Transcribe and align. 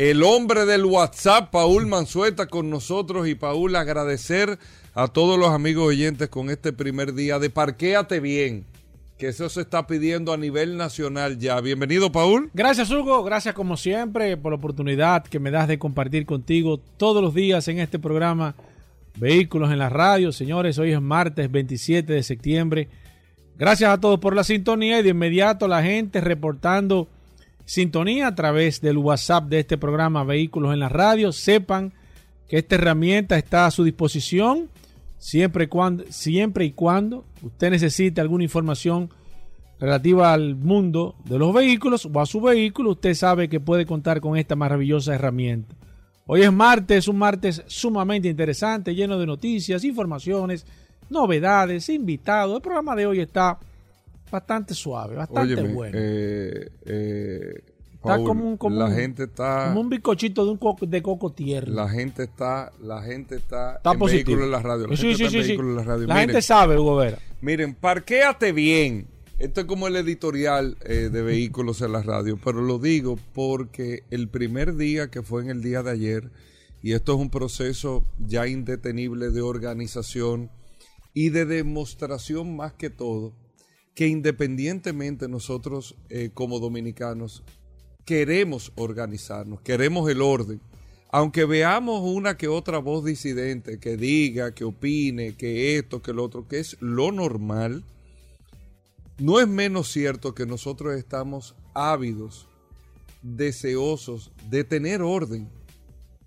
el 0.00 0.22
hombre 0.22 0.64
del 0.64 0.86
WhatsApp, 0.86 1.50
Paul 1.50 1.86
Mansueta, 1.86 2.46
con 2.46 2.70
nosotros. 2.70 3.28
Y 3.28 3.34
Paul, 3.34 3.76
agradecer 3.76 4.58
a 4.94 5.08
todos 5.08 5.38
los 5.38 5.50
amigos 5.50 5.88
oyentes 5.88 6.30
con 6.30 6.48
este 6.48 6.72
primer 6.72 7.12
día 7.12 7.38
de 7.38 7.50
Parquéate 7.50 8.18
Bien, 8.18 8.64
que 9.18 9.28
eso 9.28 9.50
se 9.50 9.60
está 9.60 9.86
pidiendo 9.86 10.32
a 10.32 10.38
nivel 10.38 10.78
nacional 10.78 11.38
ya. 11.38 11.60
Bienvenido, 11.60 12.10
Paul. 12.10 12.50
Gracias, 12.54 12.90
Hugo. 12.90 13.22
Gracias, 13.24 13.54
como 13.54 13.76
siempre, 13.76 14.38
por 14.38 14.52
la 14.52 14.56
oportunidad 14.56 15.22
que 15.22 15.38
me 15.38 15.50
das 15.50 15.68
de 15.68 15.78
compartir 15.78 16.24
contigo 16.24 16.80
todos 16.96 17.22
los 17.22 17.34
días 17.34 17.68
en 17.68 17.78
este 17.78 17.98
programa 17.98 18.54
Vehículos 19.16 19.70
en 19.70 19.80
la 19.80 19.90
Radio. 19.90 20.32
Señores, 20.32 20.78
hoy 20.78 20.92
es 20.92 21.00
martes 21.02 21.52
27 21.52 22.10
de 22.10 22.22
septiembre. 22.22 22.88
Gracias 23.58 23.90
a 23.90 24.00
todos 24.00 24.18
por 24.18 24.34
la 24.34 24.44
sintonía 24.44 24.98
y 24.98 25.02
de 25.02 25.10
inmediato 25.10 25.68
la 25.68 25.82
gente 25.82 26.22
reportando 26.22 27.06
sintonía 27.70 28.26
a 28.26 28.34
través 28.34 28.80
del 28.80 28.98
WhatsApp 28.98 29.44
de 29.44 29.60
este 29.60 29.78
programa 29.78 30.24
Vehículos 30.24 30.72
en 30.72 30.80
la 30.80 30.88
Radio. 30.88 31.30
Sepan 31.30 31.92
que 32.48 32.58
esta 32.58 32.74
herramienta 32.74 33.38
está 33.38 33.66
a 33.66 33.70
su 33.70 33.84
disposición 33.84 34.68
siempre 35.18 35.64
y 35.64 35.66
cuando, 35.68 36.02
siempre 36.08 36.64
y 36.64 36.72
cuando 36.72 37.24
usted 37.40 37.70
necesite 37.70 38.20
alguna 38.20 38.42
información 38.42 39.08
relativa 39.78 40.32
al 40.32 40.56
mundo 40.56 41.14
de 41.24 41.38
los 41.38 41.54
vehículos 41.54 42.08
o 42.12 42.20
a 42.20 42.26
su 42.26 42.40
vehículo, 42.40 42.90
usted 42.90 43.14
sabe 43.14 43.48
que 43.48 43.60
puede 43.60 43.86
contar 43.86 44.20
con 44.20 44.36
esta 44.36 44.56
maravillosa 44.56 45.14
herramienta. 45.14 45.72
Hoy 46.26 46.42
es 46.42 46.52
martes, 46.52 47.06
un 47.06 47.18
martes 47.18 47.62
sumamente 47.68 48.26
interesante, 48.26 48.96
lleno 48.96 49.16
de 49.16 49.26
noticias, 49.26 49.84
informaciones, 49.84 50.66
novedades, 51.08 51.88
invitados. 51.88 52.56
El 52.56 52.62
programa 52.62 52.96
de 52.96 53.06
hoy 53.06 53.20
está 53.20 53.60
bastante 54.30 54.74
suave, 54.74 55.16
bastante 55.16 55.62
bueno. 55.62 55.98
Eh, 55.98 56.70
eh, 56.84 57.62
Está 58.02 58.16
como 58.24 58.48
un- 58.48 58.56
como 58.56 58.76
la 58.78 58.86
un- 58.86 58.94
gente 58.94 59.24
está 59.24 59.66
Como 59.68 59.80
un 59.82 59.88
bizcochito 59.90 60.44
de, 60.46 60.50
un 60.52 60.56
coco, 60.56 60.86
de 60.86 61.02
coco 61.02 61.32
tierno. 61.32 61.74
la 61.74 61.88
gente 61.88 62.22
está 62.24 62.72
la 62.80 63.02
gente 63.02 63.36
está, 63.36 63.76
está 63.76 63.92
en 63.92 63.98
positivo. 63.98 64.38
vehículos 64.38 64.44
en 64.46 64.50
la 64.52 64.62
radio. 64.62 64.86
La 64.86 64.96
Sí, 64.96 65.02
gente 65.14 65.16
sí, 65.18 65.24
está 65.38 65.46
sí, 65.46 65.52
en 65.52 65.76
la 65.76 65.82
radio. 65.84 66.06
La 66.06 66.14
Miren, 66.14 66.28
gente 66.30 66.42
sabe, 66.42 66.78
Hugo 66.78 66.96
Vera. 66.96 67.18
Miren, 67.42 67.74
parquéate 67.74 68.52
bien. 68.52 69.06
Esto 69.38 69.60
es 69.62 69.66
como 69.66 69.86
el 69.86 69.96
editorial 69.96 70.76
eh, 70.84 71.08
de 71.12 71.22
vehículos 71.22 71.80
en 71.82 71.92
la 71.92 72.02
radio, 72.02 72.38
pero 72.42 72.60
lo 72.62 72.78
digo 72.78 73.18
porque 73.34 74.04
el 74.10 74.28
primer 74.28 74.76
día 74.76 75.10
que 75.10 75.22
fue 75.22 75.42
en 75.42 75.50
el 75.50 75.62
día 75.62 75.82
de 75.82 75.90
ayer, 75.90 76.30
y 76.82 76.92
esto 76.92 77.14
es 77.14 77.18
un 77.20 77.30
proceso 77.30 78.04
ya 78.18 78.46
indetenible 78.46 79.30
de 79.30 79.40
organización 79.42 80.50
y 81.14 81.30
de 81.30 81.44
demostración 81.46 82.54
más 82.56 82.72
que 82.74 82.88
todo, 82.90 83.34
que 83.94 84.08
independientemente 84.08 85.28
nosotros 85.28 85.96
eh, 86.10 86.30
como 86.32 86.58
dominicanos 86.60 87.42
queremos 88.10 88.72
organizarnos, 88.74 89.60
queremos 89.60 90.10
el 90.10 90.20
orden. 90.20 90.60
Aunque 91.12 91.44
veamos 91.44 92.02
una 92.02 92.36
que 92.36 92.48
otra 92.48 92.78
voz 92.78 93.04
disidente 93.04 93.78
que 93.78 93.96
diga, 93.96 94.52
que 94.52 94.64
opine, 94.64 95.36
que 95.36 95.76
esto, 95.78 96.02
que 96.02 96.12
lo 96.12 96.24
otro, 96.24 96.48
que 96.48 96.58
es 96.58 96.76
lo 96.80 97.12
normal, 97.12 97.84
no 99.18 99.38
es 99.38 99.46
menos 99.46 99.92
cierto 99.92 100.34
que 100.34 100.44
nosotros 100.44 100.96
estamos 100.96 101.54
ávidos, 101.72 102.48
deseosos 103.22 104.32
de 104.48 104.64
tener 104.64 105.02
orden, 105.02 105.48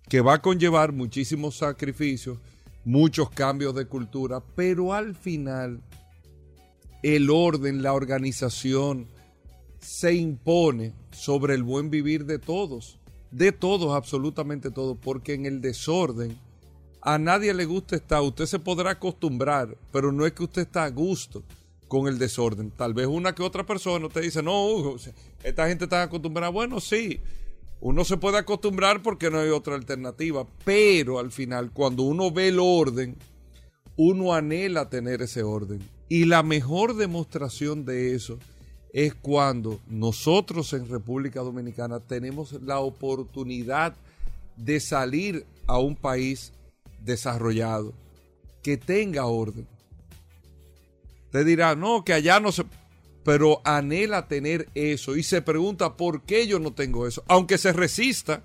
que 0.08 0.22
va 0.22 0.36
a 0.36 0.42
conllevar 0.42 0.94
muchísimos 0.94 1.58
sacrificios, 1.58 2.38
muchos 2.86 3.30
cambios 3.30 3.76
de 3.76 3.88
cultura, 3.88 4.42
pero 4.56 4.94
al 4.94 5.16
final 5.16 5.82
el 7.02 7.30
orden, 7.30 7.84
la 7.84 7.92
organización 7.92 9.10
se 9.84 10.14
impone 10.14 10.94
sobre 11.12 11.54
el 11.56 11.64
buen 11.64 11.90
vivir 11.90 12.26
de 12.26 12.40
todos, 12.40 13.00
de 13.32 13.52
todos, 13.52 13.96
absolutamente 13.96 14.72
todos, 14.72 14.98
porque 15.02 15.34
en 15.34 15.46
el 15.46 15.62
desorden 15.62 16.38
a 17.02 17.18
nadie 17.18 17.54
le 17.54 17.66
gusta 17.66 17.98
estar, 17.98 18.22
usted 18.22 18.46
se 18.46 18.60
podrá 18.60 18.92
acostumbrar, 18.92 19.78
pero 19.92 20.12
no 20.12 20.26
es 20.26 20.32
que 20.32 20.44
usted 20.44 20.62
está 20.62 20.86
a 20.86 20.90
gusto 20.90 21.44
con 21.90 22.08
el 22.08 22.18
desorden. 22.18 22.72
Tal 22.72 22.94
vez 22.94 23.08
una 23.08 23.36
que 23.36 23.44
otra 23.44 23.66
persona 23.66 24.08
te 24.08 24.22
dice, 24.22 24.42
no, 24.42 24.96
esta 25.44 25.68
gente 25.68 25.84
está 25.84 26.04
acostumbrada. 26.04 26.50
Bueno, 26.50 26.80
sí, 26.80 27.20
uno 27.82 28.06
se 28.06 28.16
puede 28.16 28.38
acostumbrar 28.38 29.02
porque 29.02 29.30
no 29.30 29.40
hay 29.40 29.50
otra 29.50 29.76
alternativa, 29.76 30.48
pero 30.64 31.20
al 31.20 31.32
final, 31.32 31.72
cuando 31.72 32.04
uno 32.04 32.32
ve 32.32 32.48
el 32.48 32.60
orden, 32.60 33.18
uno 33.98 34.34
anhela 34.34 34.90
tener 34.90 35.22
ese 35.22 35.44
orden. 35.44 35.82
Y 36.08 36.26
la 36.26 36.42
mejor 36.42 36.96
demostración 36.96 37.84
de 37.84 38.16
eso 38.16 38.40
es 38.94 39.16
cuando 39.16 39.80
nosotros 39.88 40.72
en 40.74 40.88
República 40.88 41.42
Dominicana 41.42 42.00
tenemos 42.00 42.54
la 42.62 42.80
oportunidad 42.80 43.96
de 44.56 44.80
salir 44.80 45.48
a 45.66 45.80
un 45.80 45.96
país 45.96 46.54
desarrollado, 47.00 47.94
que 48.62 48.78
tenga 48.78 49.26
orden. 49.26 49.68
Te 51.32 51.44
dirá, 51.44 51.76
no, 51.76 52.06
que 52.06 52.14
allá 52.14 52.40
no 52.40 52.52
se... 52.52 52.64
Pero 53.26 53.62
anhela 53.64 54.28
tener 54.28 54.70
eso 54.76 55.16
y 55.16 55.24
se 55.24 55.42
pregunta 55.42 55.98
por 55.98 56.22
qué 56.24 56.46
yo 56.46 56.60
no 56.60 56.74
tengo 56.74 57.08
eso, 57.08 57.24
aunque 57.28 57.58
se 57.58 57.74
resista 57.74 58.44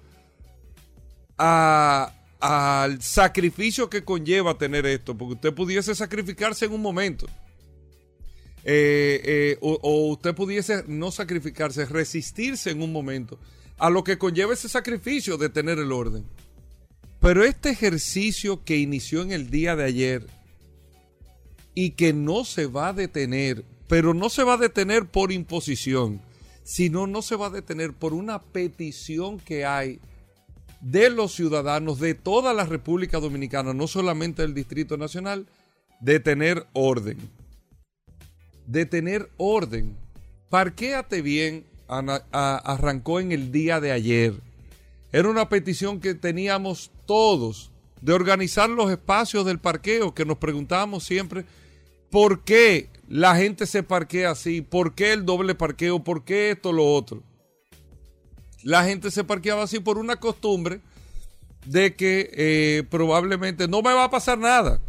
al 1.37 3.03
sacrificio 3.03 3.91
que 3.91 4.05
conlleva 4.05 4.57
tener 4.57 4.87
esto, 4.87 5.17
porque 5.17 5.35
usted 5.35 5.55
pudiese 5.55 5.95
sacrificarse 5.95 6.65
en 6.65 6.73
un 6.73 6.81
momento. 6.81 7.27
Eh, 8.71 9.23
eh, 9.25 9.59
o, 9.63 9.79
o 9.81 10.13
usted 10.13 10.35
pudiese 10.35 10.85
no 10.89 11.11
sacrificarse, 11.11 11.87
resistirse 11.87 12.71
en 12.71 12.83
un 12.83 12.93
momento 12.93 13.39
a 13.79 13.89
lo 13.89 14.05
que 14.05 14.19
conlleva 14.19 14.53
ese 14.53 14.69
sacrificio 14.69 15.39
de 15.39 15.49
tener 15.49 15.79
el 15.79 15.91
orden. 15.91 16.27
Pero 17.19 17.45
este 17.45 17.71
ejercicio 17.71 18.63
que 18.65 18.77
inició 18.77 19.23
en 19.23 19.33
el 19.33 19.49
día 19.49 19.75
de 19.75 19.85
ayer 19.85 20.27
y 21.75 21.93
que 21.93 22.13
no 22.13 22.45
se 22.45 22.67
va 22.67 22.89
a 22.89 22.93
detener, 22.93 23.65
pero 23.89 24.13
no 24.13 24.29
se 24.29 24.43
va 24.45 24.55
a 24.55 24.59
detener 24.59 25.07
por 25.07 25.33
imposición, 25.33 26.21
sino 26.63 27.07
no 27.07 27.23
se 27.23 27.37
va 27.37 27.47
a 27.47 27.51
detener 27.51 27.95
por 27.95 28.13
una 28.13 28.43
petición 28.43 29.41
que 29.41 29.65
hay 29.65 29.99
de 30.83 31.09
los 31.09 31.33
ciudadanos 31.33 32.01
de 32.01 32.13
toda 32.13 32.53
la 32.53 32.67
República 32.67 33.19
Dominicana, 33.19 33.73
no 33.73 33.87
solamente 33.87 34.43
del 34.43 34.53
Distrito 34.53 34.99
Nacional, 34.99 35.47
de 36.01 36.21
tener 36.21 36.67
orden. 36.75 37.17
De 38.69 38.87
tener 38.87 39.31
orden. 39.39 39.97
Parquéate 40.51 41.21
bien 41.23 41.65
arrancó 41.89 43.19
en 43.19 43.33
el 43.33 43.51
día 43.51 43.81
de 43.81 43.93
ayer. 43.93 44.35
Era 45.11 45.29
una 45.29 45.49
petición 45.49 46.01
que 46.01 46.15
teníamos 46.15 46.91
todos 47.07 47.71
de 48.03 48.13
organizar 48.13 48.69
los 48.69 48.91
espacios 48.91 49.45
del 49.47 49.59
parqueo, 49.59 50.15
que 50.15 50.25
nos 50.25 50.39
preguntábamos 50.39 51.05
siempre 51.05 51.45
por 52.11 52.45
qué 52.45 52.91
la 53.09 53.35
gente 53.37 53.67
se 53.67 53.83
parquea 53.83 54.31
así, 54.31 54.61
por 54.61 54.95
qué 54.95 55.13
el 55.15 55.25
doble 55.25 55.55
parqueo, 55.55 56.05
por 56.05 56.25
qué 56.25 56.51
esto, 56.51 56.73
lo 56.73 56.95
otro. 56.95 57.23
La 58.63 58.85
gente 58.85 59.11
se 59.11 59.25
parqueaba 59.25 59.63
así 59.63 59.81
por 59.81 59.99
una 59.99 60.17
costumbre 60.17 60.81
de 61.65 61.95
que 61.95 62.31
eh, 62.33 62.85
probablemente 62.91 63.67
no 63.67 63.83
me 63.83 63.95
va 63.95 64.05
a 64.05 64.11
pasar 64.11 64.39
nada. 64.39 64.81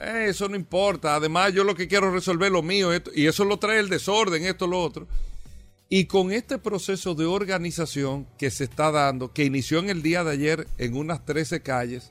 Eso 0.00 0.48
no 0.48 0.56
importa. 0.56 1.14
Además, 1.14 1.52
yo 1.52 1.64
lo 1.64 1.74
que 1.74 1.88
quiero 1.88 2.10
resolver 2.10 2.52
lo 2.52 2.62
mío. 2.62 2.90
y 3.14 3.26
eso 3.26 3.44
lo 3.44 3.58
trae 3.58 3.78
el 3.78 3.88
desorden, 3.88 4.44
esto, 4.44 4.66
lo 4.66 4.82
otro. 4.82 5.06
Y 5.88 6.06
con 6.06 6.32
este 6.32 6.58
proceso 6.58 7.14
de 7.14 7.26
organización 7.26 8.26
que 8.38 8.50
se 8.50 8.64
está 8.64 8.90
dando, 8.90 9.32
que 9.32 9.44
inició 9.44 9.78
en 9.78 9.88
el 9.88 10.02
día 10.02 10.24
de 10.24 10.32
ayer 10.32 10.68
en 10.78 10.96
unas 10.96 11.24
13 11.24 11.60
calles, 11.60 12.10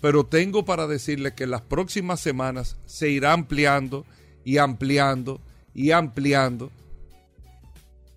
pero 0.00 0.24
tengo 0.24 0.64
para 0.64 0.86
decirle 0.86 1.34
que 1.34 1.46
las 1.46 1.60
próximas 1.60 2.20
semanas 2.20 2.76
se 2.86 3.10
irá 3.10 3.34
ampliando 3.34 4.06
y 4.42 4.56
ampliando 4.56 5.40
y 5.74 5.90
ampliando 5.90 6.70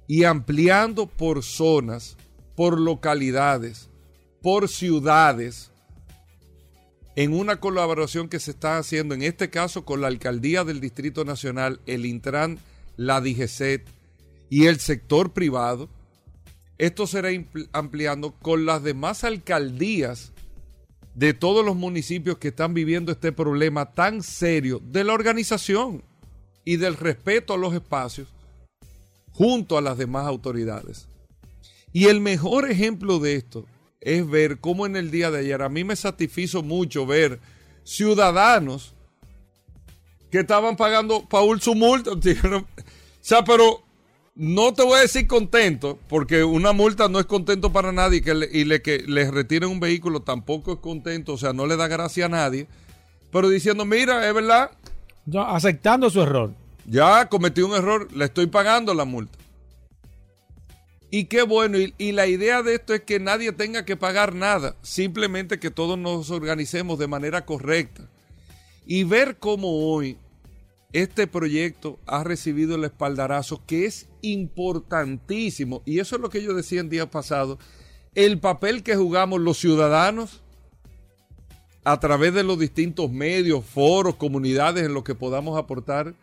y 0.07 0.23
ampliando 0.23 1.07
por 1.07 1.43
zonas, 1.43 2.15
por 2.55 2.79
localidades, 2.79 3.89
por 4.41 4.69
ciudades, 4.69 5.71
en 7.15 7.33
una 7.33 7.59
colaboración 7.59 8.27
que 8.27 8.39
se 8.39 8.51
está 8.51 8.77
haciendo, 8.77 9.13
en 9.13 9.21
este 9.21 9.49
caso 9.49 9.85
con 9.85 10.01
la 10.01 10.07
Alcaldía 10.07 10.63
del 10.63 10.79
Distrito 10.79 11.25
Nacional, 11.25 11.79
el 11.85 12.05
Intran, 12.05 12.59
la 12.97 13.21
DGCET 13.21 13.87
y 14.49 14.65
el 14.65 14.79
sector 14.79 15.31
privado. 15.31 15.89
Esto 16.77 17.05
será 17.05 17.29
ampliando 17.71 18.31
con 18.31 18.65
las 18.65 18.83
demás 18.83 19.23
alcaldías 19.23 20.31
de 21.13 21.33
todos 21.33 21.63
los 21.63 21.75
municipios 21.75 22.39
que 22.39 22.47
están 22.47 22.73
viviendo 22.73 23.11
este 23.11 23.31
problema 23.31 23.91
tan 23.91 24.23
serio 24.23 24.81
de 24.83 25.03
la 25.03 25.13
organización 25.13 26.03
y 26.65 26.77
del 26.77 26.95
respeto 26.95 27.53
a 27.53 27.57
los 27.57 27.73
espacios 27.73 28.27
junto 29.31 29.77
a 29.77 29.81
las 29.81 29.97
demás 29.97 30.25
autoridades. 30.25 31.07
Y 31.91 32.05
el 32.05 32.21
mejor 32.21 32.69
ejemplo 32.69 33.19
de 33.19 33.35
esto 33.35 33.65
es 34.05 34.29
ver 34.29 34.59
cómo 34.59 34.85
en 34.85 34.95
el 34.95 35.11
día 35.11 35.31
de 35.31 35.39
ayer 35.39 35.61
a 35.61 35.69
mí 35.69 35.83
me 35.83 35.95
satisfizo 35.95 36.63
mucho 36.63 37.05
ver 37.05 37.39
ciudadanos 37.83 38.93
que 40.31 40.39
estaban 40.39 40.75
pagando 40.75 41.27
Paul 41.29 41.61
su 41.61 41.75
multa. 41.75 42.11
o 42.13 42.65
sea, 43.21 43.43
pero 43.43 43.83
no 44.35 44.73
te 44.73 44.83
voy 44.83 44.97
a 44.97 45.01
decir 45.01 45.27
contento, 45.27 45.99
porque 46.09 46.43
una 46.43 46.71
multa 46.71 47.07
no 47.07 47.19
es 47.19 47.25
contento 47.25 47.71
para 47.71 47.91
nadie 47.91 48.21
que 48.21 48.49
y 48.51 48.63
le, 48.63 48.81
que 48.81 49.03
les 49.05 49.29
retiren 49.31 49.69
un 49.69 49.79
vehículo 49.79 50.21
tampoco 50.21 50.73
es 50.73 50.79
contento, 50.79 51.33
o 51.33 51.37
sea, 51.37 51.53
no 51.53 51.67
le 51.67 51.77
da 51.77 51.87
gracia 51.87 52.25
a 52.25 52.29
nadie. 52.29 52.67
Pero 53.31 53.49
diciendo, 53.49 53.85
mira, 53.85 54.27
es 54.27 54.33
verdad. 54.33 54.71
aceptando 55.47 56.09
su 56.09 56.21
error. 56.21 56.53
Ya 56.85 57.29
cometí 57.29 57.61
un 57.61 57.73
error, 57.73 58.11
le 58.13 58.25
estoy 58.25 58.47
pagando 58.47 58.93
la 58.93 59.05
multa. 59.05 59.37
Y 61.15 61.25
qué 61.25 61.43
bueno, 61.43 61.77
y, 61.77 62.11
la 62.11 62.25
idea 62.25 62.63
de 62.63 62.73
esto 62.73 62.95
es 62.95 63.01
que 63.01 63.19
nadie 63.19 63.51
tenga 63.51 63.85
que 63.85 63.95
pagar 63.95 64.33
nada, 64.33 64.75
simplemente 64.81 65.59
que 65.59 65.69
todos 65.69 65.95
nos 65.95 66.31
organicemos 66.31 66.97
de 66.97 67.05
manera 67.05 67.45
correcta. 67.45 68.09
Y 68.87 69.03
ver 69.03 69.37
cómo 69.37 69.91
hoy 69.91 70.17
este 70.91 71.27
proyecto 71.27 71.99
ha 72.07 72.23
recibido 72.23 72.73
el 72.73 72.83
espaldarazo 72.85 73.61
que 73.67 73.85
es 73.85 74.07
importantísimo, 74.23 75.83
y 75.85 75.99
eso 75.99 76.15
es 76.15 76.21
lo 76.23 76.31
que 76.31 76.41
yo 76.41 76.55
decía 76.55 76.81
en 76.81 76.89
día 76.89 77.05
pasado, 77.11 77.59
el 78.15 78.39
papel 78.39 78.81
que 78.81 78.95
jugamos 78.95 79.39
los 79.39 79.59
ciudadanos 79.59 80.41
a 81.83 81.99
través 81.99 82.33
de 82.33 82.41
los 82.41 82.57
distintos 82.57 83.11
medios, 83.11 83.63
foros, 83.63 84.15
comunidades 84.15 84.83
en 84.83 84.95
los 84.95 85.03
que 85.03 85.13
podamos 85.13 85.59
aportar, 85.59 86.15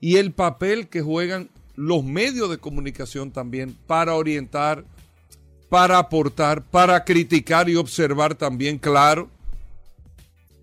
y 0.00 0.16
el 0.16 0.32
papel 0.32 0.88
que 0.88 1.02
juegan 1.02 1.50
los 1.78 2.02
medios 2.02 2.50
de 2.50 2.58
comunicación 2.58 3.30
también 3.30 3.72
para 3.86 4.16
orientar, 4.16 4.84
para 5.68 5.98
aportar, 5.98 6.64
para 6.64 7.04
criticar 7.04 7.68
y 7.68 7.76
observar 7.76 8.34
también, 8.34 8.78
claro, 8.78 9.30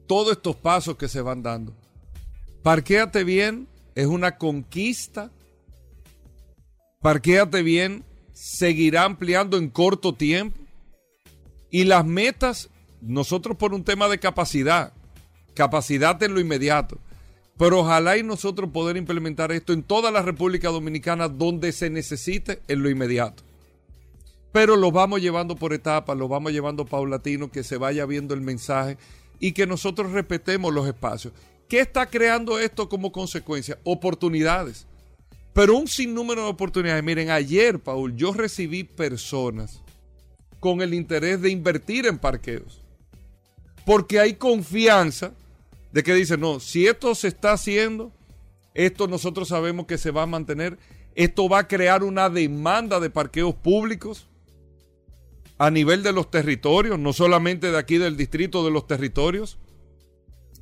todos 0.08 0.34
estos 0.34 0.58
pasos 0.58 0.98
que 0.98 1.08
se 1.08 1.22
van 1.22 1.42
dando. 1.42 1.74
Parquéate 2.64 3.24
bien 3.24 3.66
es 3.96 4.08
una 4.08 4.38
conquista. 4.38 5.32
Parquéate 7.00 7.64
bien 7.64 8.04
seguirá 8.34 9.06
ampliando 9.06 9.56
en 9.56 9.70
corto 9.70 10.14
tiempo. 10.14 10.60
Y 11.72 11.86
las 11.86 12.06
metas, 12.06 12.70
nosotros 13.00 13.56
por 13.56 13.74
un 13.74 13.86
tema 13.86 14.10
de 14.10 14.20
capacidad, 14.20 14.92
capacidad 15.54 16.22
en 16.22 16.34
lo 16.34 16.42
inmediato. 16.42 17.00
Pero 17.58 17.80
ojalá 17.80 18.18
y 18.18 18.24
nosotros 18.24 18.70
poder 18.72 18.98
implementar 18.98 19.52
esto 19.52 19.72
en 19.72 19.84
toda 19.84 20.12
la 20.12 20.22
República 20.22 20.70
Dominicana 20.70 21.30
donde 21.30 21.72
se 21.72 21.90
necesite 21.90 22.62
en 22.68 22.84
lo 22.84 22.90
inmediato. 22.90 23.44
Pero 24.52 24.76
lo 24.76 24.92
vamos 24.92 25.22
llevando 25.22 25.56
por 25.56 25.74
etapas, 25.74 26.18
lo 26.18 26.28
vamos 26.28 26.52
llevando 26.52 26.86
paulatino, 26.86 27.52
que 27.52 27.64
se 27.64 27.78
vaya 27.78 28.06
viendo 28.06 28.34
el 28.34 28.42
mensaje 28.42 28.98
y 29.40 29.54
que 29.54 29.68
nosotros 29.68 30.12
respetemos 30.12 30.74
los 30.74 30.88
espacios. 30.88 31.34
¿Qué 31.68 31.80
está 31.80 32.06
creando 32.06 32.60
esto 32.60 32.88
como 32.88 33.12
consecuencia? 33.12 33.78
Oportunidades. 33.84 34.86
Pero 35.54 35.78
un 35.78 35.88
sinnúmero 35.88 36.44
de 36.44 36.50
oportunidades. 36.50 37.04
Miren, 37.04 37.32
ayer, 37.32 37.80
Paul, 37.80 38.16
yo 38.16 38.34
recibí 38.34 38.84
personas 38.84 39.82
con 40.60 40.82
el 40.82 40.94
interés 40.94 41.42
de 41.42 41.50
invertir 41.50 42.06
en 42.06 42.18
parqueos. 42.18 42.82
Porque 43.86 44.20
hay 44.20 44.34
confianza 44.34 45.32
de 45.96 46.04
que 46.04 46.14
dice, 46.14 46.38
no, 46.38 46.60
si 46.60 46.88
esto 46.88 47.16
se 47.16 47.30
está 47.30 47.54
haciendo, 47.54 48.12
esto 48.74 49.08
nosotros 49.08 49.48
sabemos 49.48 49.86
que 49.86 49.98
se 49.98 50.12
va 50.12 50.24
a 50.24 50.26
mantener, 50.26 50.78
esto 51.16 51.48
va 51.48 51.60
a 51.60 51.68
crear 51.70 52.04
una 52.04 52.30
demanda 52.30 53.00
de 53.00 53.10
parqueos 53.10 53.56
públicos 53.56 54.28
a 55.58 55.72
nivel 55.72 56.04
de 56.04 56.12
los 56.12 56.30
territorios, 56.30 57.00
no 57.00 57.14
solamente 57.14 57.72
de 57.72 57.78
aquí 57.78 57.98
del 57.98 58.18
distrito, 58.18 58.66
de 58.66 58.72
los 58.72 58.88
territorios, 58.88 59.58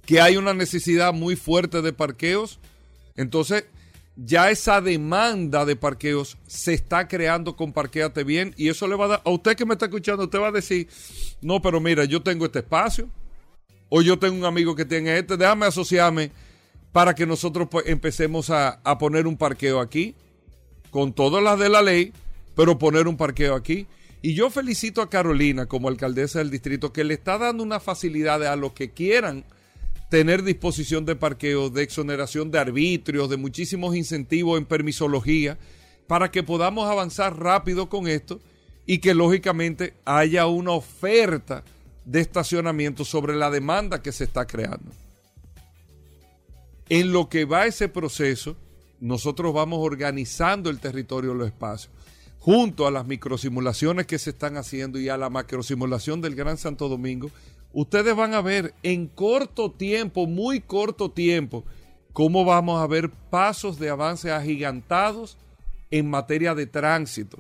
que 0.06 0.22
hay 0.22 0.38
una 0.38 0.54
necesidad 0.54 1.14
muy 1.14 1.36
fuerte 1.36 1.82
de 1.82 1.94
parqueos. 1.94 2.60
Entonces, 3.16 3.66
ya 4.16 4.52
esa 4.52 4.82
demanda 4.82 5.66
de 5.66 5.76
parqueos 5.76 6.38
se 6.46 6.76
está 6.76 7.08
creando 7.08 7.56
con 7.56 7.74
Parqueate 7.74 8.24
Bien 8.24 8.54
y 8.56 8.70
eso 8.70 8.88
le 8.88 8.96
va 8.96 9.06
a 9.06 9.08
dar, 9.08 9.22
a 9.26 9.32
usted 9.32 9.56
que 9.56 9.66
me 9.66 9.74
está 9.74 9.86
escuchando, 9.86 10.26
usted 10.26 10.40
va 10.40 10.50
a 10.50 10.52
decir, 10.52 10.88
no, 11.42 11.60
pero 11.60 11.82
mira, 11.82 12.06
yo 12.06 12.22
tengo 12.22 12.46
este 12.46 12.60
espacio, 12.60 13.10
o 13.90 14.02
yo 14.02 14.20
tengo 14.20 14.36
un 14.36 14.46
amigo 14.46 14.76
que 14.76 14.86
tiene 14.86 15.18
este, 15.18 15.38
déjame 15.38 15.66
asociarme 15.66 16.32
para 16.92 17.16
que 17.16 17.26
nosotros 17.26 17.68
pues, 17.70 17.88
empecemos 17.88 18.50
a, 18.50 18.80
a 18.84 18.98
poner 18.98 19.28
un 19.28 19.38
parqueo 19.38 19.80
aquí, 19.80 20.16
con 20.92 21.14
todas 21.14 21.44
las 21.44 21.58
de 21.58 21.70
la 21.70 21.82
ley, 21.82 22.14
pero 22.56 22.78
poner 22.78 23.08
un 23.08 23.18
parqueo 23.18 23.56
aquí. 23.56 23.88
Y 24.22 24.36
yo 24.36 24.50
felicito 24.50 25.02
a 25.02 25.10
Carolina 25.10 25.66
como 25.66 25.90
alcaldesa 25.90 26.40
del 26.40 26.52
distrito 26.52 26.94
que 26.94 27.04
le 27.04 27.16
está 27.16 27.38
dando 27.38 27.64
una 27.64 27.80
facilidad 27.80 28.44
a 28.44 28.56
los 28.56 28.74
que 28.74 28.92
quieran 28.92 29.44
tener 30.10 30.44
disposición 30.44 31.06
de 31.06 31.16
parqueo, 31.16 31.72
de 31.72 31.82
exoneración 31.82 32.52
de 32.52 32.60
arbitrios, 32.60 33.32
de 33.32 33.38
muchísimos 33.38 33.96
incentivos 33.96 34.60
en 34.60 34.66
permisología, 34.66 35.58
para 36.06 36.30
que 36.30 36.44
podamos 36.44 36.88
avanzar 36.88 37.40
rápido 37.40 37.90
con 37.90 38.08
esto 38.08 38.40
y 38.86 39.00
que 39.00 39.16
lógicamente 39.16 39.96
haya 40.06 40.46
una 40.46 40.72
oferta 40.72 41.64
de 42.06 42.20
estacionamiento 42.20 43.06
sobre 43.06 43.36
la 43.36 43.50
demanda 43.50 44.02
que 44.02 44.12
se 44.12 44.26
está 44.26 44.46
creando. 44.46 44.92
En 46.90 47.12
lo 47.12 47.30
que 47.30 47.46
va 47.46 47.66
ese 47.66 47.88
proceso, 47.88 48.56
nosotros 49.00 49.54
vamos 49.54 49.80
organizando 49.82 50.70
el 50.70 50.80
territorio, 50.80 51.34
los 51.34 51.48
espacios, 51.48 51.92
junto 52.40 52.86
a 52.88 52.92
las 52.92 53.08
microsimulaciones 53.08 54.06
que 54.06 54.20
se 54.20 54.32
están 54.32 54.58
haciendo 54.58 55.00
y 55.00 55.10
a 55.10 55.18
la 55.18 55.30
macrosimulación 55.30 56.22
del 56.22 56.36
Gran 56.36 56.58
Santo 56.58 56.90
Domingo. 56.90 57.32
Ustedes 57.72 58.16
van 58.16 58.34
a 58.34 58.42
ver 58.42 58.74
en 58.84 59.08
corto 59.08 59.72
tiempo, 59.72 60.28
muy 60.28 60.60
corto 60.60 61.10
tiempo, 61.10 61.64
cómo 62.12 62.46
vamos 62.46 62.82
a 62.82 62.88
ver 62.88 63.10
pasos 63.10 63.80
de 63.80 63.90
avance 63.90 64.32
agigantados 64.32 65.38
en 65.90 66.10
materia 66.10 66.54
de 66.54 66.68
tránsito 66.68 67.40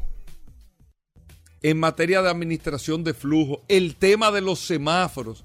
en 1.63 1.79
materia 1.79 2.21
de 2.21 2.29
administración 2.29 3.03
de 3.03 3.13
flujo, 3.13 3.61
el 3.67 3.95
tema 3.95 4.31
de 4.31 4.41
los 4.41 4.59
semáforos, 4.59 5.43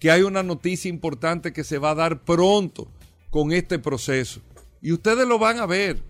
que 0.00 0.10
hay 0.10 0.22
una 0.22 0.42
noticia 0.42 0.88
importante 0.88 1.52
que 1.52 1.64
se 1.64 1.78
va 1.78 1.90
a 1.90 1.94
dar 1.94 2.24
pronto 2.24 2.88
con 3.30 3.52
este 3.52 3.78
proceso. 3.78 4.40
Y 4.82 4.92
ustedes 4.92 5.26
lo 5.26 5.38
van 5.38 5.58
a 5.58 5.66
ver. 5.66 6.02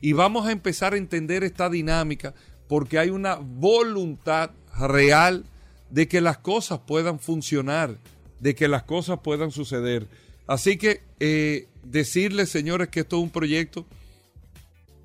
Y 0.00 0.12
vamos 0.12 0.46
a 0.46 0.52
empezar 0.52 0.94
a 0.94 0.96
entender 0.96 1.44
esta 1.44 1.68
dinámica 1.68 2.34
porque 2.66 2.98
hay 2.98 3.10
una 3.10 3.36
voluntad 3.36 4.50
real 4.78 5.44
de 5.90 6.08
que 6.08 6.20
las 6.20 6.38
cosas 6.38 6.80
puedan 6.86 7.18
funcionar, 7.18 7.96
de 8.40 8.54
que 8.54 8.68
las 8.68 8.84
cosas 8.84 9.20
puedan 9.22 9.50
suceder. 9.50 10.06
Así 10.46 10.78
que 10.78 11.02
eh, 11.20 11.68
decirles, 11.84 12.48
señores, 12.48 12.88
que 12.88 13.00
esto 13.00 13.16
es 13.16 13.22
un 13.22 13.30
proyecto 13.30 13.86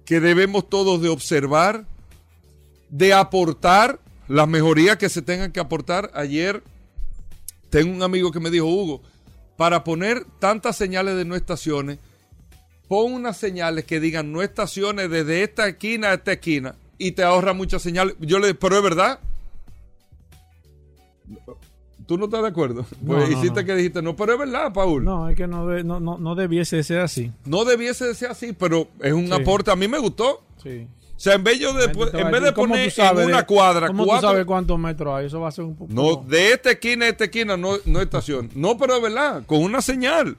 que 0.05 0.19
debemos 0.19 0.69
todos 0.69 1.01
de 1.01 1.09
observar, 1.09 1.85
de 2.95 3.11
aportar 3.11 3.99
las 4.27 4.47
mejorías 4.47 4.97
que 4.97 5.09
se 5.09 5.23
tengan 5.23 5.51
que 5.51 5.59
aportar. 5.59 6.11
Ayer 6.13 6.61
tengo 7.71 7.91
un 7.91 8.03
amigo 8.03 8.31
que 8.31 8.39
me 8.39 8.51
dijo, 8.51 8.67
Hugo, 8.67 9.01
para 9.57 9.83
poner 9.83 10.25
tantas 10.39 10.75
señales 10.77 11.15
de 11.15 11.25
no 11.25 11.35
estaciones, 11.35 11.97
pon 12.87 13.13
unas 13.13 13.35
señales 13.37 13.85
que 13.85 13.99
digan 13.99 14.31
no 14.31 14.43
estaciones 14.43 15.09
desde 15.09 15.41
esta 15.41 15.67
esquina 15.67 16.09
a 16.09 16.13
esta 16.13 16.33
esquina 16.33 16.75
y 16.99 17.13
te 17.13 17.23
ahorra 17.23 17.53
muchas 17.53 17.81
señales. 17.81 18.15
Yo 18.19 18.37
le 18.37 18.53
pero 18.53 18.77
es 18.77 18.83
verdad. 18.83 19.19
¿Tú 22.05 22.17
no 22.17 22.25
estás 22.25 22.41
de 22.43 22.49
acuerdo? 22.49 22.85
No, 23.01 23.07
Pues 23.15 23.29
no, 23.29 23.37
hiciste 23.39 23.61
no. 23.61 23.65
que 23.65 23.75
dijiste, 23.75 24.01
no, 24.01 24.15
pero 24.15 24.33
es 24.33 24.39
verdad, 24.39 24.71
Paul. 24.73 25.03
No, 25.03 25.19
No, 25.23 25.29
es 25.29 25.35
que 25.35 25.47
no, 25.47 25.65
de- 25.67 25.83
no, 25.83 25.99
no, 25.99 26.17
no 26.19 26.35
debiese 26.35 26.75
de 26.75 26.83
ser 26.83 26.99
así. 26.99 27.31
debiese 27.65 28.05
de 28.05 28.13
ser 28.13 28.29
así, 28.29 28.51
pero 28.53 28.87
es 28.99 29.13
un 29.13 29.27
Sí. 29.27 29.33
aporte. 29.33 29.71
A 29.71 29.75
mí 29.75 29.87
me 29.87 29.97
gustó. 29.97 30.43
Sí. 30.61 30.85
O 31.23 31.25
sea, 31.25 31.35
en 31.35 31.43
vez, 31.45 31.57
yo 31.57 31.71
de, 31.71 31.87
La 31.87 32.19
en 32.19 32.31
vez 32.31 32.33
de 32.33 32.39
decir, 32.41 32.53
¿cómo 32.53 32.67
poner 32.73 32.91
sabes 32.91 33.23
en 33.23 33.29
una 33.29 33.45
cuadra 33.45 33.87
¿Cómo 33.87 34.05
cuatro... 34.05 34.27
tú 34.27 34.33
sabes 34.33 34.45
cuántos 34.45 34.77
metros 34.77 35.15
hay? 35.15 35.27
Eso 35.27 35.39
va 35.39 35.47
a 35.47 35.51
ser 35.53 35.63
un 35.63 35.73
poco... 35.73 35.93
No, 35.93 36.17
de 36.17 36.51
esta 36.51 36.71
esquina 36.71 37.05
a 37.05 37.07
esta 37.07 37.23
esquina 37.23 37.55
no, 37.55 37.77
no 37.85 38.01
estación. 38.01 38.49
No, 38.55 38.77
pero 38.77 38.97
es 38.97 39.01
verdad, 39.01 39.43
con 39.45 39.59
una 39.63 39.81
señal. 39.81 40.35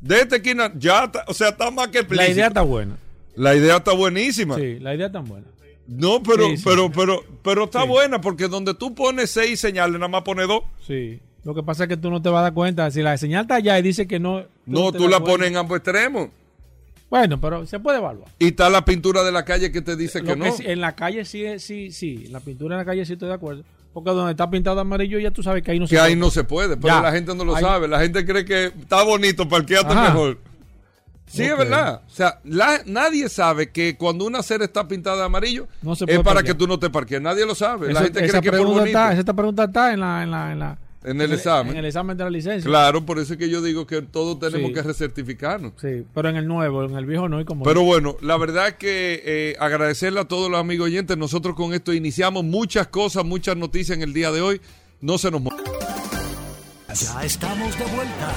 De 0.00 0.18
esta 0.20 0.34
esquina 0.34 0.72
ya 0.76 1.04
está, 1.04 1.24
o 1.28 1.34
sea, 1.34 1.50
está 1.50 1.70
más 1.70 1.86
que 1.86 1.98
La 1.98 2.00
explícito. 2.00 2.32
idea 2.32 2.46
está 2.48 2.62
buena. 2.62 2.96
La 3.36 3.54
idea 3.54 3.76
está 3.76 3.92
buenísima. 3.92 4.56
Sí, 4.56 4.80
la 4.80 4.96
idea 4.96 5.06
está 5.06 5.20
buena. 5.20 5.46
No, 5.86 6.20
pero, 6.20 6.46
Sí, 6.48 6.56
sí. 6.56 6.62
pero, 6.66 6.90
pero, 6.90 7.22
pero 7.44 7.64
está 7.66 7.82
Sí. 7.82 7.88
buena 7.88 8.20
porque 8.20 8.48
donde 8.48 8.74
tú 8.74 8.96
pones 8.96 9.30
seis 9.30 9.60
señales, 9.60 9.94
nada 10.00 10.08
más 10.08 10.22
pones 10.22 10.48
dos. 10.48 10.64
Sí. 10.84 11.20
Lo 11.44 11.54
que 11.54 11.62
pasa 11.62 11.84
es 11.84 11.88
que 11.88 11.96
tú 11.96 12.10
no 12.10 12.20
te 12.20 12.28
vas 12.28 12.40
a 12.40 12.42
dar 12.42 12.54
cuenta. 12.54 12.90
Si 12.90 13.02
la 13.02 13.16
señal 13.18 13.42
está 13.42 13.54
allá 13.54 13.78
y 13.78 13.82
dice 13.82 14.08
que 14.08 14.18
no... 14.18 14.42
No, 14.66 14.90
tú 14.90 15.04
la 15.08 15.20
cuenta. 15.20 15.24
pones 15.24 15.48
en 15.50 15.56
ambos 15.58 15.76
extremos. 15.76 16.30
Bueno, 17.10 17.40
pero 17.40 17.64
se 17.66 17.78
puede 17.80 17.98
evaluar. 17.98 18.28
Y 18.38 18.48
está 18.48 18.68
la 18.68 18.84
pintura 18.84 19.22
de 19.24 19.32
la 19.32 19.44
calle 19.44 19.72
que 19.72 19.80
te 19.80 19.96
dice 19.96 20.20
Lo 20.20 20.26
que 20.26 20.32
que 20.34 20.38
no. 20.50 20.54
en 20.58 20.80
la 20.80 20.94
calle 20.94 21.24
sí, 21.24 21.44
es- 21.44 21.62
sí, 21.64 21.90
sí. 21.90 22.26
La 22.28 22.40
pintura 22.40 22.74
en 22.74 22.78
la 22.80 22.84
calle 22.84 23.04
sí 23.06 23.14
estoy 23.14 23.28
de 23.28 23.34
acuerdo. 23.34 23.64
Porque 23.94 24.10
donde 24.10 24.32
está 24.32 24.48
pintado 24.50 24.78
amarillo 24.80 25.18
ya 25.18 25.30
tú 25.30 25.42
sabes 25.42 25.62
que 25.62 25.70
ahí 25.70 25.78
no 25.80 25.86
se 25.86 25.94
Que 25.94 26.00
ahí 26.00 26.10
puede. 26.12 26.16
no 26.20 26.30
se 26.30 26.44
puede, 26.44 26.76
pero 26.76 26.94
Ya. 26.94 27.00
la 27.00 27.10
gente 27.12 27.34
no 27.34 27.44
lo 27.44 27.56
Ahí- 27.56 27.64
sabe. 27.64 27.88
La 27.88 28.00
gente 28.00 28.24
cree 28.26 28.44
que 28.44 28.66
está 28.66 29.02
bonito, 29.02 29.48
parqueate 29.48 29.90
Ajá. 29.92 30.10
mejor. 30.10 30.38
Sí, 31.26 31.42
es 31.42 31.56
verdad. 31.58 32.02
O 32.06 32.10
sea, 32.10 32.40
la- 32.44 32.80
nadie 32.86 33.28
sabe 33.28 33.70
que 33.70 33.96
cuando 33.96 34.24
una 34.24 34.38
acera 34.38 34.64
está 34.64 34.86
pintada 34.88 35.16
de 35.18 35.24
amarillo 35.24 35.66
No 35.82 35.94
se 35.96 36.04
es 36.04 36.10
para 36.18 36.22
parquear. 36.36 36.44
que 36.44 36.54
tú 36.54 36.66
no 36.66 36.78
te 36.78 36.88
parques. 36.90 37.20
Nadie 37.20 37.44
lo 37.46 37.54
sabe. 37.54 37.86
la 37.88 37.92
Eso- 37.92 38.04
gente 38.04 38.24
esa 38.24 38.40
cree 38.40 38.50
que 38.52 38.56
es 38.58 38.64
bonito. 38.64 38.84
está, 38.86 39.12
esa 39.12 39.34
pregunta 39.34 39.64
está 39.64 39.92
en 39.92 40.00
la, 40.00 40.22
en 40.22 40.30
la, 40.30 40.52
en 40.52 40.58
la- 40.58 40.78
En 41.04 41.20
el 41.20 41.32
examen. 41.32 41.72
En 41.74 41.78
el 41.78 41.84
examen 41.84 42.16
de 42.16 42.24
la 42.24 42.30
licencia. 42.30 42.68
Claro, 42.68 43.06
por 43.06 43.18
eso 43.18 43.34
es 43.34 43.38
que 43.38 43.48
yo 43.48 43.62
digo 43.62 43.86
que 43.86 44.02
todos 44.02 44.38
tenemos 44.40 44.68
Sí. 44.68 44.74
que 44.74 44.82
recertificarnos. 44.82 45.72
Sí, 45.80 46.04
pero 46.12 46.28
en 46.28 46.36
el 46.36 46.48
nuevo, 46.48 46.84
en 46.84 46.96
el 46.96 47.06
viejo 47.06 47.28
no 47.28 47.38
hay 47.38 47.44
como. 47.44 47.64
Pero 47.64 47.82
bueno, 47.82 48.16
la 48.20 48.36
verdad 48.36 48.72
que 48.76 49.22
eh, 49.24 49.56
agradecerle 49.60 50.20
a 50.20 50.24
todos 50.24 50.50
los 50.50 50.58
amigos 50.58 50.86
oyentes. 50.86 51.16
Nosotros 51.16 51.54
con 51.54 51.72
esto 51.72 51.92
iniciamos 51.92 52.42
muchas 52.44 52.88
cosas, 52.88 53.24
muchas 53.24 53.56
noticias 53.56 53.96
en 53.96 54.02
el 54.02 54.12
día 54.12 54.32
de 54.32 54.40
hoy. 54.40 54.60
No 55.00 55.18
se 55.18 55.30
nos 55.30 55.42
Ya 55.42 57.22
estamos 57.24 57.78
de 57.78 57.84
vuelta. 57.84 58.32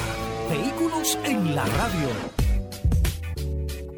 Vehículos 0.50 1.18
en 1.26 1.56
la 1.56 1.66
radio. 1.66 2.41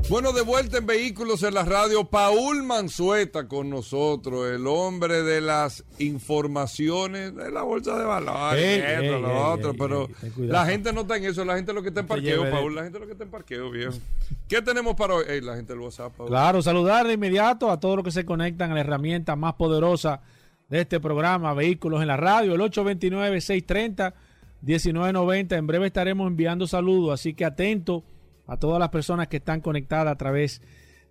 Bueno, 0.09 0.33
de 0.33 0.41
vuelta 0.41 0.77
en 0.77 0.85
Vehículos 0.85 1.43
en 1.43 1.53
la 1.53 1.63
Radio, 1.63 2.03
Paul 2.03 2.63
Manzueta 2.63 3.47
con 3.47 3.69
nosotros, 3.69 4.51
el 4.51 4.67
hombre 4.67 5.23
de 5.23 5.39
las 5.39 5.85
informaciones 5.97 7.33
de 7.33 7.49
la 7.49 7.61
bolsa 7.63 7.97
de 7.97 8.03
valores, 8.03 8.61
Ey, 8.63 8.79
esto, 8.79 9.15
ey, 9.15 9.21
lo 9.21 9.29
ey, 9.29 9.37
otro, 9.37 9.73
pero 9.73 10.09
la 10.37 10.65
gente 10.65 10.91
no 10.91 11.01
está 11.01 11.15
en 11.17 11.25
eso, 11.25 11.45
la 11.45 11.55
gente 11.55 11.73
lo 11.73 11.81
que 11.81 11.87
está 11.87 12.01
en 12.01 12.07
parqueo, 12.07 12.51
Paul, 12.51 12.75
la 12.75 12.83
gente 12.83 12.99
lo 12.99 13.05
que 13.05 13.13
está 13.13 13.23
en 13.23 13.31
parqueo, 13.31 13.71
viejo. 13.71 13.93
¿Qué 14.47 14.61
tenemos 14.61 14.95
para 14.95 15.15
hoy? 15.15 15.41
La 15.41 15.55
gente 15.55 15.73
del 15.73 15.81
WhatsApp, 15.81 16.13
Paul. 16.15 16.29
Claro, 16.29 16.61
saludar 16.61 17.07
de 17.07 17.13
inmediato 17.13 17.71
a 17.71 17.79
todos 17.79 17.95
los 17.95 18.05
que 18.05 18.11
se 18.11 18.25
conectan 18.25 18.71
a 18.71 18.75
la 18.75 18.81
herramienta 18.81 19.35
más 19.37 19.53
poderosa 19.53 20.21
de 20.69 20.81
este 20.81 20.99
programa, 20.99 21.53
Vehículos 21.53 22.01
en 22.01 22.09
la 22.09 22.17
Radio, 22.17 22.55
el 22.55 22.61
829-630-1990. 22.61 25.57
En 25.57 25.65
breve 25.65 25.87
estaremos 25.87 26.27
enviando 26.27 26.67
saludos, 26.67 27.13
así 27.19 27.33
que 27.33 27.45
atento 27.45 28.03
a 28.47 28.57
todas 28.57 28.79
las 28.79 28.89
personas 28.89 29.27
que 29.27 29.37
están 29.37 29.61
conectadas 29.61 30.13
a 30.13 30.17
través 30.17 30.61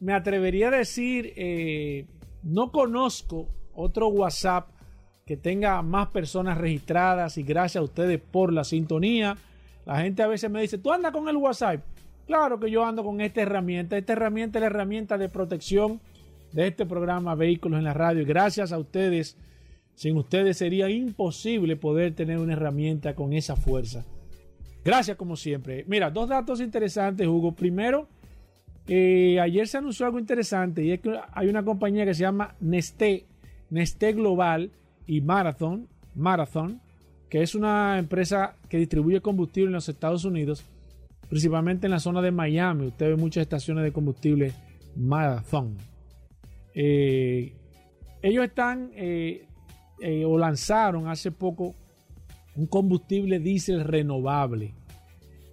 me 0.00 0.12
atrevería 0.12 0.68
a 0.68 0.72
decir, 0.72 1.32
eh, 1.36 2.06
no 2.42 2.72
conozco 2.72 3.48
otro 3.74 4.08
WhatsApp 4.08 4.68
que 5.24 5.36
tenga 5.36 5.80
más 5.82 6.08
personas 6.08 6.58
registradas 6.58 7.38
y 7.38 7.42
gracias 7.42 7.80
a 7.80 7.84
ustedes 7.84 8.20
por 8.20 8.52
la 8.52 8.64
sintonía. 8.64 9.36
La 9.86 10.00
gente 10.00 10.22
a 10.22 10.26
veces 10.26 10.50
me 10.50 10.60
dice, 10.60 10.78
¿tú 10.78 10.92
andas 10.92 11.12
con 11.12 11.28
el 11.28 11.36
WhatsApp? 11.36 11.80
Claro 12.26 12.58
que 12.58 12.70
yo 12.70 12.84
ando 12.84 13.04
con 13.04 13.20
esta 13.20 13.42
herramienta. 13.42 13.96
Esta 13.96 14.12
herramienta 14.14 14.58
es 14.58 14.60
la 14.60 14.66
herramienta 14.66 15.18
de 15.18 15.28
protección 15.28 16.00
de 16.52 16.68
este 16.68 16.86
programa 16.86 17.34
Vehículos 17.34 17.78
en 17.78 17.84
la 17.84 17.94
Radio. 17.94 18.22
Y 18.22 18.24
gracias 18.24 18.72
a 18.72 18.78
ustedes, 18.78 19.36
sin 19.94 20.16
ustedes 20.16 20.56
sería 20.56 20.90
imposible 20.90 21.76
poder 21.76 22.14
tener 22.14 22.38
una 22.38 22.54
herramienta 22.54 23.14
con 23.14 23.32
esa 23.32 23.56
fuerza. 23.56 24.04
Gracias 24.84 25.16
como 25.16 25.36
siempre. 25.36 25.84
Mira, 25.86 26.10
dos 26.10 26.28
datos 26.28 26.60
interesantes, 26.60 27.26
Hugo. 27.26 27.52
Primero, 27.52 28.08
eh, 28.88 29.38
ayer 29.40 29.68
se 29.68 29.78
anunció 29.78 30.06
algo 30.06 30.18
interesante 30.18 30.84
y 30.84 30.92
es 30.92 31.00
que 31.00 31.16
hay 31.32 31.48
una 31.48 31.64
compañía 31.64 32.04
que 32.04 32.14
se 32.14 32.22
llama 32.22 32.56
Nesté, 32.60 33.26
Nesté 33.70 34.12
Global 34.12 34.72
y 35.06 35.20
Marathon, 35.20 35.88
Marathon, 36.14 36.80
que 37.28 37.42
es 37.42 37.54
una 37.54 37.98
empresa 37.98 38.56
que 38.68 38.78
distribuye 38.78 39.20
combustible 39.20 39.68
en 39.68 39.74
los 39.74 39.88
Estados 39.88 40.24
Unidos, 40.24 40.64
principalmente 41.28 41.86
en 41.86 41.92
la 41.92 42.00
zona 42.00 42.20
de 42.20 42.32
Miami. 42.32 42.88
Usted 42.88 43.10
ve 43.10 43.16
muchas 43.16 43.42
estaciones 43.42 43.84
de 43.84 43.92
combustible 43.92 44.52
Marathon. 44.96 45.76
Eh, 46.74 47.52
ellos 48.20 48.44
están 48.44 48.90
eh, 48.94 49.46
eh, 50.02 50.24
o 50.24 50.36
lanzaron 50.36 51.08
hace 51.08 51.30
poco 51.30 51.74
un 52.56 52.66
combustible 52.66 53.38
diésel 53.38 53.84
renovable. 53.84 54.74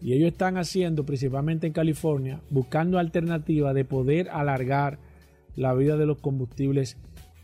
Y 0.01 0.13
ellos 0.13 0.31
están 0.31 0.57
haciendo, 0.57 1.05
principalmente 1.05 1.67
en 1.67 1.73
California, 1.73 2.41
buscando 2.49 2.99
alternativas 2.99 3.75
de 3.75 3.85
poder 3.85 4.29
alargar 4.29 4.97
la 5.55 5.73
vida 5.73 5.97
de 5.97 6.05
los 6.05 6.19
combustibles 6.19 6.97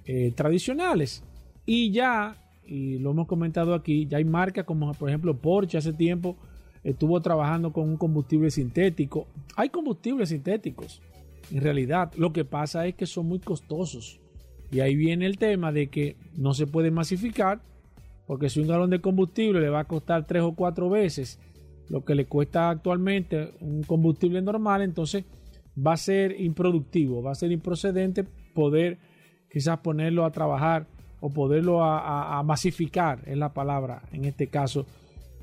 eh, 0.06 0.32
tradicionales. 0.36 1.24
Y 1.66 1.92
ya, 1.92 2.36
y 2.66 2.98
lo 3.00 3.12
hemos 3.12 3.28
comentado 3.28 3.74
aquí, 3.74 4.08
ya 4.08 4.18
hay 4.18 4.26
marcas 4.26 4.66
como 4.66 4.94
por 4.94 5.10
ejemplo 5.10 5.38
Porsche 5.38 5.78
hace 5.78 5.94
tiempo 5.94 6.38
estuvo 6.84 7.20
trabajando 7.22 7.74
con 7.74 7.90
un 7.90 7.98
combustible 7.98 8.52
sintético. 8.52 9.28
Hay 9.56 9.70
combustibles 9.70 10.30
sintéticos, 10.30 11.02
en 11.52 11.62
realidad. 11.62 12.12
Lo 12.16 12.32
que 12.32 12.46
pasa 12.46 12.86
es 12.88 12.96
que 12.96 13.08
son 13.08 13.28
muy 13.28 13.40
costosos. 13.40 14.20
Y 14.76 14.82
ahí 14.82 14.98
viene 14.98 15.26
el 15.26 15.38
tema 15.38 15.72
de 15.72 15.88
que 15.88 16.18
no 16.36 16.54
se 16.54 16.68
puede 16.68 16.92
masificar, 16.92 17.62
porque 18.28 18.50
si 18.50 18.60
un 18.60 18.68
galón 18.68 18.90
de 18.90 19.00
combustible 19.00 19.62
le 19.62 19.70
va 19.70 19.80
a 19.80 19.86
costar 19.86 20.28
tres 20.28 20.44
o 20.44 20.54
cuatro 20.54 20.90
veces 20.90 21.40
lo 21.88 22.04
que 22.04 22.14
le 22.14 22.26
cuesta 22.26 22.72
actualmente 22.72 23.54
un 23.62 23.84
combustible 23.84 24.42
normal, 24.42 24.82
entonces 24.82 25.24
va 25.76 25.94
a 25.94 25.98
ser 25.98 26.42
improductivo, 26.42 27.24
va 27.24 27.32
a 27.32 27.36
ser 27.36 27.54
improcedente 27.54 28.26
poder 28.54 28.98
quizás 29.50 29.80
ponerlo 29.80 30.26
a 30.26 30.32
trabajar 30.32 30.88
o 31.22 31.30
poderlo 31.30 31.82
a, 31.82 32.44
masificar, 32.44 33.20
es 33.28 33.38
la 33.38 33.54
palabra 33.54 34.02
en 34.12 34.26
este 34.26 34.48
caso, 34.48 34.86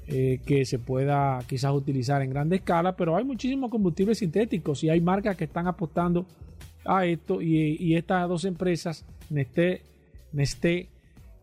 eh, 0.09 0.41
que 0.45 0.67
se 0.67 0.79
pueda 0.79 1.39
quizás 1.47 1.73
utilizar 1.73 2.21
en 2.21 2.29
grande 2.29 2.57
escala, 2.57 2.97
pero 2.97 3.17
hay 3.17 3.25
muchísimos 3.25 3.71
combustibles 3.71 4.19
sintéticos 4.19 4.85
y 4.85 4.91
hay 4.91 5.01
marcas 5.01 5.39
que 5.39 5.45
están 5.45 5.69
apostando 5.69 6.27
a 6.85 7.07
esto 7.07 7.41
y, 7.41 7.95
estas 7.95 8.29
dos 8.29 8.45
empresas, 8.45 9.05
Nesté, 9.31 9.83
Nesté 10.33 10.89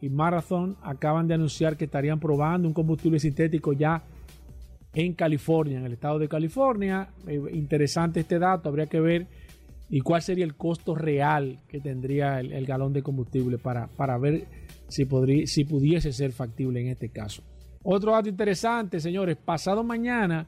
y 0.01 0.09
Marathon, 0.09 0.77
acaban 0.81 1.27
de 1.27 1.33
anunciar 1.33 1.77
que 1.77 1.85
estarían 1.85 2.19
probando 2.19 2.67
un 2.67 2.73
combustible 2.73 3.19
sintético 3.19 3.73
ya 3.73 4.03
en 4.93 5.13
California, 5.13 5.79
en 5.79 5.85
el 5.85 5.93
estado 5.93 6.19
de 6.19 6.27
California. 6.27 7.09
Eh, 7.27 7.41
interesante 7.53 8.21
este 8.21 8.39
dato, 8.39 8.69
habría 8.69 8.87
que 8.87 8.99
ver 8.99 9.27
y 9.89 10.01
cuál 10.01 10.21
sería 10.21 10.45
el 10.45 10.55
costo 10.55 10.95
real 10.95 11.59
que 11.67 11.79
tendría 11.79 12.39
el, 12.39 12.53
el 12.53 12.65
galón 12.65 12.93
de 12.93 13.01
combustible 13.01 13.57
para, 13.57 13.87
para 13.87 14.17
ver 14.17 14.45
si, 14.87 15.05
podría, 15.05 15.47
si 15.47 15.65
pudiese 15.65 16.11
ser 16.11 16.31
factible 16.31 16.81
en 16.81 16.87
este 16.87 17.09
caso. 17.09 17.43
Otro 17.83 18.11
dato 18.11 18.27
interesante, 18.27 18.99
señores, 18.99 19.37
pasado 19.37 19.83
mañana, 19.83 20.45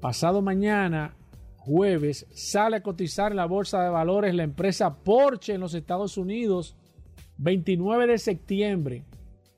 pasado 0.00 0.40
mañana, 0.40 1.14
jueves, 1.60 2.26
sale 2.32 2.76
a 2.76 2.82
cotizar 2.82 3.32
en 3.32 3.36
la 3.36 3.46
bolsa 3.46 3.84
de 3.84 3.90
valores 3.90 4.34
la 4.34 4.44
empresa 4.44 4.96
Porsche 4.96 5.54
en 5.54 5.60
los 5.60 5.74
Estados 5.74 6.16
Unidos, 6.16 6.74
29 7.36 8.06
de 8.06 8.18
septiembre. 8.18 9.04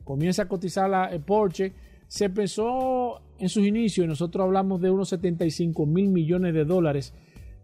Comienza 0.02 0.42
a 0.42 0.48
cotizar 0.48 0.90
la 0.90 1.14
eh, 1.14 1.20
Porsche. 1.20 1.72
Se 2.08 2.28
pensó 2.28 3.20
en 3.38 3.48
sus 3.48 3.64
inicios, 3.64 4.04
y 4.04 4.08
nosotros 4.08 4.44
hablamos 4.44 4.80
de 4.80 4.90
unos 4.90 5.08
75 5.10 5.86
mil 5.86 6.08
millones 6.08 6.54
de 6.54 6.64
dólares 6.64 7.14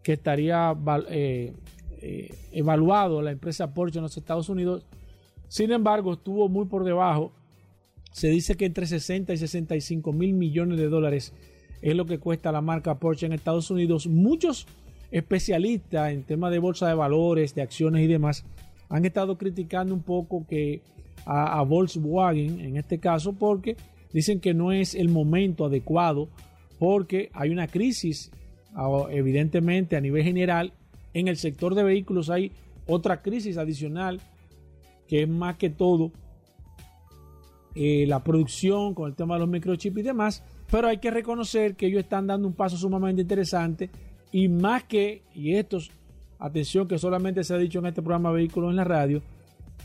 que 0.02 0.12
estaría 0.12 0.74
eh, 1.10 1.52
eh, 2.00 2.34
evaluado 2.52 3.20
la 3.20 3.32
empresa 3.32 3.74
Porsche 3.74 3.98
en 3.98 4.04
los 4.04 4.16
Estados 4.16 4.48
Unidos. 4.48 4.86
Sin 5.48 5.72
embargo, 5.72 6.12
estuvo 6.12 6.48
muy 6.48 6.66
por 6.66 6.84
debajo. 6.84 7.32
Se 8.12 8.28
dice 8.28 8.56
que 8.56 8.66
entre 8.66 8.86
60 8.86 9.32
y 9.32 9.36
65 9.36 10.12
mil 10.12 10.32
millones 10.34 10.78
de 10.78 10.88
dólares 10.88 11.34
es 11.82 11.94
lo 11.94 12.06
que 12.06 12.18
cuesta 12.18 12.52
la 12.52 12.60
marca 12.60 12.98
Porsche 12.98 13.26
en 13.26 13.32
Estados 13.32 13.70
Unidos. 13.70 14.06
Muchos 14.06 14.66
especialistas 15.10 16.12
en 16.12 16.22
temas 16.22 16.50
de 16.50 16.58
bolsa 16.58 16.88
de 16.88 16.94
valores, 16.94 17.54
de 17.54 17.62
acciones 17.62 18.04
y 18.04 18.06
demás 18.06 18.44
han 18.88 19.04
estado 19.04 19.36
criticando 19.38 19.94
un 19.94 20.02
poco 20.02 20.46
que 20.46 20.82
a, 21.24 21.58
a 21.58 21.62
Volkswagen 21.62 22.60
en 22.60 22.76
este 22.76 22.98
caso 22.98 23.32
porque 23.32 23.76
dicen 24.12 24.40
que 24.40 24.54
no 24.54 24.72
es 24.72 24.94
el 24.94 25.08
momento 25.08 25.66
adecuado 25.66 26.28
porque 26.78 27.30
hay 27.32 27.50
una 27.50 27.68
crisis 27.68 28.30
evidentemente 29.10 29.96
a 29.96 30.00
nivel 30.00 30.22
general 30.22 30.72
en 31.14 31.28
el 31.28 31.36
sector 31.36 31.74
de 31.74 31.82
vehículos 31.82 32.30
hay 32.30 32.52
otra 32.86 33.22
crisis 33.22 33.58
adicional 33.58 34.20
que 35.08 35.22
es 35.22 35.28
más 35.28 35.56
que 35.56 35.70
todo 35.70 36.12
eh, 37.78 38.06
la 38.06 38.24
producción 38.24 38.92
con 38.94 39.08
el 39.08 39.14
tema 39.14 39.34
de 39.34 39.40
los 39.40 39.48
microchips 39.48 39.98
y 39.98 40.02
demás 40.02 40.42
pero 40.70 40.88
hay 40.88 40.98
que 40.98 41.10
reconocer 41.10 41.74
que 41.76 41.86
ellos 41.86 42.02
están 42.02 42.26
dando 42.26 42.46
un 42.46 42.54
paso 42.54 42.76
sumamente 42.76 43.22
interesante 43.22 43.90
y 44.32 44.48
más 44.48 44.84
que, 44.84 45.22
y 45.34 45.54
esto, 45.54 45.78
atención 46.38 46.86
que 46.86 46.98
solamente 46.98 47.42
se 47.44 47.54
ha 47.54 47.58
dicho 47.58 47.78
en 47.78 47.86
este 47.86 48.02
programa 48.02 48.30
Vehículos 48.32 48.70
en 48.70 48.76
la 48.76 48.84
Radio, 48.84 49.22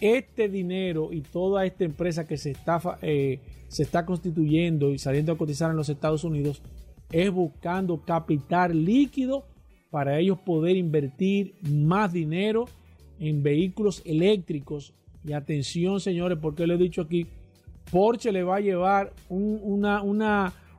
este 0.01 0.49
dinero 0.49 1.09
y 1.13 1.21
toda 1.21 1.65
esta 1.65 1.85
empresa 1.85 2.27
que 2.27 2.37
se 2.37 2.51
está, 2.51 2.81
eh, 3.01 3.39
se 3.69 3.83
está 3.83 4.05
constituyendo 4.05 4.91
y 4.91 4.99
saliendo 4.99 5.31
a 5.31 5.37
cotizar 5.37 5.71
en 5.71 5.77
los 5.77 5.89
Estados 5.89 6.23
Unidos 6.23 6.61
es 7.11 7.31
buscando 7.31 8.01
capital 8.03 8.83
líquido 8.83 9.45
para 9.91 10.19
ellos 10.19 10.39
poder 10.39 10.75
invertir 10.75 11.53
más 11.61 12.11
dinero 12.11 12.65
en 13.19 13.43
vehículos 13.43 14.01
eléctricos. 14.03 14.93
Y 15.23 15.33
atención, 15.33 15.99
señores, 15.99 16.39
porque 16.41 16.65
lo 16.65 16.73
he 16.73 16.77
dicho 16.77 17.03
aquí, 17.03 17.27
Porsche 17.93 18.31
le 18.31 18.41
va 18.41 18.55
a 18.55 18.59
llevar 18.59 19.13
una, 19.29 20.01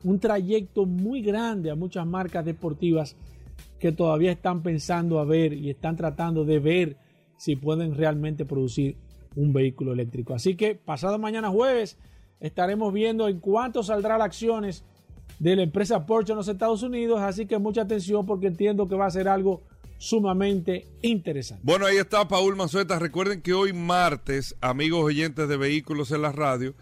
un 0.03 0.19
trayecto 0.19 0.85
muy 0.85 1.23
grande 1.23 1.71
a 1.71 1.77
muchas 1.77 2.05
marcas 2.05 2.45
deportivas 2.45 3.15
que 3.79 3.93
todavía 3.93 4.33
están 4.33 4.65
pensando 4.65 5.21
a 5.21 5.25
ver 5.25 5.53
y 5.53 5.71
están 5.71 5.95
tratando 5.95 6.45
de 6.45 6.59
ver 6.59 6.97
si 7.37 7.55
pueden 7.55 7.95
realmente 7.95 8.45
producir 8.45 8.97
un 9.37 9.53
vehículo 9.53 9.93
eléctrico. 9.93 10.35
Así 10.35 10.57
que 10.57 10.75
pasado 10.75 11.17
mañana 11.21 11.51
jueves 11.51 11.99
estaremos 12.41 12.93
viendo 12.93 13.29
en 13.29 13.39
cuánto 13.39 13.85
saldrá 13.85 14.19
las 14.19 14.27
acciones 14.27 14.85
de 15.39 15.55
la 15.55 15.63
empresa 15.63 16.07
Porsche 16.07 16.33
en 16.33 16.39
los 16.39 16.49
Estados 16.49 16.83
Unidos. 16.83 17.21
Así 17.21 17.47
que 17.47 17.59
mucha 17.59 17.83
atención 17.83 18.27
porque 18.27 18.49
entiendo 18.49 18.89
que 18.89 18.97
va 18.97 19.07
a 19.07 19.11
ser 19.13 19.29
algo 19.29 19.63
sumamente 19.99 20.89
interesante. 21.01 21.63
Bueno, 21.65 21.87
ahí 21.87 21.97
está 21.97 22.27
Paul 22.27 22.57
Manzueta. 22.57 22.99
Recuerden 22.99 23.41
que 23.41 23.55
hoy 23.55 23.73
martes, 23.73 24.57
amigos 24.61 25.05
oyentes 25.05 25.49
de 25.49 25.57
vehículos 25.57 26.11
en 26.11 26.23
la 26.23 26.33
radio, 26.33 26.75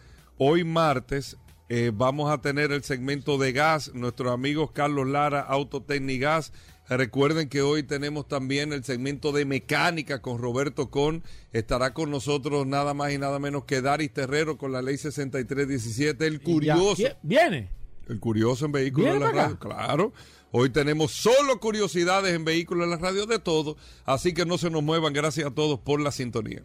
hoy 0.45 0.65
martes 0.65 1.37
eh, 1.69 1.93
vamos 1.95 2.31
a 2.31 2.43
tener 2.43 2.73
el 2.73 2.83
segmento 2.83 3.39
de 3.39 3.53
gas, 3.53 3.95
nuestros 3.95 4.33
amigos 4.33 4.73
Carlos 4.73 5.07
Lara, 5.07 5.41
Autotecnigas. 5.41 6.53
Recuerden 6.89 7.49
que 7.49 7.63
hoy 7.63 7.85
tenemos 7.85 8.29
también 8.29 8.73
el 8.73 8.85
segmento 8.85 9.33
de 9.33 9.45
mecánica 9.45 10.21
con 10.21 10.39
Roberto 10.39 10.91
Con. 10.91 11.23
Estará 11.53 11.95
con 11.95 12.11
nosotros 12.11 12.67
nada 12.67 12.93
más 12.93 13.13
y 13.13 13.19
nada 13.19 13.39
menos 13.39 13.65
que 13.65 13.81
Daris 13.81 14.13
Terrero 14.13 14.59
con 14.59 14.73
la 14.73 14.83
ley 14.83 14.99
6317. 14.99 16.27
El 16.27 16.43
curioso. 16.43 17.05
¿Viene? 17.23 17.71
El 18.09 18.19
curioso 18.19 18.67
en 18.67 18.73
vehículos 18.73 19.15
de 19.15 19.21
la 19.21 19.33
radio. 19.33 19.59
Claro. 19.59 20.13
Hoy 20.51 20.69
tenemos 20.69 21.13
solo 21.13 21.61
curiosidades 21.61 22.35
en 22.35 22.45
vehículos 22.45 22.87
de 22.87 22.97
la 22.97 23.01
radio 23.01 23.25
de 23.25 23.39
todo. 23.39 23.79
Así 24.05 24.35
que 24.35 24.45
no 24.45 24.59
se 24.59 24.69
nos 24.69 24.83
muevan. 24.83 25.15
Gracias 25.15 25.47
a 25.47 25.55
todos 25.55 25.79
por 25.79 26.01
la 26.01 26.11
sintonía. 26.11 26.65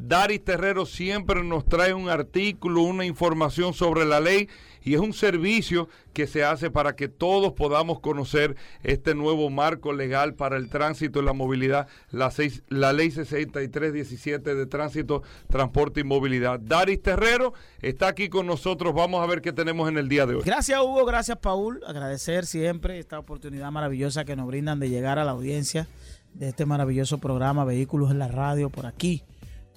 Daris 0.00 0.44
Terrero 0.44 0.86
siempre 0.86 1.42
nos 1.42 1.66
trae 1.66 1.92
un 1.92 2.08
artículo, 2.08 2.82
una 2.82 3.04
información 3.04 3.74
sobre 3.74 4.04
la 4.04 4.20
ley 4.20 4.48
y 4.84 4.94
es 4.94 5.00
un 5.00 5.12
servicio 5.12 5.88
que 6.12 6.28
se 6.28 6.44
hace 6.44 6.70
para 6.70 6.94
que 6.94 7.08
todos 7.08 7.52
podamos 7.52 7.98
conocer 7.98 8.56
este 8.84 9.16
nuevo 9.16 9.50
marco 9.50 9.92
legal 9.92 10.34
para 10.34 10.56
el 10.56 10.70
tránsito 10.70 11.20
y 11.20 11.24
la 11.24 11.32
movilidad, 11.32 11.88
la, 12.10 12.30
seis, 12.30 12.62
la 12.68 12.92
ley 12.92 13.10
6317 13.10 14.54
de 14.54 14.66
tránsito, 14.66 15.24
transporte 15.48 16.00
y 16.00 16.04
movilidad. 16.04 16.60
Daris 16.60 17.02
Terrero 17.02 17.52
está 17.82 18.06
aquí 18.06 18.28
con 18.28 18.46
nosotros, 18.46 18.94
vamos 18.94 19.22
a 19.22 19.26
ver 19.26 19.42
qué 19.42 19.52
tenemos 19.52 19.88
en 19.88 19.98
el 19.98 20.08
día 20.08 20.26
de 20.26 20.36
hoy. 20.36 20.42
Gracias 20.44 20.80
Hugo, 20.80 21.04
gracias 21.04 21.38
Paul, 21.38 21.80
agradecer 21.86 22.46
siempre 22.46 23.00
esta 23.00 23.18
oportunidad 23.18 23.72
maravillosa 23.72 24.24
que 24.24 24.36
nos 24.36 24.46
brindan 24.46 24.78
de 24.78 24.90
llegar 24.90 25.18
a 25.18 25.24
la 25.24 25.32
audiencia 25.32 25.88
de 26.34 26.50
este 26.50 26.66
maravilloso 26.66 27.18
programa 27.18 27.64
Vehículos 27.64 28.12
en 28.12 28.20
la 28.20 28.28
Radio 28.28 28.70
por 28.70 28.86
aquí 28.86 29.24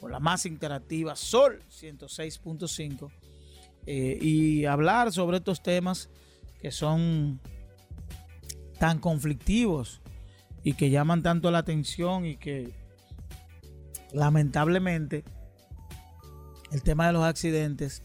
por 0.02 0.12
la 0.12 0.20
más 0.20 0.46
interactiva 0.46 1.16
Sol 1.16 1.64
106.5 1.70 3.12
eh, 3.86 4.18
y 4.20 4.66
hablar 4.66 5.12
sobre 5.12 5.38
estos 5.38 5.62
temas 5.62 6.10
que 6.60 6.72
son 6.72 7.40
tan 8.80 8.98
conflictivos 8.98 10.02
y 10.64 10.74
que 10.74 10.90
llaman 10.90 11.22
tanto 11.22 11.52
la 11.52 11.60
atención 11.60 12.26
y 12.26 12.36
que 12.36 12.74
lamentablemente 14.12 15.24
el 16.72 16.82
tema 16.82 17.08
de 17.08 17.14
los 17.14 17.24
accidentes 17.24 18.02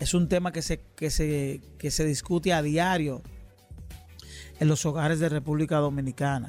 es 0.00 0.14
un 0.14 0.28
tema 0.28 0.52
que 0.52 0.60
se, 0.60 0.80
que 0.96 1.10
se, 1.10 1.62
que 1.78 1.90
se 1.90 2.04
discute 2.04 2.52
a 2.52 2.62
diario 2.62 3.22
en 4.58 4.68
los 4.68 4.84
hogares 4.84 5.18
de 5.18 5.28
República 5.28 5.76
Dominicana. 5.76 6.48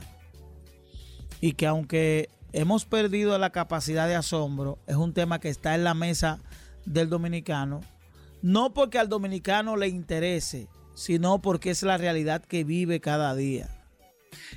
Y 1.39 1.53
que 1.53 1.67
aunque 1.67 2.29
hemos 2.53 2.85
perdido 2.85 3.37
la 3.37 3.51
capacidad 3.51 4.07
de 4.07 4.15
asombro. 4.15 4.79
Es 4.87 4.95
un 4.95 5.13
tema 5.13 5.39
que 5.39 5.49
está 5.49 5.75
en 5.75 5.83
la 5.83 5.93
mesa 5.93 6.39
del 6.85 7.09
dominicano. 7.09 7.81
No 8.41 8.73
porque 8.73 8.99
al 8.99 9.09
dominicano 9.09 9.77
le 9.77 9.87
interese, 9.87 10.67
sino 10.95 11.41
porque 11.41 11.71
es 11.71 11.83
la 11.83 11.97
realidad 11.97 12.43
que 12.43 12.63
vive 12.63 12.99
cada 12.99 13.35
día. 13.35 13.69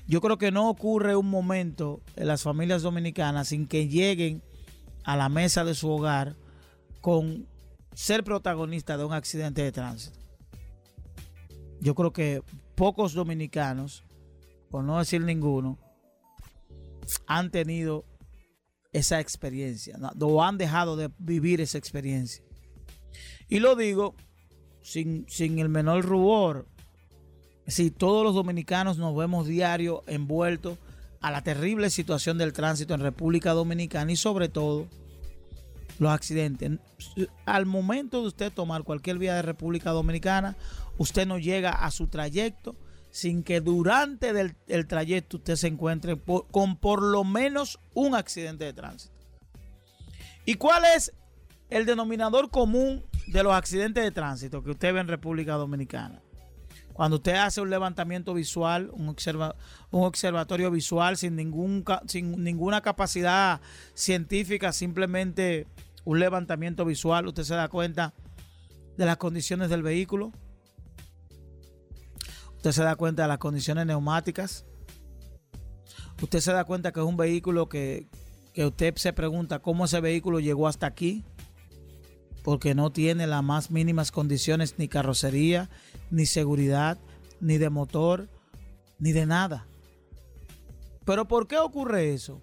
Yo 0.06 0.20
creo 0.20 0.38
que 0.38 0.50
no 0.50 0.68
ocurre 0.68 1.16
un 1.16 1.28
momento 1.28 2.00
en 2.16 2.28
las 2.28 2.42
familias 2.42 2.82
dominicanas 2.82 3.48
sin 3.48 3.66
que 3.66 3.88
lleguen 3.88 4.42
a 5.04 5.16
la 5.16 5.28
mesa 5.28 5.64
de 5.64 5.74
su 5.74 5.90
hogar 5.90 6.34
con 7.00 7.46
ser 7.94 8.24
protagonista 8.24 8.96
de 8.96 9.04
un 9.04 9.12
accidente 9.12 9.62
de 9.62 9.72
tránsito. 9.72 10.18
Yo 11.80 11.94
creo 11.94 12.12
que 12.12 12.42
pocos 12.74 13.12
dominicanos, 13.12 14.04
por 14.70 14.84
no 14.84 14.98
decir 14.98 15.20
ninguno, 15.20 15.78
han 17.26 17.50
tenido 17.50 18.04
esa 18.92 19.20
experiencia, 19.20 19.98
o 20.20 20.42
han 20.42 20.58
dejado 20.58 20.96
de 20.96 21.10
vivir 21.18 21.60
esa 21.60 21.78
experiencia. 21.78 22.44
Y 23.48 23.58
lo 23.58 23.74
digo 23.76 24.14
sin, 24.82 25.26
sin 25.28 25.58
el 25.58 25.68
menor 25.68 26.04
rubor. 26.04 26.68
Si 27.66 27.90
todos 27.90 28.24
los 28.24 28.34
dominicanos 28.34 28.98
nos 28.98 29.16
vemos 29.16 29.46
diario 29.46 30.02
envueltos 30.06 30.78
a 31.20 31.30
la 31.30 31.42
terrible 31.42 31.88
situación 31.88 32.36
del 32.36 32.52
tránsito 32.52 32.92
en 32.92 33.00
República 33.00 33.52
Dominicana 33.52 34.12
y 34.12 34.16
sobre 34.16 34.48
todo 34.50 34.86
los 35.98 36.12
accidentes. 36.12 36.72
Al 37.46 37.66
momento 37.66 38.20
de 38.20 38.28
usted 38.28 38.52
tomar 38.52 38.82
cualquier 38.82 39.18
vía 39.18 39.34
de 39.34 39.42
República 39.42 39.90
Dominicana, 39.90 40.56
usted 40.98 41.26
no 41.26 41.38
llega 41.38 41.70
a 41.70 41.90
su 41.90 42.08
trayecto 42.08 42.76
sin 43.14 43.44
que 43.44 43.60
durante 43.60 44.32
el 44.66 44.86
trayecto 44.88 45.36
usted 45.36 45.54
se 45.54 45.68
encuentre 45.68 46.20
con 46.50 46.76
por 46.76 47.00
lo 47.00 47.22
menos 47.22 47.78
un 47.94 48.16
accidente 48.16 48.64
de 48.64 48.72
tránsito. 48.72 49.14
¿Y 50.44 50.56
cuál 50.56 50.82
es 50.96 51.12
el 51.70 51.86
denominador 51.86 52.50
común 52.50 53.04
de 53.28 53.44
los 53.44 53.54
accidentes 53.54 54.02
de 54.02 54.10
tránsito 54.10 54.64
que 54.64 54.72
usted 54.72 54.92
ve 54.92 54.98
en 54.98 55.06
República 55.06 55.54
Dominicana? 55.54 56.22
Cuando 56.92 57.18
usted 57.18 57.36
hace 57.36 57.60
un 57.60 57.70
levantamiento 57.70 58.34
visual, 58.34 58.90
un, 58.92 59.14
un 59.92 60.04
observatorio 60.04 60.72
visual 60.72 61.16
sin, 61.16 61.36
ningún, 61.36 61.84
sin 62.08 62.42
ninguna 62.42 62.80
capacidad 62.80 63.60
científica, 63.94 64.72
simplemente 64.72 65.68
un 66.04 66.18
levantamiento 66.18 66.84
visual, 66.84 67.28
usted 67.28 67.44
se 67.44 67.54
da 67.54 67.68
cuenta 67.68 68.12
de 68.96 69.06
las 69.06 69.18
condiciones 69.18 69.70
del 69.70 69.84
vehículo, 69.84 70.32
Usted 72.64 72.80
se 72.80 72.82
da 72.82 72.96
cuenta 72.96 73.20
de 73.20 73.28
las 73.28 73.36
condiciones 73.36 73.84
neumáticas. 73.84 74.64
Usted 76.22 76.40
se 76.40 76.50
da 76.50 76.64
cuenta 76.64 76.92
que 76.92 77.00
es 77.00 77.04
un 77.04 77.18
vehículo 77.18 77.68
que, 77.68 78.08
que 78.54 78.64
usted 78.64 78.96
se 78.96 79.12
pregunta 79.12 79.58
cómo 79.58 79.84
ese 79.84 80.00
vehículo 80.00 80.40
llegó 80.40 80.66
hasta 80.66 80.86
aquí. 80.86 81.26
Porque 82.42 82.74
no 82.74 82.90
tiene 82.90 83.26
las 83.26 83.44
más 83.44 83.70
mínimas 83.70 84.10
condiciones 84.10 84.76
ni 84.78 84.88
carrocería, 84.88 85.68
ni 86.10 86.24
seguridad, 86.24 86.96
ni 87.38 87.58
de 87.58 87.68
motor, 87.68 88.30
ni 88.98 89.12
de 89.12 89.26
nada. 89.26 89.66
Pero 91.04 91.28
¿por 91.28 91.46
qué 91.46 91.58
ocurre 91.58 92.14
eso? 92.14 92.40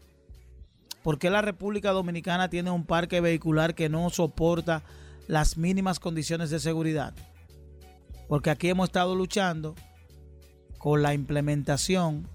Porque 1.02 1.32
la 1.32 1.42
República 1.42 1.94
Dominicana 1.94 2.48
tiene 2.48 2.70
un 2.70 2.86
parque 2.86 3.22
vehicular 3.22 3.74
que 3.74 3.90
no 3.90 4.08
soporta 4.12 4.84
las 5.28 5.58
mínimas 5.58 6.00
condiciones 6.00 6.52
de 6.52 6.60
seguridad. 6.60 7.16
Porque 8.28 8.52
aquí 8.52 8.70
hemos 8.70 8.90
estado 8.90 9.16
luchando 9.16 9.74
con 10.82 11.04
la 11.04 11.14
implementación 11.14 12.28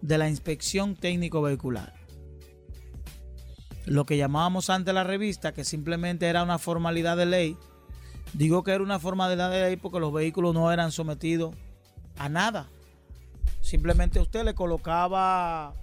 de 0.00 0.16
la 0.16 0.30
inspección 0.30 0.96
técnico 0.96 1.42
vehicular. 1.42 1.92
lo 3.84 4.06
que 4.06 4.16
llamábamos 4.16 4.70
antes 4.70 4.94
la 4.94 5.04
revista, 5.04 5.52
que 5.52 5.64
simplemente 5.64 6.26
era 6.26 6.42
una 6.42 6.58
formalidad 6.58 7.16
de 7.16 7.26
ley. 7.26 7.56
Digo 8.34 8.62
que 8.62 8.70
era 8.70 8.84
una 8.84 8.98
formalidad 8.98 9.50
de 9.50 9.62
ley 9.62 9.76
porque 9.76 10.00
los 10.00 10.12
vehículos 10.12 10.54
no 10.54 10.70
eran 10.72 10.92
sometidos 10.92 11.54
a 12.16 12.28
nada. 12.28 12.68
Simplemente 13.60 14.20
usted 14.20 14.44
le 14.44 14.54
colocaba, 14.54 15.74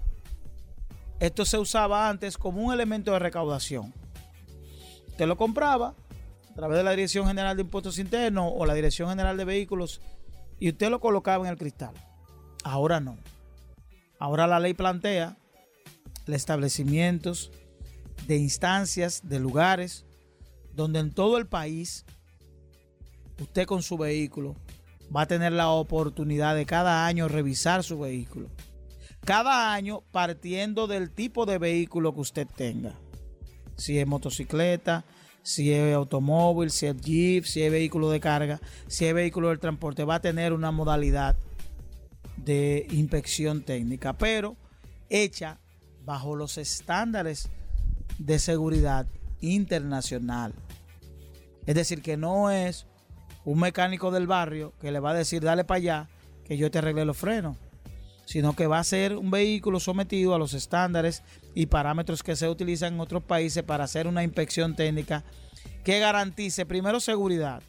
esto 1.20 1.44
se 1.44 1.58
usaba 1.58 2.08
antes 2.08 2.38
como 2.38 2.62
un 2.62 2.72
elemento 2.72 3.12
de 3.12 3.18
recaudación. 3.18 3.92
Usted 5.08 5.26
lo 5.26 5.36
compraba 5.36 5.94
a 6.50 6.54
través 6.54 6.78
de 6.78 6.84
la 6.84 6.90
Dirección 6.92 7.26
General 7.26 7.56
de 7.56 7.62
Impuestos 7.62 7.98
Internos 7.98 8.50
o 8.56 8.64
la 8.64 8.74
Dirección 8.74 9.10
General 9.10 9.36
de 9.36 9.44
Vehículos 9.44 10.00
y 10.58 10.70
usted 10.70 10.90
lo 10.90 11.00
colocaba 11.00 11.44
en 11.46 11.50
el 11.52 11.58
cristal. 11.58 11.94
Ahora 12.64 13.00
no. 13.00 13.16
Ahora 14.18 14.46
la 14.46 14.60
ley 14.60 14.74
plantea 14.74 15.36
establecimientos 16.34 17.50
de 18.26 18.36
instancias, 18.36 19.22
de 19.28 19.40
lugares, 19.40 20.04
donde 20.74 21.00
en 21.00 21.12
todo 21.12 21.38
el 21.38 21.46
país 21.46 22.04
usted 23.40 23.66
con 23.66 23.82
su 23.82 23.96
vehículo 23.96 24.56
va 25.14 25.22
a 25.22 25.26
tener 25.26 25.52
la 25.52 25.70
oportunidad 25.70 26.54
de 26.54 26.66
cada 26.66 27.06
año 27.06 27.28
revisar 27.28 27.82
su 27.82 27.98
vehículo. 27.98 28.50
Cada 29.24 29.72
año 29.72 30.02
partiendo 30.12 30.86
del 30.86 31.10
tipo 31.10 31.46
de 31.46 31.58
vehículo 31.58 32.14
que 32.14 32.20
usted 32.20 32.46
tenga. 32.46 32.94
Si 33.76 33.98
es 33.98 34.06
motocicleta, 34.06 35.04
si 35.42 35.72
es 35.72 35.94
automóvil, 35.94 36.70
si 36.70 36.86
es 36.86 36.96
jeep, 37.00 37.44
si 37.44 37.62
es 37.62 37.72
vehículo 37.72 38.10
de 38.10 38.20
carga, 38.20 38.60
si 38.86 39.06
es 39.06 39.14
vehículo 39.14 39.48
del 39.48 39.58
transporte, 39.58 40.04
va 40.04 40.16
a 40.16 40.20
tener 40.20 40.52
una 40.52 40.70
modalidad 40.70 41.36
de 42.36 42.86
inspección 42.90 43.62
técnica, 43.62 44.12
pero 44.12 44.56
hecha 45.08 45.58
bajo 46.04 46.36
los 46.36 46.58
estándares 46.58 47.48
de 48.18 48.38
seguridad 48.38 49.06
internacional. 49.40 50.54
Es 51.66 51.74
decir, 51.74 52.02
que 52.02 52.16
no 52.16 52.50
es 52.50 52.86
un 53.44 53.60
mecánico 53.60 54.10
del 54.10 54.26
barrio 54.26 54.72
que 54.80 54.92
le 54.92 55.00
va 55.00 55.10
a 55.10 55.14
decir, 55.14 55.42
dale 55.42 55.64
para 55.64 55.78
allá, 55.78 56.08
que 56.44 56.56
yo 56.56 56.70
te 56.70 56.78
arregle 56.78 57.04
los 57.04 57.16
frenos, 57.16 57.56
sino 58.24 58.54
que 58.54 58.66
va 58.66 58.78
a 58.78 58.84
ser 58.84 59.16
un 59.16 59.30
vehículo 59.30 59.80
sometido 59.80 60.34
a 60.34 60.38
los 60.38 60.54
estándares 60.54 61.22
y 61.58 61.66
parámetros 61.66 62.22
que 62.22 62.36
se 62.36 62.48
utilizan 62.48 62.94
en 62.94 63.00
otros 63.00 63.24
países 63.24 63.64
para 63.64 63.82
hacer 63.82 64.06
una 64.06 64.22
inspección 64.22 64.76
técnica 64.76 65.24
que 65.82 65.98
garantice, 65.98 66.64
primero, 66.66 67.00
seguridad. 67.00 67.64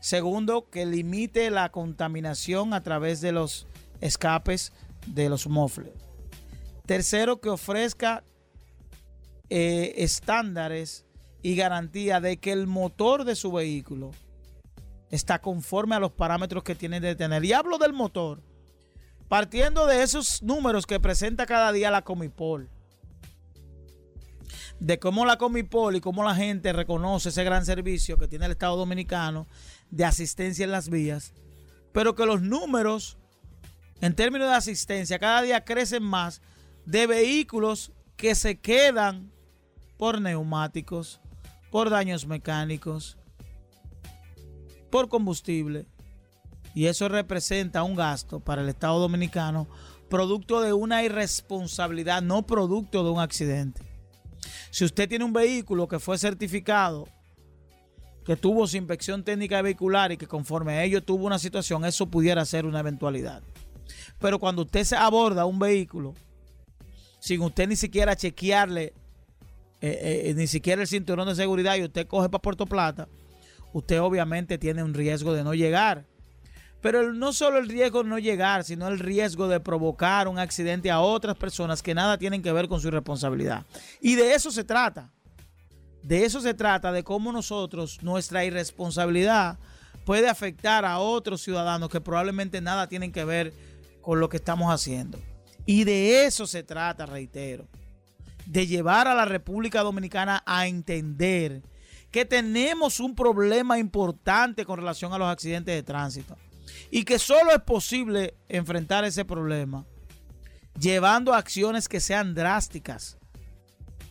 Segundo, 0.00 0.68
que 0.68 0.84
limite 0.84 1.50
la 1.50 1.70
contaminación 1.70 2.74
a 2.74 2.82
través 2.82 3.22
de 3.22 3.32
los 3.32 3.66
escapes 4.02 4.74
de 5.06 5.30
los 5.30 5.46
mofles. 5.46 5.94
Tercero, 6.84 7.40
que 7.40 7.48
ofrezca 7.48 8.22
eh, 9.48 9.94
estándares 9.96 11.06
y 11.40 11.56
garantía 11.56 12.20
de 12.20 12.36
que 12.36 12.52
el 12.52 12.66
motor 12.66 13.24
de 13.24 13.34
su 13.34 13.50
vehículo 13.50 14.10
está 15.08 15.38
conforme 15.38 15.94
a 15.94 16.00
los 16.00 16.12
parámetros 16.12 16.64
que 16.64 16.74
tiene 16.74 17.00
de 17.00 17.16
tener. 17.16 17.46
Y 17.46 17.54
hablo 17.54 17.78
del 17.78 17.94
motor, 17.94 18.42
partiendo 19.32 19.86
de 19.86 20.02
esos 20.02 20.42
números 20.42 20.84
que 20.84 21.00
presenta 21.00 21.46
cada 21.46 21.72
día 21.72 21.90
la 21.90 22.02
Comipol, 22.02 22.68
de 24.78 24.98
cómo 24.98 25.24
la 25.24 25.38
Comipol 25.38 25.96
y 25.96 26.02
cómo 26.02 26.22
la 26.22 26.34
gente 26.34 26.70
reconoce 26.74 27.30
ese 27.30 27.42
gran 27.42 27.64
servicio 27.64 28.18
que 28.18 28.28
tiene 28.28 28.44
el 28.44 28.52
Estado 28.52 28.76
Dominicano 28.76 29.46
de 29.90 30.04
asistencia 30.04 30.64
en 30.64 30.70
las 30.70 30.90
vías, 30.90 31.32
pero 31.92 32.14
que 32.14 32.26
los 32.26 32.42
números 32.42 33.16
en 34.02 34.14
términos 34.14 34.50
de 34.50 34.54
asistencia 34.54 35.18
cada 35.18 35.40
día 35.40 35.64
crecen 35.64 36.02
más 36.02 36.42
de 36.84 37.06
vehículos 37.06 37.90
que 38.18 38.34
se 38.34 38.60
quedan 38.60 39.32
por 39.96 40.20
neumáticos, 40.20 41.22
por 41.70 41.88
daños 41.88 42.26
mecánicos, 42.26 43.16
por 44.90 45.08
combustible. 45.08 45.86
Y 46.74 46.86
eso 46.86 47.08
representa 47.08 47.82
un 47.82 47.94
gasto 47.94 48.40
para 48.40 48.62
el 48.62 48.68
Estado 48.68 48.98
Dominicano 48.98 49.68
producto 50.08 50.60
de 50.60 50.72
una 50.72 51.02
irresponsabilidad, 51.02 52.22
no 52.22 52.46
producto 52.46 53.02
de 53.02 53.10
un 53.10 53.20
accidente. 53.20 53.82
Si 54.70 54.84
usted 54.84 55.08
tiene 55.08 55.24
un 55.24 55.32
vehículo 55.32 55.88
que 55.88 55.98
fue 55.98 56.18
certificado, 56.18 57.08
que 58.24 58.36
tuvo 58.36 58.66
su 58.66 58.76
inspección 58.76 59.24
técnica 59.24 59.62
vehicular 59.62 60.12
y 60.12 60.16
que 60.16 60.26
conforme 60.26 60.74
a 60.74 60.84
ello 60.84 61.02
tuvo 61.02 61.26
una 61.26 61.38
situación, 61.38 61.84
eso 61.84 62.06
pudiera 62.06 62.44
ser 62.44 62.66
una 62.66 62.80
eventualidad. 62.80 63.42
Pero 64.18 64.38
cuando 64.38 64.62
usted 64.62 64.84
se 64.84 64.96
aborda 64.96 65.44
un 65.44 65.58
vehículo 65.58 66.14
sin 67.18 67.40
usted 67.40 67.68
ni 67.68 67.76
siquiera 67.76 68.16
chequearle, 68.16 68.94
eh, 69.80 70.24
eh, 70.26 70.34
ni 70.34 70.46
siquiera 70.46 70.82
el 70.82 70.88
cinturón 70.88 71.28
de 71.28 71.34
seguridad 71.34 71.76
y 71.76 71.84
usted 71.84 72.06
coge 72.06 72.28
para 72.28 72.42
Puerto 72.42 72.66
Plata, 72.66 73.08
usted 73.72 74.00
obviamente 74.00 74.58
tiene 74.58 74.82
un 74.82 74.92
riesgo 74.92 75.32
de 75.32 75.44
no 75.44 75.54
llegar. 75.54 76.04
Pero 76.82 77.12
no 77.12 77.32
solo 77.32 77.58
el 77.58 77.68
riesgo 77.68 78.02
de 78.02 78.10
no 78.10 78.18
llegar, 78.18 78.64
sino 78.64 78.88
el 78.88 78.98
riesgo 78.98 79.46
de 79.46 79.60
provocar 79.60 80.26
un 80.26 80.40
accidente 80.40 80.90
a 80.90 81.00
otras 81.00 81.36
personas 81.36 81.80
que 81.80 81.94
nada 81.94 82.18
tienen 82.18 82.42
que 82.42 82.52
ver 82.52 82.66
con 82.66 82.80
su 82.80 82.90
responsabilidad. 82.90 83.64
Y 84.00 84.16
de 84.16 84.34
eso 84.34 84.50
se 84.50 84.64
trata. 84.64 85.08
De 86.02 86.24
eso 86.24 86.40
se 86.40 86.54
trata, 86.54 86.90
de 86.90 87.04
cómo 87.04 87.30
nosotros, 87.30 88.02
nuestra 88.02 88.44
irresponsabilidad 88.44 89.58
puede 90.04 90.28
afectar 90.28 90.84
a 90.84 90.98
otros 90.98 91.40
ciudadanos 91.40 91.88
que 91.88 92.00
probablemente 92.00 92.60
nada 92.60 92.88
tienen 92.88 93.12
que 93.12 93.24
ver 93.24 93.54
con 94.00 94.18
lo 94.18 94.28
que 94.28 94.38
estamos 94.38 94.74
haciendo. 94.74 95.20
Y 95.64 95.84
de 95.84 96.24
eso 96.24 96.48
se 96.48 96.64
trata, 96.64 97.06
reitero, 97.06 97.68
de 98.46 98.66
llevar 98.66 99.06
a 99.06 99.14
la 99.14 99.24
República 99.24 99.82
Dominicana 99.82 100.42
a 100.44 100.66
entender 100.66 101.62
que 102.10 102.24
tenemos 102.24 102.98
un 102.98 103.14
problema 103.14 103.78
importante 103.78 104.64
con 104.64 104.80
relación 104.80 105.12
a 105.12 105.18
los 105.18 105.28
accidentes 105.28 105.76
de 105.76 105.84
tránsito 105.84 106.36
y 106.92 107.04
que 107.04 107.18
solo 107.18 107.52
es 107.52 107.62
posible 107.62 108.34
enfrentar 108.50 109.04
ese 109.04 109.24
problema 109.24 109.86
llevando 110.78 111.32
acciones 111.32 111.88
que 111.88 112.00
sean 112.00 112.34
drásticas. 112.34 113.16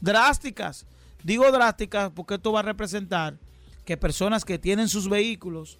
Drásticas. 0.01 0.87
Digo 1.23 1.49
drásticas 1.51 2.11
porque 2.11 2.33
esto 2.33 2.51
va 2.51 2.61
a 2.61 2.63
representar 2.63 3.37
que 3.85 3.97
personas 3.97 4.43
que 4.43 4.57
tienen 4.57 4.89
sus 4.89 5.07
vehículos 5.07 5.77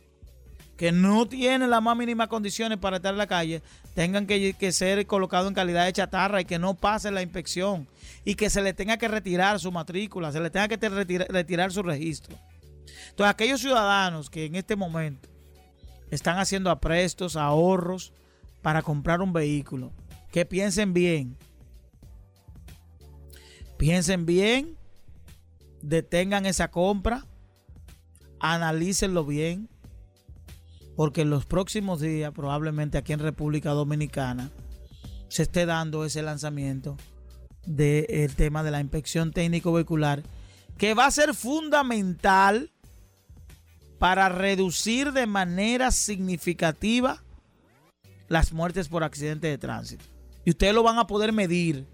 que 0.78 0.92
no 0.92 1.28
tienen 1.28 1.70
las 1.70 1.82
más 1.82 1.96
mínimas 1.98 2.28
condiciones 2.28 2.80
para 2.80 2.96
estar 2.96 3.14
en 3.14 3.20
la 3.20 3.28
calle, 3.28 3.62
tengan 3.94 4.26
que, 4.26 4.72
ser 4.72 5.06
colocados 5.06 5.48
en 5.48 5.54
calidad 5.54 5.86
de 5.86 5.94
chatarra 5.94 6.42
y 6.42 6.46
que 6.46 6.58
no 6.58 6.74
pasen 6.74 7.14
la 7.14 7.22
inspección 7.22 7.88
y 8.26 8.34
que 8.34 8.50
se 8.50 8.64
le 8.64 8.74
tenga 8.74 8.98
que 8.98 9.08
retirar 9.08 9.60
su 9.60 9.72
matrícula, 9.72 10.32
se 10.32 10.40
le 10.40 10.50
tenga 10.50 10.68
que 10.68 10.90
retirar, 10.90 11.72
su 11.72 11.84
registro. 11.84 12.36
Entonces, 13.10 13.32
aquellos 13.32 13.62
ciudadanos 13.62 14.32
que 14.32 14.46
en 14.46 14.56
este 14.56 14.76
momento 14.76 15.30
están 16.12 16.38
haciendo 16.38 16.70
aprestos, 16.70 17.36
ahorros 17.36 18.14
para 18.62 18.84
comprar 18.84 19.22
un 19.22 19.34
vehículo, 19.34 19.92
que 20.32 20.46
piensen 20.46 20.94
bien. 20.94 21.38
Piensen 23.78 24.28
bien, 24.28 24.78
detengan 25.82 26.46
esa 26.46 26.70
compra, 26.70 27.26
analícenlo 28.40 29.26
bien 29.26 29.72
porque 30.96 31.22
en 31.22 31.30
los 31.30 31.46
próximos 31.46 32.00
días, 32.00 32.32
probablemente 32.32 32.98
aquí 32.98 33.14
en 33.14 33.20
República 33.20 33.72
Dominicana, 33.72 34.52
se 35.30 35.44
esté 35.44 35.66
dando 35.66 36.06
ese 36.06 36.22
lanzamiento 36.22 36.98
del 37.66 38.36
tema 38.36 38.64
de 38.64 38.72
la 38.72 38.82
inspección 38.82 39.32
técnico 39.32 39.72
vehicular, 39.74 40.24
que 40.78 40.94
va 40.94 41.06
a 41.06 41.12
ser 41.12 41.34
fundamental 41.34 42.72
para 44.02 44.30
reducir 44.30 45.12
de 45.12 45.28
manera 45.28 45.92
significativa 45.92 47.22
las 48.30 48.52
muertes 48.52 48.88
por 48.88 49.04
accidente 49.04 49.46
de 49.46 49.60
tránsito. 49.60 50.04
Y 50.44 50.50
ustedes 50.50 50.74
lo 50.74 50.82
van 50.82 50.98
a 50.98 51.06
poder 51.06 51.32
medir. 51.32 51.86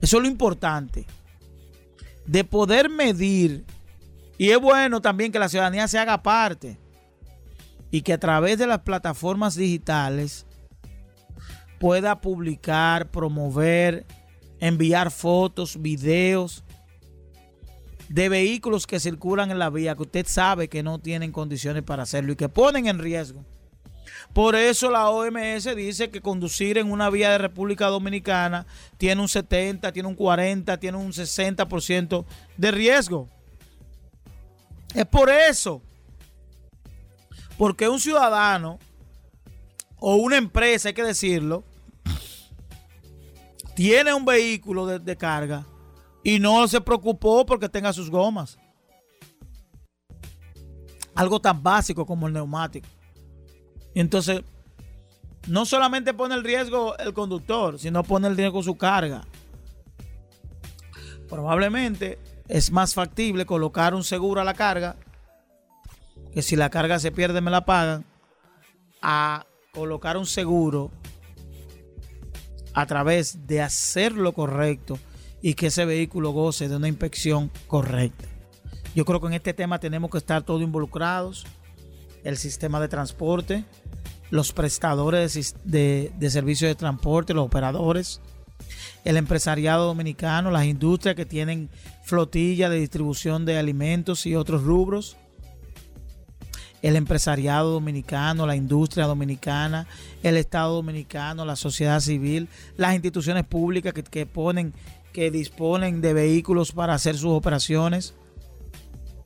Eso 0.00 0.16
es 0.16 0.22
lo 0.22 0.30
importante. 0.30 1.04
De 2.24 2.42
poder 2.42 2.88
medir. 2.88 3.66
Y 4.38 4.48
es 4.48 4.58
bueno 4.58 5.02
también 5.02 5.30
que 5.30 5.38
la 5.38 5.50
ciudadanía 5.50 5.88
se 5.88 5.98
haga 5.98 6.22
parte 6.22 6.78
y 7.90 8.00
que 8.00 8.14
a 8.14 8.18
través 8.18 8.56
de 8.56 8.66
las 8.66 8.78
plataformas 8.78 9.56
digitales 9.56 10.46
pueda 11.78 12.22
publicar, 12.22 13.10
promover, 13.10 14.06
enviar 14.58 15.10
fotos, 15.10 15.82
videos 15.82 16.64
de 18.10 18.28
vehículos 18.28 18.88
que 18.88 18.98
circulan 18.98 19.52
en 19.52 19.60
la 19.60 19.70
vía 19.70 19.94
que 19.94 20.02
usted 20.02 20.26
sabe 20.26 20.68
que 20.68 20.82
no 20.82 20.98
tienen 20.98 21.30
condiciones 21.30 21.84
para 21.84 22.02
hacerlo 22.02 22.32
y 22.32 22.36
que 22.36 22.48
ponen 22.48 22.88
en 22.88 22.98
riesgo. 22.98 23.44
Por 24.32 24.56
eso 24.56 24.90
la 24.90 25.08
OMS 25.10 25.76
dice 25.76 26.10
que 26.10 26.20
conducir 26.20 26.76
en 26.76 26.90
una 26.90 27.08
vía 27.08 27.30
de 27.30 27.38
República 27.38 27.86
Dominicana 27.86 28.66
tiene 28.98 29.22
un 29.22 29.28
70, 29.28 29.92
tiene 29.92 30.08
un 30.08 30.16
40, 30.16 30.76
tiene 30.78 30.98
un 30.98 31.12
60% 31.12 32.24
de 32.56 32.70
riesgo. 32.72 33.28
Es 34.92 35.06
por 35.06 35.30
eso 35.30 35.80
porque 37.56 37.88
un 37.88 38.00
ciudadano 38.00 38.80
o 39.98 40.16
una 40.16 40.36
empresa, 40.36 40.88
hay 40.88 40.94
que 40.94 41.04
decirlo, 41.04 41.62
tiene 43.76 44.12
un 44.12 44.24
vehículo 44.24 44.86
de, 44.86 45.16
carga, 45.16 45.64
y 46.22 46.38
no 46.38 46.66
se 46.68 46.80
preocupó 46.80 47.46
porque 47.46 47.68
tenga 47.68 47.92
sus 47.92 48.10
gomas. 48.10 48.58
Algo 51.14 51.40
tan 51.40 51.62
básico 51.62 52.06
como 52.06 52.26
el 52.26 52.32
neumático. 52.32 52.88
Y 53.94 54.00
entonces, 54.00 54.42
no 55.48 55.64
solamente 55.64 56.14
pone 56.14 56.34
el 56.34 56.44
riesgo 56.44 56.96
el 56.98 57.12
conductor, 57.12 57.78
sino 57.78 58.02
pone 58.02 58.28
el 58.28 58.36
riesgo 58.36 58.62
su 58.62 58.76
carga. 58.76 59.22
Probablemente 61.28 62.18
es 62.48 62.70
más 62.70 62.94
factible 62.94 63.46
colocar 63.46 63.94
un 63.94 64.04
seguro 64.04 64.40
a 64.40 64.44
la 64.44 64.54
carga, 64.54 64.96
que 66.32 66.42
si 66.42 66.56
la 66.56 66.70
carga 66.70 66.98
se 66.98 67.12
pierde 67.12 67.40
me 67.40 67.50
la 67.50 67.64
pagan, 67.64 68.04
a 69.02 69.46
colocar 69.72 70.16
un 70.16 70.26
seguro 70.26 70.90
a 72.74 72.86
través 72.86 73.46
de 73.46 73.62
hacer 73.62 74.12
lo 74.12 74.32
correcto 74.32 74.98
y 75.42 75.54
que 75.54 75.68
ese 75.68 75.84
vehículo 75.84 76.30
goce 76.30 76.68
de 76.68 76.76
una 76.76 76.88
inspección 76.88 77.50
correcta. 77.66 78.26
Yo 78.94 79.04
creo 79.04 79.20
que 79.20 79.28
en 79.28 79.34
este 79.34 79.54
tema 79.54 79.78
tenemos 79.78 80.10
que 80.10 80.18
estar 80.18 80.42
todos 80.42 80.62
involucrados, 80.62 81.46
el 82.24 82.36
sistema 82.36 82.80
de 82.80 82.88
transporte, 82.88 83.64
los 84.30 84.52
prestadores 84.52 85.54
de, 85.64 86.12
de 86.16 86.30
servicios 86.30 86.68
de 86.68 86.74
transporte, 86.74 87.34
los 87.34 87.46
operadores, 87.46 88.20
el 89.04 89.16
empresariado 89.16 89.86
dominicano, 89.86 90.50
las 90.50 90.66
industrias 90.66 91.16
que 91.16 91.24
tienen 91.24 91.70
flotilla 92.04 92.68
de 92.68 92.80
distribución 92.80 93.44
de 93.44 93.58
alimentos 93.58 94.26
y 94.26 94.36
otros 94.36 94.62
rubros, 94.62 95.16
el 96.82 96.96
empresariado 96.96 97.70
dominicano, 97.70 98.46
la 98.46 98.56
industria 98.56 99.06
dominicana, 99.06 99.86
el 100.22 100.36
Estado 100.36 100.74
dominicano, 100.74 101.44
la 101.44 101.56
sociedad 101.56 102.00
civil, 102.00 102.48
las 102.76 102.94
instituciones 102.94 103.44
públicas 103.44 103.92
que, 103.92 104.02
que 104.02 104.26
ponen, 104.26 104.72
que 105.12 105.30
disponen 105.30 106.00
de 106.00 106.12
vehículos 106.12 106.72
para 106.72 106.94
hacer 106.94 107.16
sus 107.16 107.32
operaciones. 107.32 108.14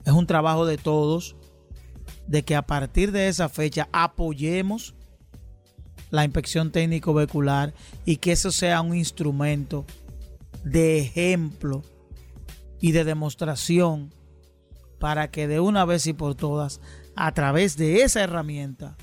Es 0.04 0.12
un 0.12 0.26
trabajo 0.26 0.66
de 0.66 0.78
todos, 0.78 1.36
de 2.26 2.42
que 2.42 2.56
a 2.56 2.62
partir 2.62 3.12
de 3.12 3.28
esa 3.28 3.48
fecha 3.48 3.88
apoyemos 3.92 4.94
la 6.10 6.24
inspección 6.24 6.70
técnico 6.70 7.14
vehicular 7.14 7.74
y 8.04 8.16
que 8.16 8.32
eso 8.32 8.50
sea 8.50 8.80
un 8.80 8.96
instrumento 8.96 9.84
de 10.64 10.98
ejemplo 11.00 11.82
y 12.80 12.92
de 12.92 13.04
demostración 13.04 14.12
para 14.98 15.30
que 15.30 15.48
de 15.48 15.60
una 15.60 15.84
vez 15.84 16.06
y 16.06 16.12
por 16.12 16.34
todas 16.34 16.80
a 17.16 17.32
través 17.32 17.76
de 17.76 18.02
esa 18.02 18.22
herramienta 18.22 18.96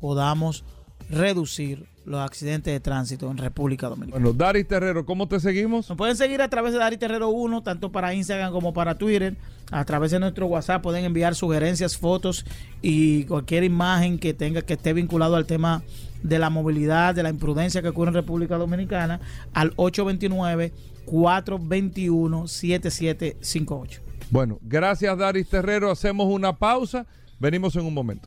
podamos 0.00 0.64
reducir 1.10 1.86
los 2.04 2.20
accidentes 2.20 2.72
de 2.72 2.80
tránsito 2.80 3.30
en 3.30 3.36
República 3.36 3.88
Dominicana. 3.88 4.22
Bueno, 4.22 4.36
Dari 4.36 4.64
Terrero, 4.64 5.04
¿cómo 5.04 5.28
te 5.28 5.38
seguimos? 5.38 5.88
Nos 5.88 5.98
pueden 5.98 6.16
seguir 6.16 6.40
a 6.40 6.48
través 6.48 6.72
de 6.72 6.78
Dari 6.78 6.96
Terrero 6.96 7.28
1, 7.28 7.62
tanto 7.62 7.92
para 7.92 8.14
Instagram 8.14 8.52
como 8.52 8.72
para 8.72 8.96
Twitter. 8.96 9.36
A 9.70 9.84
través 9.84 10.10
de 10.10 10.18
nuestro 10.18 10.46
WhatsApp 10.46 10.82
pueden 10.82 11.04
enviar 11.04 11.34
sugerencias, 11.34 11.96
fotos 11.96 12.44
y 12.82 13.24
cualquier 13.24 13.64
imagen 13.64 14.18
que 14.18 14.34
tenga 14.34 14.62
que 14.62 14.72
esté 14.72 14.92
vinculado 14.92 15.36
al 15.36 15.46
tema 15.46 15.82
de 16.22 16.38
la 16.38 16.50
movilidad, 16.50 17.14
de 17.14 17.22
la 17.22 17.30
imprudencia 17.30 17.82
que 17.82 17.88
ocurre 17.88 18.08
en 18.08 18.14
República 18.14 18.56
Dominicana 18.56 19.20
al 19.52 19.72
829 19.76 20.72
421 21.06 22.48
7758. 22.48 24.09
Bueno, 24.30 24.58
gracias 24.62 25.18
Daris 25.18 25.48
Terrero. 25.48 25.90
Hacemos 25.90 26.26
una 26.26 26.56
pausa. 26.56 27.06
Venimos 27.38 27.74
en 27.74 27.84
un 27.84 27.94
momento. 27.94 28.26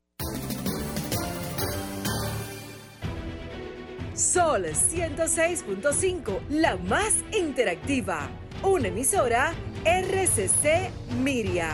Sol 4.13 4.65
106.5, 4.65 6.39
la 6.49 6.75
más 6.77 7.15
interactiva. 7.37 8.29
Una 8.61 8.89
emisora 8.89 9.53
RCC 9.85 10.91
Miria. 11.21 11.71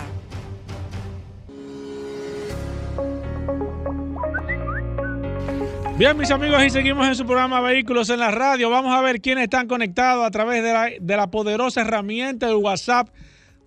Bien, 5.98 6.18
mis 6.18 6.32
amigos, 6.32 6.64
y 6.64 6.70
seguimos 6.70 7.06
en 7.08 7.16
su 7.16 7.26
programa 7.26 7.60
Vehículos 7.60 8.10
en 8.10 8.20
la 8.20 8.32
Radio. 8.32 8.70
Vamos 8.70 8.96
a 8.96 9.02
ver 9.02 9.20
quiénes 9.20 9.44
están 9.46 9.68
conectados 9.68 10.26
a 10.26 10.32
través 10.32 10.64
de 10.64 10.72
la, 10.72 10.90
de 10.98 11.18
la 11.18 11.28
poderosa 11.28 11.82
herramienta 11.82 12.48
del 12.48 12.56
WhatsApp 12.56 13.10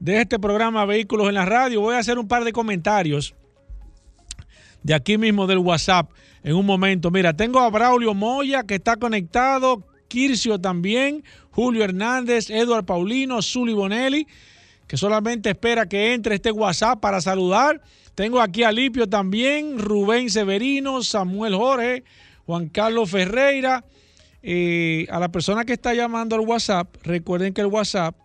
de 0.03 0.21
este 0.21 0.41
programa 0.41 0.85
Vehículos 0.85 1.29
en 1.29 1.35
la 1.37 1.45
Radio. 1.45 1.81
Voy 1.81 1.95
a 1.95 1.99
hacer 1.99 2.19
un 2.19 2.27
par 2.27 2.43
de 2.43 2.53
comentarios 2.53 3.37
de 4.83 4.95
aquí 4.95 5.17
mismo 5.17 5.47
del 5.47 5.59
WhatsApp 5.59 6.11
en 6.43 6.57
un 6.57 6.67
momento. 6.67 7.13
Mira, 7.13 7.37
tengo 7.37 7.61
a 7.61 7.71
Braulio 7.71 8.13
Moya 8.13 8.65
que 8.65 8.75
está 8.75 8.97
conectado, 8.97 9.87
Kircio 10.09 10.61
también, 10.61 11.23
Julio 11.53 11.85
Hernández, 11.85 12.51
Eduard 12.51 12.85
Paulino, 12.85 13.41
Zuli 13.43 13.75
Bonelli, 13.75 14.27
que 14.89 14.97
solamente 14.97 15.51
espera 15.51 15.87
que 15.87 16.15
entre 16.15 16.35
este 16.35 16.51
WhatsApp 16.51 16.99
para 16.99 17.21
saludar. 17.21 17.81
Tengo 18.17 18.41
aquí 18.41 18.65
a 18.65 18.73
Lipio 18.73 19.09
también, 19.09 19.79
Rubén 19.79 20.31
Severino, 20.31 21.05
Samuel 21.05 21.55
Jorge, 21.55 22.03
Juan 22.45 22.69
Carlos 22.71 23.09
Ferreira. 23.09 23.85
Eh, 24.43 25.07
a 25.11 25.21
la 25.21 25.31
persona 25.31 25.65
que 25.65 25.75
está 25.75 25.95
llamando 25.95 26.35
al 26.35 26.41
WhatsApp, 26.41 26.89
recuerden 27.05 27.55
que 27.55 27.61
el 27.61 27.69
WhatsApp 27.69 28.17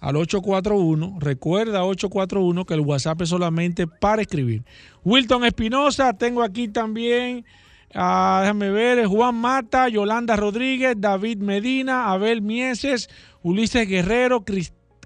al 0.00 0.16
841. 0.16 1.18
Recuerda 1.20 1.84
841 1.84 2.64
que 2.64 2.74
el 2.74 2.80
WhatsApp 2.80 3.22
es 3.22 3.28
solamente 3.28 3.86
para 3.86 4.22
escribir. 4.22 4.64
Wilton 5.04 5.44
Espinosa, 5.44 6.12
tengo 6.12 6.42
aquí 6.42 6.68
también, 6.68 7.44
déjame 7.88 8.70
ver, 8.70 9.06
Juan 9.06 9.34
Mata, 9.36 9.88
Yolanda 9.88 10.36
Rodríguez, 10.36 10.94
David 10.98 11.38
Medina, 11.38 12.10
Abel 12.12 12.42
Mieses, 12.42 13.08
Ulises 13.42 13.88
Guerrero, 13.88 14.44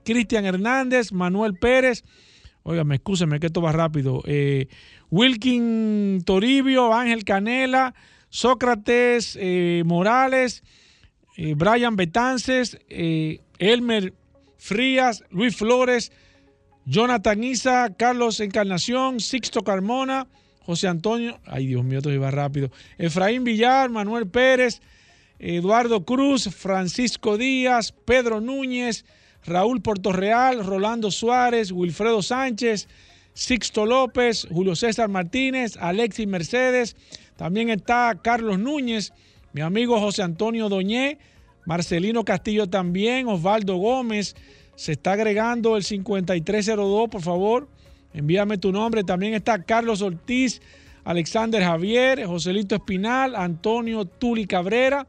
Cristian 0.05 0.45
Hernández, 0.45 1.13
Manuel 1.13 1.55
Pérez. 1.55 2.05
Óigame, 2.63 2.97
excúseme 2.97 3.41
que 3.41 3.47
esto 3.47 3.63
va 3.63 3.73
rápido. 3.73 4.23
Eh, 4.27 4.69
Wilkin 5.11 6.23
Toribio, 6.25 6.93
Ángel 6.93 7.25
Canela, 7.25 7.95
Sócrates 8.29 9.37
eh, 9.41 9.83
Morales, 9.87 10.63
eh, 11.37 11.55
Brian 11.57 11.97
Betances, 11.97 12.79
Elmer 13.59 14.15
Frías, 14.61 15.25
Luis 15.31 15.57
Flores, 15.57 16.13
Jonathan 16.85 17.43
Isa, 17.43 17.95
Carlos 17.97 18.41
Encarnación, 18.41 19.19
Sixto 19.19 19.65
Carmona, 19.65 20.29
José 20.61 20.87
Antonio, 20.87 21.41
ay 21.47 21.67
Dios 21.67 21.83
mío, 21.83 21.99
esto 21.99 22.13
iba 22.13 22.31
rápido, 22.31 22.71
Efraín 22.99 23.43
Villar, 23.43 23.89
Manuel 23.89 24.29
Pérez, 24.29 24.83
Eduardo 25.39 26.05
Cruz, 26.05 26.55
Francisco 26.55 27.39
Díaz, 27.39 27.93
Pedro 28.05 28.43
Núñez, 28.43 29.07
Raúl 29.47 29.81
Portorreal, 29.81 30.63
Rolando 30.65 31.11
Suárez, 31.11 31.73
Wilfredo 31.73 32.23
Sánchez, 32.23 32.87
Sixto 33.33 33.87
López, 33.87 34.47
Julio 34.51 34.77
César 34.77 35.09
Martínez, 35.09 35.79
Alexis 35.79 36.27
Mercedes, 36.27 36.97
también 37.37 37.71
está 37.71 38.21
Carlos 38.23 38.59
Núñez, 38.59 39.15
mi 39.55 39.63
amigo 39.63 39.99
José 39.99 40.23
Antonio 40.23 40.69
Doñé, 40.69 41.19
Marcelino 41.67 42.25
Castillo 42.25 42.69
también, 42.69 43.29
Osvaldo 43.29 43.77
Gómez, 43.77 44.35
se 44.77 44.93
está 44.93 45.13
agregando 45.13 45.77
el 45.77 45.85
5302, 45.85 47.11
por 47.11 47.21
favor, 47.21 47.69
envíame 48.15 48.57
tu 48.59 48.73
nombre. 48.73 49.05
También 49.05 49.35
está 49.35 49.63
Carlos 49.63 50.01
Ortiz, 50.01 50.63
Alexander 51.05 51.63
Javier, 51.63 52.25
Joselito 52.25 52.77
Espinal, 52.77 53.37
Antonio 53.37 54.07
Tuli 54.07 54.47
Cabrera, 54.47 55.07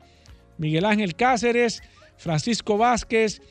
Miguel 0.57 0.83
Ángel 0.85 1.15
Cáceres, 1.15 1.81
Francisco 2.17 2.77
Vázquez, 2.77 3.41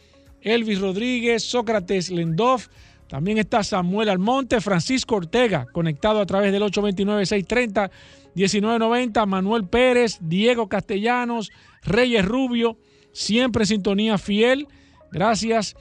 Elvis 0.43 0.81
Rodríguez, 0.81 1.43
Sócrates 1.43 2.11
Lendov. 2.11 2.69
También 3.09 3.39
está 3.39 3.65
Samuel 3.65 4.11
Almonte, 4.11 4.61
Francisco 4.61 5.17
Ortega, 5.17 5.67
conectado 5.73 6.21
a 6.21 6.27
través 6.27 6.53
del 6.53 6.63
829-630-1990, 6.63 9.27
Manuel 9.27 9.65
Pérez, 9.65 10.19
Diego 10.21 10.69
Castellanos, 10.69 11.51
Reyes 11.83 12.25
Rubio, 12.25 12.79
siempre 13.13 13.67
sintonía 13.67 14.19
fiel. 14.19 14.69
Gracias. 15.13 15.77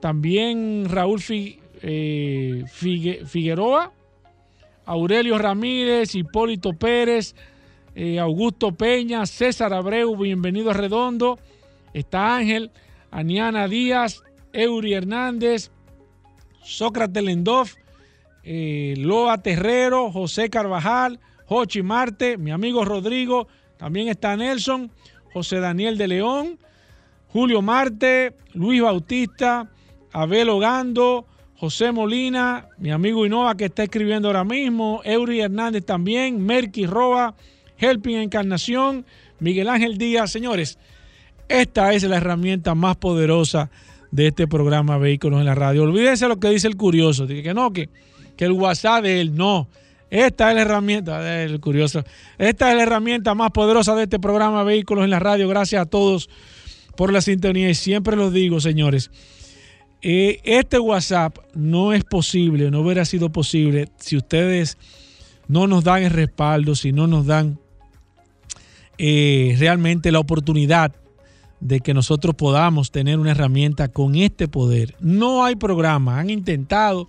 También 0.00 0.86
Raúl 0.88 1.20
eh, 1.82 2.64
Figueroa, 3.26 3.92
Aurelio 4.84 5.38
Ramírez, 5.38 6.14
Hipólito 6.14 6.72
Pérez, 6.72 7.34
eh, 7.94 8.18
Augusto 8.18 8.72
Peña, 8.72 9.26
César 9.26 9.74
Abreu, 9.74 10.16
bienvenido 10.16 10.70
a 10.70 10.74
Redondo. 10.74 11.38
Está 11.92 12.36
Ángel, 12.36 12.70
Aniana 13.10 13.68
Díaz, 13.68 14.22
Eury 14.52 14.94
Hernández, 14.94 15.70
Sócrates 16.62 17.22
Lendov, 17.22 17.68
eh, 18.44 18.94
Loa 18.96 19.42
Terrero, 19.42 20.10
José 20.10 20.48
Carvajal, 20.48 21.20
Jochi 21.46 21.82
Marte, 21.82 22.38
mi 22.38 22.50
amigo 22.50 22.84
Rodrigo, 22.84 23.48
también 23.76 24.08
está 24.08 24.36
Nelson, 24.36 24.90
José 25.32 25.60
Daniel 25.60 25.98
de 25.98 26.08
León, 26.08 26.58
Julio 27.28 27.62
Marte, 27.62 28.34
Luis 28.52 28.82
Bautista, 28.82 29.70
Abel 30.12 30.50
Ogando, 30.50 31.26
José 31.56 31.92
Molina, 31.92 32.66
mi 32.78 32.90
amigo 32.90 33.24
Inoa 33.24 33.56
que 33.56 33.66
está 33.66 33.84
escribiendo 33.84 34.28
ahora 34.28 34.44
mismo, 34.44 35.00
Eury 35.04 35.40
Hernández 35.40 35.84
también, 35.86 36.44
Merky 36.44 36.86
Roa, 36.86 37.34
Helping 37.78 38.16
Encarnación, 38.16 39.06
Miguel 39.38 39.68
Ángel 39.68 39.96
Díaz. 39.96 40.30
Señores, 40.30 40.78
esta 41.48 41.92
es 41.94 42.02
la 42.02 42.16
herramienta 42.16 42.74
más 42.74 42.96
poderosa 42.96 43.70
de 44.10 44.28
este 44.28 44.46
programa 44.46 44.98
Vehículos 44.98 45.40
en 45.40 45.46
la 45.46 45.54
Radio. 45.54 45.84
Olvídense 45.84 46.28
lo 46.28 46.38
que 46.38 46.48
dice 46.48 46.68
el 46.68 46.76
curioso, 46.76 47.26
que 47.26 47.54
no, 47.54 47.72
que, 47.72 47.88
que 48.36 48.44
el 48.44 48.52
WhatsApp 48.52 49.04
de 49.04 49.20
él, 49.20 49.34
no. 49.34 49.68
Esta 50.12 50.50
es 50.50 50.56
la 50.56 50.60
herramienta, 50.60 51.42
el 51.42 51.58
curioso, 51.58 52.04
esta 52.36 52.70
es 52.70 52.76
la 52.76 52.82
herramienta 52.82 53.34
más 53.34 53.50
poderosa 53.50 53.94
de 53.94 54.02
este 54.02 54.18
programa 54.18 54.62
Vehículos 54.62 55.04
en 55.04 55.10
la 55.10 55.18
Radio. 55.18 55.48
Gracias 55.48 55.80
a 55.80 55.86
todos 55.86 56.28
por 56.98 57.10
la 57.14 57.22
sintonía 57.22 57.70
y 57.70 57.74
siempre 57.74 58.14
los 58.14 58.30
digo, 58.30 58.60
señores, 58.60 59.10
eh, 60.02 60.38
este 60.44 60.78
WhatsApp 60.78 61.38
no 61.54 61.94
es 61.94 62.04
posible, 62.04 62.70
no 62.70 62.80
hubiera 62.80 63.06
sido 63.06 63.32
posible 63.32 63.88
si 63.96 64.18
ustedes 64.18 64.76
no 65.48 65.66
nos 65.66 65.82
dan 65.82 66.02
el 66.02 66.10
respaldo, 66.10 66.74
si 66.74 66.92
no 66.92 67.06
nos 67.06 67.24
dan 67.24 67.58
eh, 68.98 69.56
realmente 69.58 70.12
la 70.12 70.18
oportunidad 70.18 70.94
de 71.60 71.80
que 71.80 71.94
nosotros 71.94 72.34
podamos 72.34 72.90
tener 72.90 73.18
una 73.18 73.30
herramienta 73.30 73.88
con 73.88 74.14
este 74.16 74.46
poder. 74.46 74.94
No 75.00 75.42
hay 75.42 75.56
programa, 75.56 76.20
han 76.20 76.28
intentado. 76.28 77.08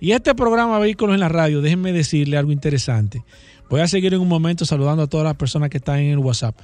Y 0.00 0.12
este 0.12 0.34
programa 0.34 0.78
Vehículos 0.78 1.12
en 1.12 1.20
la 1.20 1.28
Radio, 1.28 1.60
déjenme 1.60 1.92
decirle 1.92 2.38
algo 2.38 2.52
interesante. 2.52 3.22
Voy 3.68 3.80
a 3.80 3.86
seguir 3.86 4.14
en 4.14 4.20
un 4.20 4.28
momento 4.28 4.64
saludando 4.64 5.02
a 5.02 5.06
todas 5.06 5.24
las 5.24 5.36
personas 5.36 5.68
que 5.68 5.76
están 5.76 5.98
en 5.98 6.12
el 6.12 6.18
WhatsApp. 6.18 6.58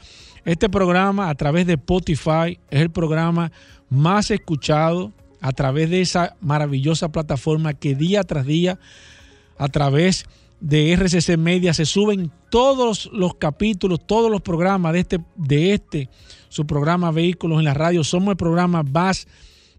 Este 0.47 0.71
programa 0.71 1.29
a 1.29 1.35
través 1.35 1.67
de 1.67 1.75
Spotify 1.75 2.59
es 2.71 2.81
el 2.81 2.91
programa 2.91 3.53
más 3.91 4.31
escuchado 4.31 5.13
a 5.43 5.53
través 5.53 5.91
de 5.91 6.01
esa 6.01 6.35
maravillosa 6.41 7.11
plataforma 7.13 7.75
que 7.75 7.95
día 7.95 8.23
tras 8.23 8.47
día 8.47 8.79
a 9.59 9.69
través 9.69 10.25
de 10.61 10.95
RCC 10.95 11.37
Media 11.37 11.75
se 11.75 11.85
suben 11.85 12.31
todos 12.49 13.11
los 13.13 13.35
capítulos, 13.35 14.01
todos 14.07 14.31
los 14.31 14.41
programas 14.41 14.95
de 14.95 15.01
este, 15.01 15.21
de 15.37 15.75
este, 15.75 16.09
su 16.49 16.67
programa 16.67 17.11
Vehículos 17.11 17.59
en 17.59 17.67
la 17.67 17.75
Radio. 17.75 18.03
Somos 18.03 18.31
el 18.31 18.37
programa 18.39 18.83
más, 18.83 19.29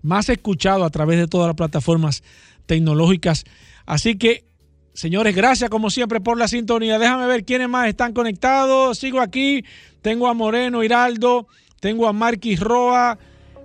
más 0.03 0.29
escuchado 0.29 0.85
a 0.85 0.91
través 0.91 1.17
de 1.17 1.27
todas 1.27 1.47
las 1.47 1.55
plataformas 1.55 2.23
tecnológicas. 2.67 3.45
Así 3.87 4.17
que, 4.17 4.45
señores, 4.93 5.35
gracias 5.35 5.71
como 5.71 5.89
siempre 5.89 6.21
por 6.21 6.37
la 6.37 6.47
sintonía. 6.47 6.99
Déjame 6.99 7.25
ver 7.25 7.43
quiénes 7.43 7.69
más 7.69 7.87
están 7.87 8.13
conectados. 8.13 8.99
Sigo 8.99 9.19
aquí. 9.19 9.65
Tengo 10.01 10.27
a 10.27 10.33
Moreno 10.33 10.83
Hiraldo, 10.83 11.47
tengo 11.81 12.07
a 12.07 12.13
Marquis 12.13 12.59
Roa, 12.59 13.17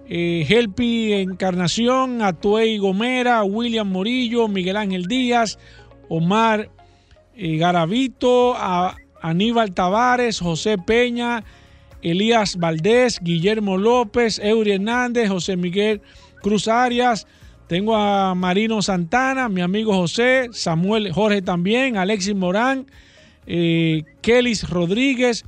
eh, 0.09 0.45
Helpi 0.49 1.13
Encarnación, 1.13 2.23
a 2.23 2.33
Tuey 2.33 2.79
Gomera, 2.79 3.45
William 3.45 3.89
Morillo, 3.89 4.49
Miguel 4.49 4.77
Ángel 4.77 5.07
Díaz, 5.07 5.59
Omar 6.09 6.71
eh, 7.37 7.57
Garavito, 7.59 8.55
a 8.57 8.97
Aníbal 9.21 9.73
Tavares, 9.73 10.41
José 10.41 10.79
Peña, 10.79 11.45
Elías 12.03 12.57
Valdés, 12.57 13.21
Guillermo 13.23 13.79
López, 13.79 14.41
Eury 14.41 14.73
Hernández, 14.73 15.29
José 15.29 15.57
Miguel 15.57 16.03
Cruz 16.43 16.67
Arias. 16.67 17.27
Tengo 17.67 17.97
a 17.97 18.35
Marino 18.35 18.83
Santana, 18.83 19.49
mi 19.49 19.61
amigo 19.61 19.95
José, 19.95 20.49
Samuel 20.53 21.13
Jorge 21.13 21.43
también, 21.43 21.97
Alexis 21.97 22.35
Morán, 22.35 22.87
eh, 23.47 24.05
Kelis 24.21 24.69
Rodríguez, 24.69 25.45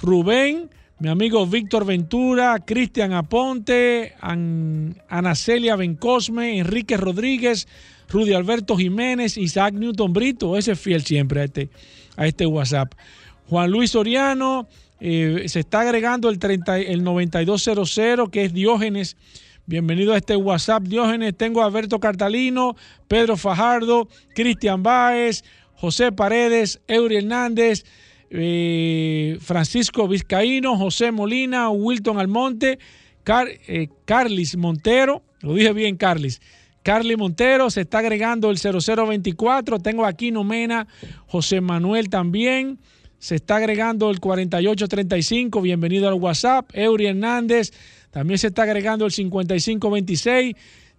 Rubén, 0.00 0.70
mi 0.98 1.08
amigo 1.08 1.46
Víctor 1.46 1.84
Ventura, 1.84 2.58
Cristian 2.64 3.12
Aponte, 3.12 4.14
Anacelia 4.20 5.76
Bencosme, 5.76 6.58
Enrique 6.58 6.96
Rodríguez, 6.96 7.68
Rudy 8.08 8.32
Alberto 8.32 8.76
Jiménez, 8.76 9.36
Isaac 9.36 9.74
Newton 9.74 10.12
Brito, 10.12 10.56
ese 10.56 10.72
es 10.72 10.80
fiel 10.80 11.02
siempre 11.02 11.40
a 11.40 11.44
este, 11.44 11.68
a 12.16 12.26
este 12.26 12.46
WhatsApp. 12.46 12.92
Juan 13.48 13.70
Luis 13.70 13.90
Soriano, 13.90 14.68
eh, 15.00 15.44
se 15.48 15.60
está 15.60 15.80
agregando 15.80 16.30
el, 16.30 16.38
30, 16.38 16.78
el 16.78 17.04
9200, 17.04 18.30
que 18.30 18.44
es 18.44 18.52
Diógenes. 18.52 19.16
Bienvenido 19.66 20.12
a 20.12 20.18
este 20.18 20.36
WhatsApp, 20.36 20.82
Diógenes. 20.82 21.34
Tengo 21.38 21.62
a 21.62 21.64
Alberto 21.64 21.98
Cartalino, 21.98 22.76
Pedro 23.08 23.38
Fajardo, 23.38 24.08
Cristian 24.34 24.82
Báez, 24.82 25.42
José 25.72 26.12
Paredes, 26.12 26.82
Eury 26.86 27.16
Hernández, 27.16 27.86
eh, 28.28 29.38
Francisco 29.40 30.06
Vizcaíno, 30.06 30.76
José 30.76 31.12
Molina, 31.12 31.70
Wilton 31.70 32.18
Almonte, 32.18 32.78
eh, 33.66 33.88
Carlis 34.04 34.54
Montero. 34.58 35.22
Lo 35.40 35.54
dije 35.54 35.72
bien, 35.72 35.96
Carlis. 35.96 36.42
Carly 36.82 37.16
Montero, 37.16 37.70
se 37.70 37.80
está 37.80 38.00
agregando 38.00 38.50
el 38.50 38.58
0024. 38.58 39.78
Tengo 39.78 40.04
aquí 40.04 40.30
Nomena, 40.30 40.86
José 41.26 41.62
Manuel 41.62 42.10
también. 42.10 42.78
Se 43.18 43.36
está 43.36 43.56
agregando 43.56 44.10
el 44.10 44.20
4835. 44.20 45.62
Bienvenido 45.62 46.06
al 46.06 46.14
WhatsApp. 46.14 46.70
Eury 46.74 47.06
Hernández. 47.06 47.72
También 48.14 48.38
se 48.38 48.46
está 48.46 48.62
agregando 48.62 49.06
el 49.06 49.10
5526. 49.10 50.54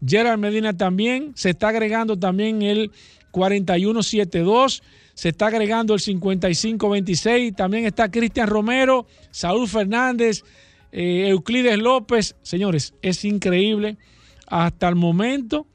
Gerard 0.05 0.37
Medina 0.37 0.75
también. 0.75 1.31
Se 1.35 1.51
está 1.51 1.69
agregando 1.69 2.19
también 2.19 2.61
el 2.61 2.91
4172. 3.31 4.83
Se 5.13 5.29
está 5.29 5.47
agregando 5.47 5.93
el 5.93 6.01
5526. 6.01 7.55
También 7.55 7.85
está 7.85 8.11
Cristian 8.11 8.49
Romero, 8.49 9.07
Saúl 9.31 9.69
Fernández, 9.69 10.43
eh, 10.91 11.29
Euclides 11.29 11.77
López. 11.77 12.35
Señores, 12.41 12.93
es 13.01 13.23
increíble. 13.23 13.95
Hasta 14.47 14.89
el 14.89 14.95
momento 14.95 15.67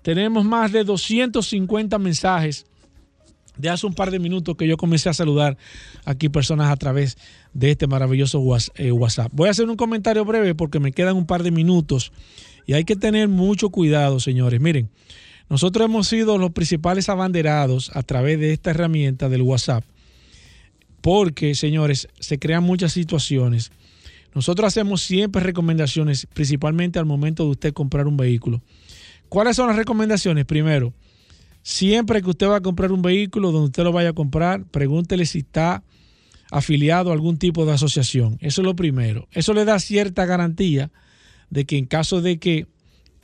tenemos 0.00 0.46
más 0.46 0.72
de 0.72 0.84
250 0.84 1.98
mensajes 1.98 2.64
de 3.60 3.68
hace 3.68 3.86
un 3.86 3.94
par 3.94 4.10
de 4.10 4.18
minutos 4.18 4.56
que 4.56 4.66
yo 4.66 4.76
comencé 4.76 5.08
a 5.08 5.14
saludar 5.14 5.56
aquí 6.04 6.28
personas 6.28 6.70
a 6.70 6.76
través 6.76 7.16
de 7.52 7.70
este 7.70 7.86
maravilloso 7.86 8.42
eh, 8.76 8.92
WhatsApp. 8.92 9.32
Voy 9.34 9.48
a 9.48 9.50
hacer 9.50 9.68
un 9.68 9.76
comentario 9.76 10.24
breve 10.24 10.54
porque 10.54 10.80
me 10.80 10.92
quedan 10.92 11.16
un 11.16 11.26
par 11.26 11.42
de 11.42 11.50
minutos 11.50 12.12
y 12.66 12.74
hay 12.74 12.84
que 12.84 12.96
tener 12.96 13.28
mucho 13.28 13.70
cuidado, 13.70 14.20
señores. 14.20 14.60
Miren, 14.60 14.90
nosotros 15.48 15.84
hemos 15.84 16.08
sido 16.08 16.38
los 16.38 16.52
principales 16.52 17.08
abanderados 17.08 17.90
a 17.94 18.02
través 18.02 18.38
de 18.38 18.52
esta 18.52 18.70
herramienta 18.70 19.28
del 19.28 19.42
WhatsApp 19.42 19.84
porque, 21.00 21.54
señores, 21.54 22.08
se 22.18 22.38
crean 22.38 22.62
muchas 22.62 22.92
situaciones. 22.92 23.72
Nosotros 24.34 24.68
hacemos 24.68 25.00
siempre 25.02 25.42
recomendaciones, 25.42 26.26
principalmente 26.32 26.98
al 26.98 27.06
momento 27.06 27.44
de 27.44 27.50
usted 27.50 27.72
comprar 27.72 28.06
un 28.06 28.16
vehículo. 28.16 28.60
¿Cuáles 29.28 29.56
son 29.56 29.68
las 29.68 29.76
recomendaciones? 29.76 30.44
Primero, 30.44 30.92
siempre 31.62 32.22
que 32.22 32.30
usted 32.30 32.48
va 32.48 32.56
a 32.56 32.62
comprar 32.62 32.92
un 32.92 33.02
vehículo, 33.02 33.52
donde 33.52 33.66
usted 33.66 33.84
lo 33.84 33.92
vaya 33.92 34.10
a 34.10 34.14
comprar, 34.14 34.64
pregúntele 34.64 35.26
si 35.26 35.38
está 35.40 35.82
afiliado 36.50 37.10
a 37.10 37.12
algún 37.12 37.38
tipo 37.38 37.64
de 37.64 37.72
asociación. 37.72 38.36
Eso 38.40 38.60
es 38.60 38.64
lo 38.64 38.74
primero. 38.74 39.28
Eso 39.32 39.54
le 39.54 39.64
da 39.64 39.78
cierta 39.78 40.26
garantía 40.26 40.90
de 41.48 41.64
que 41.64 41.78
en 41.78 41.86
caso 41.86 42.20
de 42.20 42.38
que 42.38 42.66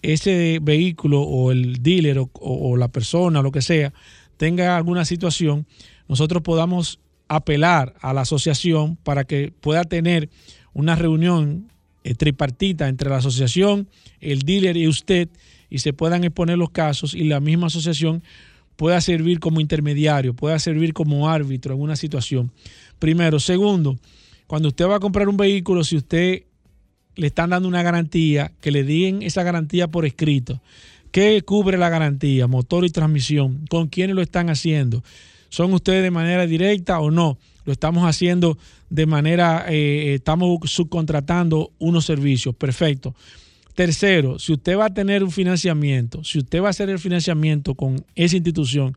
ese 0.02 0.58
vehículo 0.62 1.22
o 1.22 1.50
el 1.50 1.82
dealer 1.82 2.18
o, 2.32 2.76
la 2.76 2.88
persona, 2.88 3.42
lo 3.42 3.50
que 3.50 3.62
sea, 3.62 3.92
tenga 4.36 4.76
alguna 4.76 5.04
situación, 5.04 5.66
nosotros 6.08 6.42
podamos 6.42 7.00
apelar 7.28 7.94
a 8.00 8.12
la 8.12 8.20
asociación 8.20 8.96
para 8.96 9.24
que 9.24 9.52
pueda 9.60 9.84
tener 9.84 10.28
una 10.72 10.94
reunión 10.94 11.72
eh, 12.06 12.14
tripartita 12.14 12.88
entre 12.88 13.10
la 13.10 13.16
asociación, 13.16 13.88
el 14.20 14.40
dealer 14.42 14.76
y 14.76 14.86
usted 14.86 15.28
y 15.68 15.78
se 15.78 15.92
puedan 15.92 16.22
exponer 16.22 16.56
los 16.56 16.70
casos 16.70 17.14
y 17.14 17.24
la 17.24 17.40
misma 17.40 17.66
asociación 17.66 18.22
pueda 18.76 19.00
servir 19.00 19.40
como 19.40 19.60
intermediario, 19.60 20.32
pueda 20.32 20.58
servir 20.60 20.92
como 20.92 21.28
árbitro 21.28 21.74
en 21.74 21.80
una 21.80 21.96
situación. 21.96 22.52
Primero. 23.00 23.40
Segundo, 23.40 23.98
cuando 24.46 24.68
usted 24.68 24.86
va 24.86 24.96
a 24.96 25.00
comprar 25.00 25.28
un 25.28 25.36
vehículo, 25.36 25.82
si 25.82 25.96
usted 25.96 26.44
le 27.16 27.26
están 27.26 27.50
dando 27.50 27.66
una 27.66 27.82
garantía, 27.82 28.52
que 28.60 28.70
le 28.70 28.84
den 28.84 29.22
esa 29.22 29.42
garantía 29.42 29.88
por 29.88 30.06
escrito. 30.06 30.62
¿Qué 31.10 31.42
cubre 31.42 31.76
la 31.76 31.88
garantía? 31.88 32.46
Motor 32.46 32.84
y 32.84 32.90
transmisión. 32.90 33.64
¿Con 33.68 33.88
quiénes 33.88 34.14
lo 34.14 34.22
están 34.22 34.48
haciendo? 34.50 35.02
¿Son 35.48 35.72
ustedes 35.72 36.02
de 36.02 36.10
manera 36.10 36.46
directa 36.46 37.00
o 37.00 37.10
no? 37.10 37.38
Lo 37.66 37.72
estamos 37.72 38.04
haciendo 38.04 38.56
de 38.88 39.04
manera, 39.04 39.66
eh, 39.68 40.14
estamos 40.14 40.58
subcontratando 40.70 41.72
unos 41.78 42.06
servicios. 42.06 42.54
Perfecto. 42.54 43.14
Tercero, 43.74 44.38
si 44.38 44.54
usted 44.54 44.78
va 44.78 44.86
a 44.86 44.94
tener 44.94 45.22
un 45.22 45.30
financiamiento, 45.30 46.24
si 46.24 46.38
usted 46.38 46.62
va 46.62 46.68
a 46.68 46.70
hacer 46.70 46.88
el 46.88 46.98
financiamiento 46.98 47.74
con 47.74 48.06
esa 48.14 48.36
institución 48.36 48.96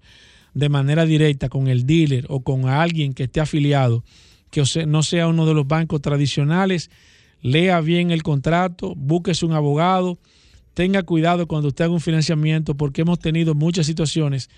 de 0.54 0.70
manera 0.70 1.06
directa, 1.06 1.50
con 1.50 1.68
el 1.68 1.86
dealer 1.86 2.26
o 2.30 2.42
con 2.42 2.70
alguien 2.70 3.14
que 3.14 3.24
esté 3.24 3.42
afiliado, 3.42 4.06
que 4.52 4.64
no 4.88 5.04
sea 5.04 5.28
uno 5.28 5.46
de 5.46 5.54
los 5.54 5.68
bancos 5.68 6.02
tradicionales, 6.02 6.90
lea 7.42 7.82
bien 7.82 8.12
el 8.12 8.24
contrato, 8.24 8.94
búsquese 8.96 9.46
un 9.46 9.54
abogado, 9.54 10.18
tenga 10.74 11.04
cuidado 11.04 11.48
cuando 11.48 11.68
usted 11.70 11.86
haga 11.86 11.94
un 11.94 12.02
financiamiento, 12.02 12.76
porque 12.76 13.02
hemos 13.02 13.20
tenido 13.20 13.56
muchas 13.56 13.86
situaciones 13.86 14.50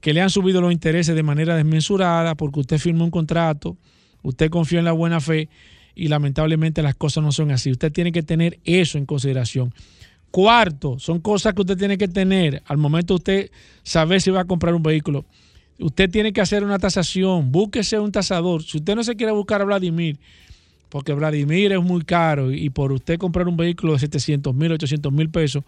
que 0.00 0.12
le 0.12 0.20
han 0.20 0.30
subido 0.30 0.60
los 0.60 0.72
intereses 0.72 1.14
de 1.14 1.22
manera 1.22 1.56
desmensurada, 1.56 2.34
porque 2.34 2.60
usted 2.60 2.78
firmó 2.78 3.04
un 3.04 3.10
contrato, 3.10 3.76
usted 4.22 4.50
confió 4.50 4.78
en 4.78 4.84
la 4.84 4.92
buena 4.92 5.20
fe 5.20 5.48
y 5.94 6.08
lamentablemente 6.08 6.82
las 6.82 6.94
cosas 6.94 7.24
no 7.24 7.32
son 7.32 7.50
así. 7.50 7.70
Usted 7.70 7.90
tiene 7.90 8.12
que 8.12 8.22
tener 8.22 8.58
eso 8.64 8.98
en 8.98 9.06
consideración. 9.06 9.72
Cuarto, 10.30 10.98
son 10.98 11.20
cosas 11.20 11.54
que 11.54 11.62
usted 11.62 11.78
tiene 11.78 11.96
que 11.96 12.08
tener 12.08 12.62
al 12.66 12.76
momento 12.76 13.14
de 13.14 13.16
usted 13.16 13.50
saber 13.82 14.20
si 14.20 14.30
va 14.30 14.40
a 14.40 14.44
comprar 14.44 14.74
un 14.74 14.82
vehículo. 14.82 15.24
Usted 15.78 16.10
tiene 16.10 16.32
que 16.32 16.40
hacer 16.40 16.64
una 16.64 16.78
tasación, 16.78 17.50
búsquese 17.50 17.98
un 17.98 18.12
tasador. 18.12 18.62
Si 18.62 18.78
usted 18.78 18.94
no 18.94 19.04
se 19.04 19.16
quiere 19.16 19.32
buscar 19.32 19.62
a 19.62 19.64
Vladimir, 19.64 20.18
porque 20.88 21.12
Vladimir 21.12 21.72
es 21.72 21.82
muy 21.82 22.02
caro 22.02 22.52
y 22.52 22.70
por 22.70 22.92
usted 22.92 23.18
comprar 23.18 23.48
un 23.48 23.56
vehículo 23.56 23.94
de 23.94 23.98
700 23.98 24.54
mil, 24.54 24.72
800 24.72 25.12
mil 25.12 25.30
pesos, 25.30 25.64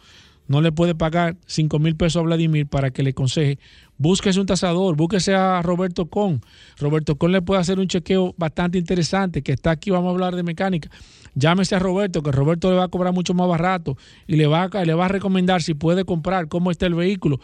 no 0.49 0.63
le 0.63 0.73
puede 0.73 0.95
pagar 0.95 1.37
5 1.47 1.79
mil 1.79 1.95
pesos 1.95 2.21
a 2.21 2.25
Vladimir 2.25 2.67
para 2.67 2.91
que 2.91 3.03
le 3.03 3.13
conseje. 3.13 3.59
Búsquese 3.99 4.41
un 4.41 4.47
tasador, 4.47 4.97
búsquese 4.97 5.35
a 5.35 5.61
Roberto 5.63 6.07
Con. 6.07 6.41
Roberto 6.79 7.17
Con 7.17 7.33
le 7.33 7.43
puede 7.43 7.61
hacer 7.61 7.79
un 7.79 7.87
chequeo 7.87 8.35
bastante 8.39 8.79
interesante, 8.79 9.43
que 9.43 9.53
está 9.53 9.71
aquí, 9.71 9.91
vamos 9.91 10.09
a 10.09 10.13
hablar 10.13 10.35
de 10.35 10.43
mecánica. 10.43 10.91
Llámese 11.35 11.77
a 11.77 11.79
Roberto, 11.79 12.23
que 12.23 12.33
Roberto 12.33 12.71
le 12.71 12.77
va 12.77 12.85
a 12.85 12.89
cobrar 12.89 13.13
mucho 13.13 13.35
más 13.35 13.47
barato 13.47 13.97
y 14.27 14.37
le 14.37 14.47
va 14.47 14.65
a, 14.65 14.85
le 14.85 14.95
va 14.95 15.05
a 15.05 15.09
recomendar 15.09 15.63
si 15.63 15.75
puede 15.75 16.05
comprar, 16.05 16.49
cómo 16.49 16.71
está 16.71 16.87
el 16.87 16.95
vehículo. 16.95 17.41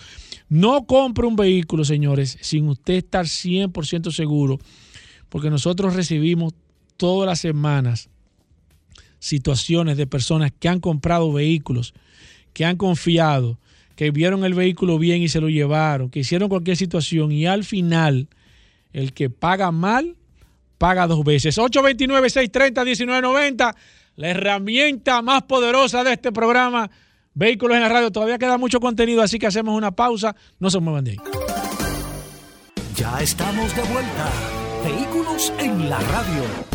No 0.49 0.87
compre 0.87 1.27
un 1.27 1.37
vehículo, 1.37 1.85
señores, 1.85 2.39
sin 2.41 2.69
usted 2.69 2.95
estar 2.95 3.27
100% 3.27 4.11
seguro, 4.11 4.59
porque 5.29 5.51
nosotros 5.51 5.95
recibimos 5.95 6.55
todas 6.97 7.27
las 7.27 7.41
semanas 7.41 8.09
situaciones 9.19 9.97
de 9.97 10.07
personas 10.07 10.53
que 10.59 10.69
han 10.69 10.81
comprado 10.81 11.33
vehículos, 11.33 11.95
que 12.55 12.65
han 12.65 12.79
confiado, 12.79 13.59
que 13.97 14.11
vieron 14.11 14.47
el 14.47 14.55
vehículo 14.55 14.99
bien 14.99 15.21
y 15.21 15.29
se 15.29 15.43
lo 15.43 15.51
llevaron, 15.51 16.09
que 16.09 16.21
hicieron 16.21 16.49
cualquier 16.49 16.79
situación 16.79 17.31
y 17.31 17.45
al 17.45 17.65
final 17.65 18.29
el 18.95 19.13
que 19.13 19.29
paga 19.29 19.71
mal, 19.71 20.17
paga 20.79 21.07
dos 21.07 21.23
veces. 21.23 21.59
829-630-1990, 21.59 23.75
la 24.17 24.29
herramienta 24.29 25.21
más 25.21 25.43
poderosa 25.43 26.03
de 26.03 26.15
este 26.15 26.33
programa, 26.33 26.91
Vehículos 27.35 27.77
en 27.77 27.83
la 27.83 27.89
Radio. 27.89 28.13
Todavía 28.13 28.39
queda 28.39 28.59
mucho 28.59 28.81
contenido, 28.81 29.21
así 29.21 29.39
que 29.39 29.49
hacemos 29.49 29.77
una 29.77 29.91
pausa. 29.91 30.35
No 30.61 30.71
se 30.71 30.79
muevan 30.79 31.05
de 31.05 31.11
ahí. 31.13 31.19
Ya 32.97 33.21
estamos 33.21 33.75
de 33.75 33.83
vuelta. 33.83 34.31
Vehículos 34.85 35.53
en 35.59 35.91
la 35.91 35.99
Radio. 35.99 36.74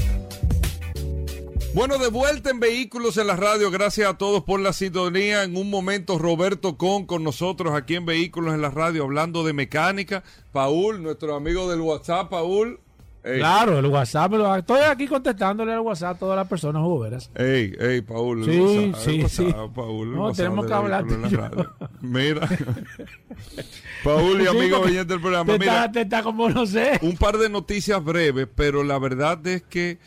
Bueno, 1.75 1.97
de 1.99 2.09
vuelta 2.09 2.49
en 2.49 2.59
Vehículos 2.59 3.17
en 3.17 3.27
la 3.27 3.35
Radio. 3.35 3.69
Gracias 3.71 4.09
a 4.09 4.17
todos 4.17 4.43
por 4.43 4.59
la 4.59 4.73
sintonía. 4.73 5.43
En 5.43 5.55
un 5.55 5.69
momento, 5.69 6.17
Roberto 6.17 6.77
Con 6.77 7.05
con 7.05 7.23
nosotros 7.23 7.73
aquí 7.73 7.95
en 7.95 8.05
Vehículos 8.05 8.53
en 8.53 8.61
la 8.61 8.69
Radio, 8.71 9.03
hablando 9.03 9.43
de 9.43 9.53
mecánica. 9.53 10.23
Paul, 10.51 11.01
nuestro 11.01 11.35
amigo 11.35 11.69
del 11.69 11.79
WhatsApp, 11.81 12.29
Paul. 12.29 12.79
Ey, 13.23 13.37
Claro, 13.39 13.77
el 13.79 13.85
WhatsApp, 13.85 14.33
estoy 14.57 14.81
aquí 14.81 15.05
contestándole 15.05 15.73
al 15.73 15.81
WhatsApp 15.81 16.15
a 16.15 16.19
todas 16.19 16.35
las 16.37 16.47
personas 16.47 16.81
jugoveras. 16.81 17.29
ey, 17.35 17.73
ey, 17.79 18.01
Paul. 18.01 18.45
Sí, 18.45 18.59
WhatsApp, 18.59 19.01
sí, 19.03 19.21
WhatsApp, 19.21 19.45
sí. 19.67 19.71
Paul, 19.75 20.15
No, 20.15 20.33
tenemos 20.33 20.65
que 20.65 20.73
hablar. 20.73 21.05
Mira. 22.01 22.47
Paul 24.03 24.41
y 24.41 24.43
Sí, 24.43 24.47
amigo 24.47 24.79
oyente 24.79 25.13
del 25.13 25.21
programa. 25.21 25.53
Te 25.53 25.59
Mira, 25.59 25.75
está, 25.85 25.91
te 25.91 26.01
está 26.01 26.23
como 26.23 26.49
no 26.49 26.65
sé. 26.65 26.97
un 27.03 27.15
par 27.15 27.37
de 27.37 27.49
noticias 27.49 28.03
breves, 28.03 28.47
pero 28.55 28.83
la 28.83 28.97
verdad 28.97 29.45
es 29.47 29.61
que 29.63 29.97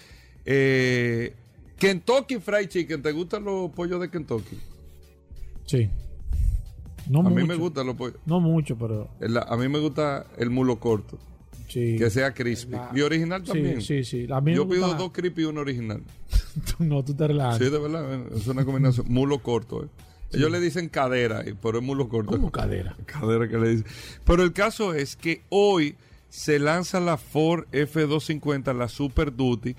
eh, 0.47 1.37
Kentucky 1.83 2.39
Fried 2.39 2.69
Chicken, 2.69 3.03
¿te 3.03 3.13
gustan 3.13 3.45
los 3.45 3.71
pollos 3.73 4.01
de 4.01 4.09
Kentucky? 4.11 4.57
Sí. 5.67 5.91
No 7.09 7.21
a 7.21 7.23
mucho. 7.25 7.35
mí 7.35 7.45
me 7.45 7.57
gustan 7.57 7.87
los 7.87 7.97
pollos. 7.97 8.19
No 8.27 8.41
mucho, 8.41 8.77
pero 8.79 9.09
El- 9.21 9.37
A 9.37 9.57
mí 9.57 9.69
me 9.69 9.79
gusta 9.81 10.27
el 10.39 10.51
mulo 10.51 10.79
corto, 10.79 11.19
sí. 11.69 11.97
que 11.99 12.09
sea 12.11 12.33
crispy. 12.33 12.73
La- 12.73 12.91
Y 12.95 13.01
original 13.01 13.43
también. 13.43 13.81
Sí, 13.81 14.05
sí, 14.05 14.25
sí. 14.27 14.33
A 14.33 14.41
mí 14.41 14.55
Yo 14.55 14.65
me 14.65 14.75
pido 14.77 14.87
gusta- 14.87 15.03
dos 15.03 15.13
crispy 15.13 15.43
y 15.43 15.45
uno 15.47 15.61
original. 15.61 16.03
No, 16.79 17.03
tú 17.03 17.15
te 17.15 17.27
relajas. 17.27 17.59
Sí, 17.59 17.65
de 17.65 17.79
verdad, 17.79 18.15
eh, 18.15 18.25
es 18.37 18.47
una 18.47 18.65
combinación. 18.65 19.07
Mulo 19.09 19.39
corto. 19.41 19.85
eh. 19.85 19.89
Ellos 20.35 20.51
le 20.51 20.61
dicen 20.61 20.89
cadera, 20.89 21.45
pero 21.63 21.79
es 21.79 21.85
mulo 21.85 22.09
corto. 22.09 22.31
Como 22.33 22.51
cadera. 22.53 22.97
Cadera 23.07 23.49
que 23.49 23.59
le 23.59 23.69
dicen. 23.71 23.87
Pero 24.25 24.43
el 24.43 24.53
caso 24.53 24.95
es 24.95 25.17
que 25.17 25.43
hoy 25.51 25.97
se 26.29 26.59
lanza 26.59 27.01
la 27.01 27.17
Ford 27.19 27.65
F250, 27.73 28.73
la 28.77 28.89
Super 28.89 29.35
Duty. 29.35 29.75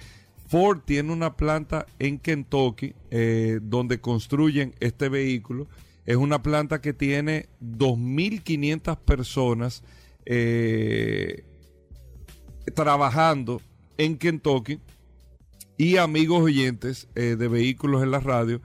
Ford 0.53 0.81
tiene 0.85 1.11
una 1.11 1.35
planta 1.35 1.87
en 1.97 2.19
Kentucky 2.19 2.93
eh, 3.09 3.57
donde 3.59 3.99
construyen 3.99 4.75
este 4.81 5.09
vehículo. 5.09 5.67
Es 6.05 6.15
una 6.15 6.43
planta 6.43 6.79
que 6.79 6.93
tiene 6.93 7.47
2.500 7.59 8.99
personas 8.99 9.83
eh, 10.27 11.43
trabajando 12.75 13.63
en 13.97 14.15
Kentucky 14.19 14.79
y 15.75 15.97
amigos 15.97 16.43
oyentes 16.43 17.07
eh, 17.15 17.35
de 17.35 17.47
vehículos 17.47 18.03
en 18.03 18.11
la 18.11 18.19
radio. 18.19 18.61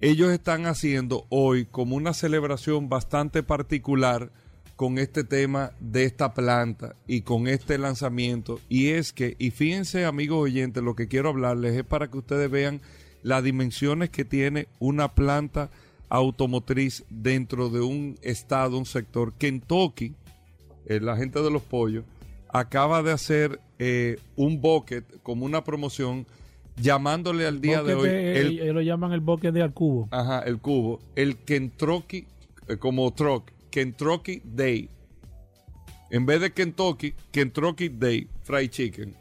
Ellos 0.00 0.30
están 0.30 0.64
haciendo 0.64 1.26
hoy 1.28 1.66
como 1.66 1.96
una 1.96 2.14
celebración 2.14 2.88
bastante 2.88 3.42
particular 3.42 4.32
con 4.80 4.96
este 4.96 5.24
tema 5.24 5.72
de 5.78 6.04
esta 6.04 6.32
planta 6.32 6.94
y 7.06 7.20
con 7.20 7.48
este 7.48 7.76
lanzamiento. 7.76 8.60
Y 8.70 8.88
es 8.88 9.12
que, 9.12 9.36
y 9.38 9.50
fíjense 9.50 10.06
amigos 10.06 10.38
oyentes, 10.42 10.82
lo 10.82 10.96
que 10.96 11.06
quiero 11.06 11.28
hablarles 11.28 11.76
es 11.76 11.84
para 11.84 12.08
que 12.10 12.16
ustedes 12.16 12.50
vean 12.50 12.80
las 13.22 13.44
dimensiones 13.44 14.08
que 14.08 14.24
tiene 14.24 14.68
una 14.78 15.14
planta 15.14 15.68
automotriz 16.08 17.04
dentro 17.10 17.68
de 17.68 17.82
un 17.82 18.16
estado, 18.22 18.78
un 18.78 18.86
sector. 18.86 19.34
Kentucky, 19.34 20.14
eh, 20.86 20.98
la 20.98 21.14
gente 21.14 21.42
de 21.42 21.50
los 21.50 21.60
pollos, 21.60 22.04
acaba 22.48 23.02
de 23.02 23.12
hacer 23.12 23.60
eh, 23.78 24.18
un 24.34 24.62
bucket 24.62 25.04
como 25.22 25.44
una 25.44 25.62
promoción 25.62 26.24
llamándole 26.80 27.46
al 27.46 27.60
día 27.60 27.82
de 27.82 27.92
hoy 27.96 28.08
de- 28.08 28.40
el 28.40 28.60
ellos 28.60 28.74
lo 28.76 28.80
llaman 28.80 29.12
el 29.12 29.20
boque 29.20 29.52
de 29.52 29.60
al 29.60 29.74
cubo. 29.74 30.08
Ajá, 30.10 30.40
el 30.40 30.58
cubo. 30.58 31.00
El 31.16 31.36
Kentucky, 31.36 32.24
eh, 32.66 32.78
como 32.78 33.12
truck, 33.12 33.50
Kentucky 33.70 34.42
Day. 34.44 34.88
En 36.10 36.26
vez 36.26 36.40
de 36.40 36.52
Kentucky, 36.52 37.14
Kentucky 37.30 37.88
Day 37.88 38.28
Fried 38.42 38.70
Chicken. 38.70 39.14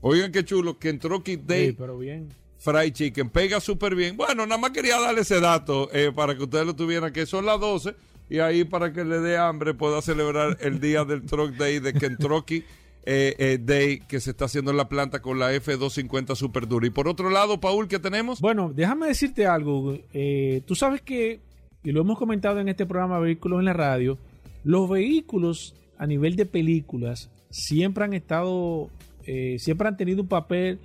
Oigan 0.00 0.32
qué 0.32 0.44
chulo, 0.44 0.78
Kentucky 0.78 1.36
Day 1.36 1.68
Sí, 1.68 1.72
pero 1.78 1.96
bien. 1.98 2.28
Fried 2.58 2.92
Chicken. 2.92 3.30
Pega 3.30 3.60
súper 3.60 3.94
bien. 3.94 4.16
Bueno, 4.16 4.46
nada 4.46 4.60
más 4.60 4.72
quería 4.72 5.00
darle 5.00 5.20
ese 5.22 5.40
dato 5.40 5.88
eh, 5.92 6.12
para 6.14 6.36
que 6.36 6.42
ustedes 6.42 6.66
lo 6.66 6.74
tuvieran, 6.74 7.12
que 7.12 7.24
son 7.26 7.46
las 7.46 7.58
12 7.60 7.94
y 8.28 8.38
ahí 8.38 8.64
para 8.64 8.92
que 8.92 9.04
le 9.04 9.20
dé 9.20 9.36
hambre 9.36 9.74
pueda 9.74 10.00
celebrar 10.00 10.56
el 10.60 10.80
día 10.80 11.04
del 11.04 11.22
Truck 11.22 11.52
Day 11.56 11.80
de 11.80 11.92
Kentucky 11.92 12.64
eh, 13.04 13.34
eh, 13.38 13.58
Day 13.60 14.00
que 14.00 14.20
se 14.20 14.30
está 14.30 14.46
haciendo 14.46 14.70
en 14.70 14.76
la 14.76 14.88
planta 14.88 15.20
con 15.20 15.38
la 15.38 15.52
F250 15.52 16.34
Super 16.36 16.66
Dura. 16.68 16.86
Y 16.86 16.90
por 16.90 17.08
otro 17.08 17.30
lado, 17.30 17.60
Paul, 17.60 17.88
¿qué 17.88 17.98
tenemos? 17.98 18.40
Bueno, 18.40 18.72
déjame 18.74 19.08
decirte 19.08 19.46
algo. 19.46 19.98
eh, 20.12 20.62
tú 20.66 20.74
sabes 20.74 21.02
que, 21.02 21.40
y 21.84 21.92
lo 21.92 22.02
hemos 22.02 22.18
comentado 22.18 22.60
en 22.60 22.68
este 22.68 22.86
programa 22.86 23.18
Vehículos 23.18 23.58
en 23.58 23.64
la 23.64 23.72
Radio, 23.72 24.18
los 24.64 24.88
vehículos 24.88 25.74
a 25.98 26.06
nivel 26.06 26.36
de 26.36 26.46
películas 26.46 27.30
siempre 27.50 28.04
han 28.04 28.12
estado, 28.12 28.90
eh, 29.26 29.56
siempre 29.58 29.88
han 29.88 29.96
tenido 29.96 30.22
un 30.22 30.28
papel 30.28 30.78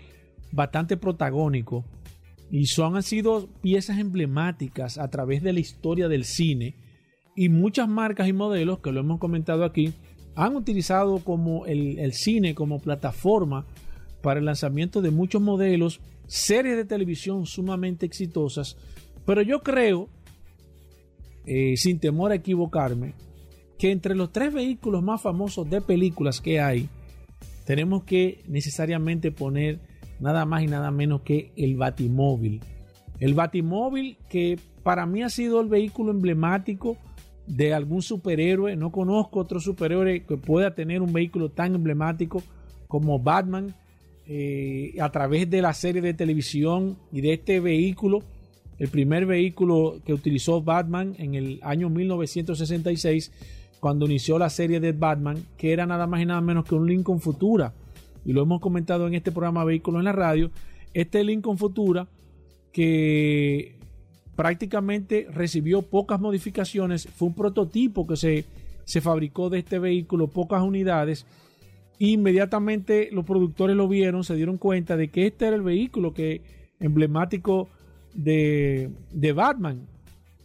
bastante 0.52 0.98
protagónico 0.98 1.86
y 2.50 2.66
son, 2.66 2.96
han 2.96 3.04
sido 3.04 3.48
piezas 3.62 4.00
emblemáticas 4.00 4.98
a 4.98 5.10
través 5.10 5.44
de 5.44 5.54
la 5.54 5.60
historia 5.60 6.08
del 6.08 6.24
cine 6.24 6.76
y 7.36 7.50
muchas 7.50 7.88
marcas 7.88 8.28
y 8.28 8.34
modelos, 8.34 8.80
que 8.80 8.92
lo 8.92 9.02
hemos 9.02 9.20
comentado 9.20 9.64
aquí, 9.64 9.94
han 10.36 10.56
utilizado 10.56 11.20
como 11.20 11.66
el, 11.66 12.00
el 12.00 12.14
cine 12.14 12.56
como 12.56 12.80
plataforma 12.80 13.66
para 14.24 14.40
el 14.40 14.46
lanzamiento 14.46 15.02
de 15.02 15.12
muchos 15.12 15.42
modelos, 15.42 16.02
series 16.26 16.76
de 16.76 16.86
televisión 16.86 17.46
sumamente 17.46 18.06
exitosas, 18.06 18.78
pero 19.26 19.42
yo 19.42 19.62
creo, 19.62 20.10
eh, 21.48 21.76
sin 21.78 22.00
temor 22.00 22.32
a 22.32 22.36
equivocarme, 22.36 23.16
que 23.80 23.92
entre 23.92 24.16
los 24.16 24.32
tres 24.32 24.54
vehículos 24.54 25.02
más 25.02 25.22
famosos 25.22 25.70
de 25.70 25.82
películas 25.82 26.42
que 26.42 26.60
hay, 26.60 26.90
tenemos 27.66 28.04
que 28.04 28.44
necesariamente 28.48 29.32
poner 29.32 29.80
nada 30.20 30.46
más 30.46 30.64
y 30.64 30.68
nada 30.68 30.92
menos 30.92 31.22
que 31.22 31.52
el 31.56 31.76
Batimóvil. 31.76 32.62
El 33.20 33.34
Batimóvil 33.34 34.18
que 34.30 34.60
para 34.84 35.06
mí 35.06 35.24
ha 35.24 35.30
sido 35.30 35.60
el 35.62 35.68
vehículo 35.68 36.12
emblemático 36.12 36.98
de 37.46 37.74
algún 37.74 38.02
superhéroe. 38.02 38.76
No 38.76 38.92
conozco 38.92 39.40
otro 39.40 39.60
superhéroe 39.60 40.24
que 40.24 40.38
pueda 40.38 40.76
tener 40.76 41.02
un 41.02 41.14
vehículo 41.14 41.50
tan 41.50 41.76
emblemático 41.76 42.44
como 42.88 43.20
Batman 43.20 43.76
eh, 44.28 44.96
a 45.00 45.10
través 45.12 45.50
de 45.50 45.62
la 45.62 45.74
serie 45.74 46.02
de 46.02 46.14
televisión 46.14 46.98
y 47.12 47.22
de 47.22 47.34
este 47.34 47.60
vehículo. 47.60 48.20
El 48.80 48.90
primer 48.90 49.26
vehículo 49.26 50.00
que 50.06 50.14
utilizó 50.14 50.62
Batman 50.62 51.16
en 51.18 51.36
el 51.36 51.60
año 51.64 51.90
1966 51.90 53.32
cuando 53.80 54.06
inició 54.06 54.40
la 54.40 54.50
serie 54.50 54.80
de 54.80 54.92
Batman, 54.92 55.38
que 55.58 55.72
era 55.72 55.86
nada 55.86 56.08
más 56.08 56.22
y 56.22 56.26
nada 56.26 56.42
menos 56.42 56.66
que 56.66 56.76
un 56.76 56.88
Lincoln 56.88 57.20
Futura. 57.20 57.74
Y 58.26 58.34
lo 58.34 58.42
hemos 58.42 58.60
comentado 58.60 59.08
en 59.08 59.14
este 59.14 59.32
programa 59.32 59.64
Vehículos 59.64 60.00
en 60.00 60.06
la 60.06 60.12
Radio. 60.12 60.52
Este 60.94 61.24
Lincoln 61.24 61.58
Futura 61.58 62.08
que 62.72 63.76
prácticamente 64.36 65.28
recibió 65.34 65.82
pocas 65.82 66.20
modificaciones, 66.20 67.08
fue 67.08 67.30
un 67.30 67.34
prototipo 67.34 68.06
que 68.06 68.16
se, 68.16 68.46
se 68.86 69.02
fabricó 69.02 69.50
de 69.50 69.60
este 69.60 69.80
vehículo, 69.80 70.28
pocas 70.28 70.62
unidades. 70.62 71.26
Inmediatamente 71.98 73.10
los 73.12 73.26
productores 73.26 73.76
lo 73.76 73.88
vieron, 73.88 74.24
se 74.24 74.36
dieron 74.36 74.60
cuenta 74.60 74.96
de 74.96 75.08
que 75.08 75.26
este 75.26 75.48
era 75.48 75.56
el 75.56 75.64
vehículo 75.64 76.14
que 76.14 76.42
emblemático 76.80 77.68
de, 78.18 78.90
de 79.14 79.32
Batman. 79.32 79.88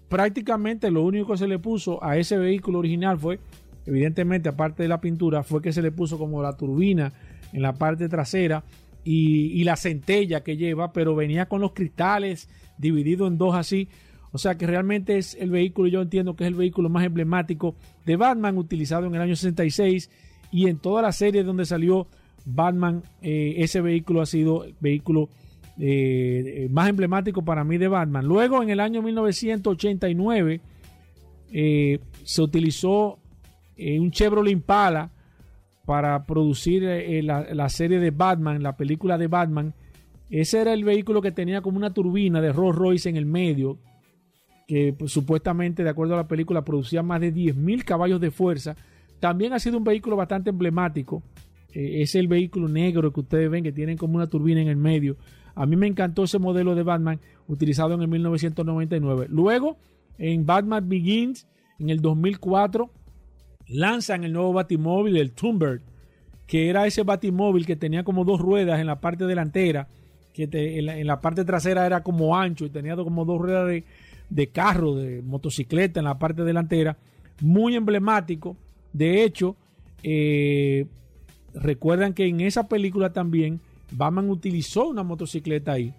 Prácticamente 0.08 0.90
lo 0.90 1.02
único 1.02 1.32
que 1.32 1.38
se 1.38 1.48
le 1.48 1.58
puso 1.58 2.04
a 2.04 2.16
ese 2.16 2.38
vehículo 2.38 2.78
original 2.78 3.18
fue, 3.18 3.40
evidentemente, 3.86 4.48
aparte 4.48 4.84
de 4.84 4.88
la 4.88 5.00
pintura, 5.00 5.42
fue 5.42 5.60
que 5.60 5.72
se 5.72 5.82
le 5.82 5.90
puso 5.90 6.18
como 6.18 6.40
la 6.40 6.56
turbina 6.56 7.12
en 7.52 7.62
la 7.62 7.72
parte 7.72 8.08
trasera 8.08 8.62
y, 9.04 9.60
y 9.60 9.64
la 9.64 9.76
centella 9.76 10.44
que 10.44 10.56
lleva, 10.56 10.92
pero 10.92 11.16
venía 11.16 11.46
con 11.46 11.60
los 11.60 11.72
cristales 11.72 12.48
dividido 12.78 13.26
en 13.26 13.38
dos 13.38 13.56
así. 13.56 13.88
O 14.32 14.38
sea 14.38 14.56
que 14.56 14.66
realmente 14.66 15.18
es 15.18 15.34
el 15.34 15.50
vehículo, 15.50 15.88
yo 15.88 16.00
entiendo 16.00 16.36
que 16.36 16.44
es 16.44 16.48
el 16.48 16.54
vehículo 16.54 16.88
más 16.88 17.04
emblemático 17.04 17.74
de 18.06 18.16
Batman, 18.16 18.56
utilizado 18.56 19.06
en 19.06 19.14
el 19.14 19.20
año 19.20 19.36
66 19.36 20.10
y 20.50 20.68
en 20.68 20.78
toda 20.78 21.02
la 21.02 21.12
serie 21.12 21.42
donde 21.42 21.66
salió 21.66 22.06
Batman, 22.44 23.02
eh, 23.20 23.54
ese 23.58 23.80
vehículo 23.80 24.20
ha 24.20 24.26
sido 24.26 24.64
el 24.64 24.74
vehículo 24.80 25.28
eh, 25.78 26.68
más 26.70 26.88
emblemático 26.88 27.42
para 27.42 27.64
mí 27.64 27.78
de 27.78 27.88
Batman. 27.88 28.26
Luego, 28.26 28.62
en 28.62 28.70
el 28.70 28.80
año 28.80 29.02
1989, 29.02 30.60
eh, 31.52 31.98
se 32.24 32.42
utilizó 32.42 33.18
un 33.78 34.10
Chevrolet 34.10 34.52
Impala 34.52 35.10
para 35.84 36.24
producir 36.24 36.84
la, 37.24 37.52
la, 37.52 37.68
serie 37.68 37.98
de 37.98 38.10
Batman, 38.12 38.62
la 38.62 38.76
película 38.76 39.18
de 39.18 39.26
Batman. 39.26 39.74
Ese 40.30 40.60
era 40.60 40.72
el 40.72 40.84
vehículo 40.84 41.20
que 41.20 41.32
tenía 41.32 41.62
como 41.62 41.78
una 41.78 41.92
turbina 41.92 42.40
de 42.40 42.52
Rolls 42.52 42.76
Royce 42.76 43.08
en 43.08 43.16
el 43.16 43.26
medio, 43.26 43.78
que 44.68 44.94
pues, 44.96 45.10
supuestamente, 45.10 45.82
de 45.82 45.90
acuerdo 45.90 46.14
a 46.14 46.18
la 46.18 46.28
película, 46.28 46.64
producía 46.64 47.02
más 47.02 47.20
de 47.20 47.34
10.000 47.34 47.84
caballos 47.84 48.20
de 48.20 48.30
fuerza. 48.30 48.76
También 49.18 49.52
ha 49.52 49.58
sido 49.58 49.78
un 49.78 49.84
vehículo 49.84 50.16
bastante 50.16 50.50
emblemático. 50.50 51.22
es 51.72 52.14
el 52.14 52.28
vehículo 52.28 52.68
negro 52.68 53.12
que 53.12 53.20
ustedes 53.20 53.50
ven 53.50 53.64
que 53.64 53.72
tienen 53.72 53.96
como 53.96 54.16
una 54.16 54.28
turbina 54.28 54.60
en 54.60 54.68
el 54.68 54.76
medio. 54.76 55.16
A 55.54 55.66
mí 55.66 55.76
me 55.76 55.86
encantó 55.86 56.24
ese 56.24 56.38
modelo 56.38 56.74
de 56.74 56.82
Batman 56.82 57.20
utilizado 57.48 57.94
en 57.94 58.02
el 58.02 58.08
1999. 58.08 59.26
Luego, 59.28 59.76
en 60.18 60.46
Batman 60.46 60.88
Begins, 60.88 61.46
en 61.78 61.90
el 61.90 62.00
2004, 62.00 62.90
lanzan 63.68 64.24
el 64.24 64.32
nuevo 64.32 64.52
Batimóvil, 64.52 65.16
el 65.16 65.32
Thunderbird, 65.32 65.82
que 66.46 66.68
era 66.68 66.86
ese 66.86 67.02
Batimóvil 67.02 67.66
que 67.66 67.76
tenía 67.76 68.04
como 68.04 68.24
dos 68.24 68.40
ruedas 68.40 68.80
en 68.80 68.86
la 68.86 69.00
parte 69.00 69.26
delantera, 69.26 69.88
que 70.32 70.48
en, 70.52 71.06
la, 71.06 71.20
parte 71.20 71.44
trasera 71.44 71.86
era 71.86 72.02
como 72.02 72.36
ancho 72.36 72.64
y 72.64 72.70
tenía 72.70 72.96
como 72.96 73.24
dos 73.24 73.40
ruedas 73.40 73.82
de, 74.28 74.46
carro, 74.48 74.94
de 74.94 75.22
motocicleta 75.22 76.00
en 76.00 76.04
la 76.04 76.18
parte 76.18 76.42
delantera. 76.42 76.96
Muy 77.40 77.74
emblemático. 77.74 78.56
De 78.92 79.24
hecho, 79.24 79.56
eh, 80.02 80.86
recuerdan 81.54 82.14
que 82.14 82.26
en 82.26 82.40
esa 82.40 82.66
película 82.68 83.12
también 83.12 83.60
Batman 83.92 84.30
utilizó 84.30 84.88
una 84.88 85.02
motocicleta 85.02 85.72
ahí. 85.72 85.92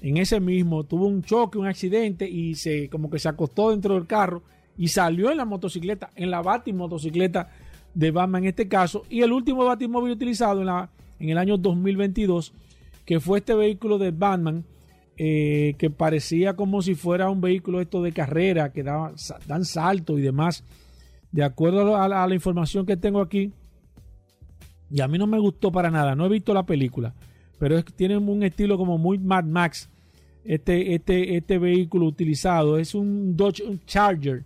En 0.00 0.16
ese 0.18 0.40
mismo 0.40 0.84
tuvo 0.84 1.06
un 1.06 1.22
choque, 1.22 1.58
un 1.58 1.66
accidente 1.66 2.28
y 2.28 2.54
se 2.54 2.88
como 2.88 3.10
que 3.10 3.18
se 3.18 3.28
acostó 3.28 3.70
dentro 3.70 3.94
del 3.94 4.06
carro 4.06 4.42
y 4.76 4.88
salió 4.88 5.30
en 5.30 5.38
la 5.38 5.44
motocicleta, 5.44 6.10
en 6.16 6.30
la 6.30 6.42
Batimotocicleta 6.42 7.50
de 7.94 8.10
Batman 8.10 8.44
en 8.44 8.50
este 8.50 8.68
caso. 8.68 9.04
Y 9.08 9.22
el 9.22 9.32
último 9.32 9.64
Batimóvil 9.64 10.12
utilizado 10.12 10.60
en, 10.60 10.66
la, 10.66 10.90
en 11.18 11.30
el 11.30 11.38
año 11.38 11.56
2022, 11.56 12.52
que 13.04 13.20
fue 13.20 13.38
este 13.38 13.54
vehículo 13.54 13.98
de 13.98 14.10
Batman, 14.10 14.64
eh, 15.16 15.74
que 15.78 15.88
parecía 15.88 16.54
como 16.54 16.82
si 16.82 16.94
fuera 16.94 17.30
un 17.30 17.40
vehículo 17.40 17.80
esto 17.80 18.02
de 18.02 18.12
carrera, 18.12 18.72
que 18.72 18.82
daba, 18.82 19.14
dan 19.46 19.64
salto 19.64 20.18
y 20.18 20.22
demás. 20.22 20.62
De 21.32 21.42
acuerdo 21.42 21.96
a 21.96 22.08
la 22.08 22.34
información 22.34 22.84
que 22.84 22.96
tengo 22.96 23.20
aquí, 23.20 23.52
y 24.90 25.00
a 25.00 25.08
mí 25.08 25.18
no 25.18 25.26
me 25.26 25.38
gustó 25.38 25.72
para 25.72 25.90
nada. 25.90 26.14
No 26.14 26.26
he 26.26 26.28
visto 26.28 26.54
la 26.54 26.64
película. 26.64 27.14
Pero 27.58 27.78
es, 27.78 27.84
tiene 27.84 28.16
un 28.16 28.42
estilo 28.42 28.76
como 28.76 28.98
muy 28.98 29.18
Mad 29.18 29.44
Max. 29.44 29.88
Este, 30.44 30.94
este, 30.94 31.36
este 31.36 31.58
vehículo 31.58 32.06
utilizado 32.06 32.78
es 32.78 32.94
un 32.94 33.36
Dodge 33.36 33.62
Charger 33.86 34.44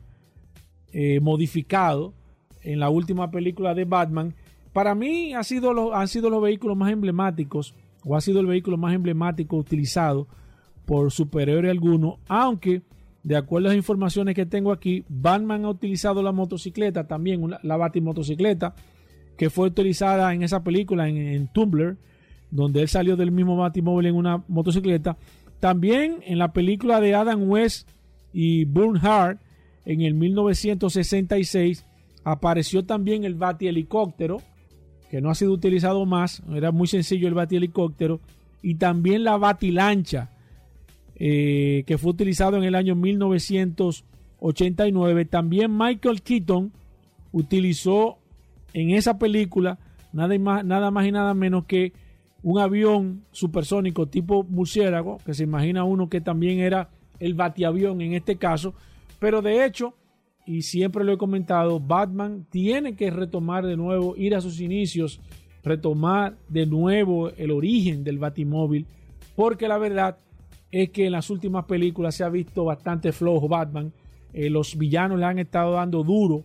eh, 0.93 1.21
modificado 1.21 2.15
en 2.63 2.81
la 2.81 2.89
última 2.89 3.31
película 3.31 3.75
de 3.75 3.85
Batman. 3.85 4.35
Para 4.73 4.95
mí 4.95 5.35
ha 5.35 5.43
sido 5.45 5.95
han 5.95 6.09
sido 6.09 6.31
los 6.31 6.43
vehículos 6.43 6.77
más 6.77 6.93
emblemáticos 6.93 7.75
o 8.05 8.17
ha 8.17 8.21
sido 8.21 8.41
el 8.41 8.47
vehículo 8.47 8.77
más 8.77 8.95
emblemático 8.95 9.57
utilizado 9.57 10.27
por 10.87 11.13
superhéroe 11.13 11.71
alguno, 11.71 12.19
aunque 12.29 12.83
de 13.23 13.37
acuerdo 13.37 13.69
a 13.69 13.71
las 13.71 13.77
informaciones 13.77 14.35
que 14.35 14.47
tengo 14.47 14.73
aquí, 14.73 15.05
Batman 15.09 15.65
ha 15.65 15.71
utilizado 15.71 16.23
la 16.23 16.33
motocicleta 16.33 17.07
también, 17.07 17.55
la 17.63 17.77
Batimotocicleta 17.77 18.75
que 19.37 19.51
fue 19.51 19.69
utilizada 19.69 20.35
en 20.35 20.43
esa 20.43 20.63
película, 20.63 21.09
en, 21.09 21.49
Tumblr, 21.49 21.97
donde 22.51 22.83
él 22.83 22.89
salió 22.89 23.17
del 23.17 23.31
mismo 23.31 23.57
Batimóvil 23.57 24.07
en 24.07 24.17
una 24.17 24.43
motocicleta. 24.49 25.17
También 25.61 26.17
en 26.25 26.39
la 26.39 26.53
película 26.53 27.01
de 27.01 27.15
Adam 27.15 27.49
West 27.49 27.89
y 28.33 28.65
Bernhardt, 28.65 29.41
en 29.85 30.01
el 30.03 30.15
1966, 30.15 31.85
apareció 32.25 32.85
también 32.85 33.25
el 33.25 33.39
Helicóptero, 33.61 34.43
que 35.11 35.21
no 35.21 35.31
ha 35.31 35.35
sido 35.35 35.53
utilizado 35.53 36.07
más, 36.07 36.43
era 36.55 36.71
muy 36.71 36.87
sencillo 36.87 37.29
el 37.29 37.37
Helicóptero, 37.51 38.21
y 38.63 38.77
también 38.77 39.25
la 39.25 39.37
Batilancha, 39.37 40.31
eh, 41.17 41.83
que 41.87 41.99
fue 41.99 42.13
utilizado 42.13 42.57
en 42.57 42.65
el 42.65 42.75
año 42.75 42.95
1989. 42.95 45.27
También 45.27 45.77
Michael 45.77 46.23
Keaton 46.23 46.73
utilizó 47.33 48.17
en 48.73 48.91
esa 48.91 49.19
película 49.19 49.79
nada 50.13 50.39
más, 50.39 50.65
nada 50.65 50.91
más 50.91 51.07
y 51.07 51.13
nada 51.13 51.35
menos 51.35 51.67
que 51.67 51.93
un 52.43 52.59
avión 52.59 53.25
supersónico 53.33 54.07
tipo 54.07 54.45
murciélago, 54.45 55.19
que 55.25 55.35
se 55.35 55.45
imagina 55.45 55.85
uno 55.85 56.09
que 56.09 56.21
también 56.21 56.59
era 56.59 56.89
el 57.19 57.35
batiavión 57.35 58.01
en 58.01 58.15
este 58.15 58.37
caso, 58.37 58.75
pero 59.19 59.43
de 59.43 59.65
hecho, 59.65 59.95
y 60.47 60.63
siempre 60.63 61.05
lo 61.05 61.13
he 61.13 61.19
comentado, 61.19 61.79
Batman 61.81 62.47
tiene 62.51 62.97
que 62.97 63.11
retomar 63.11 63.67
de 63.67 63.77
nuevo, 63.77 64.17
ir 64.17 64.35
a 64.35 64.41
sus 64.41 64.61
inicios, 64.61 65.21
retomar 65.63 66.37
de 66.49 66.65
nuevo 66.67 67.31
el 67.31 67.51
origen 67.51 68.05
del 68.05 68.19
batimóvil, 68.19 68.87
porque 69.37 69.69
la 69.69 69.77
verdad 69.77 70.17
es 70.71 70.91
que 70.91 71.07
en 71.07 71.13
las 71.13 71.29
últimas 71.29 71.67
películas 71.67 72.15
se 72.15 72.25
ha 72.25 72.29
visto 72.31 72.65
bastante 72.65 73.13
flojo 73.13 73.49
Batman, 73.49 73.93
eh, 74.33 74.49
los 74.49 74.79
villanos 74.79 75.19
le 75.19 75.27
han 75.27 75.39
estado 75.39 75.73
dando 75.73 76.03
duro 76.05 76.45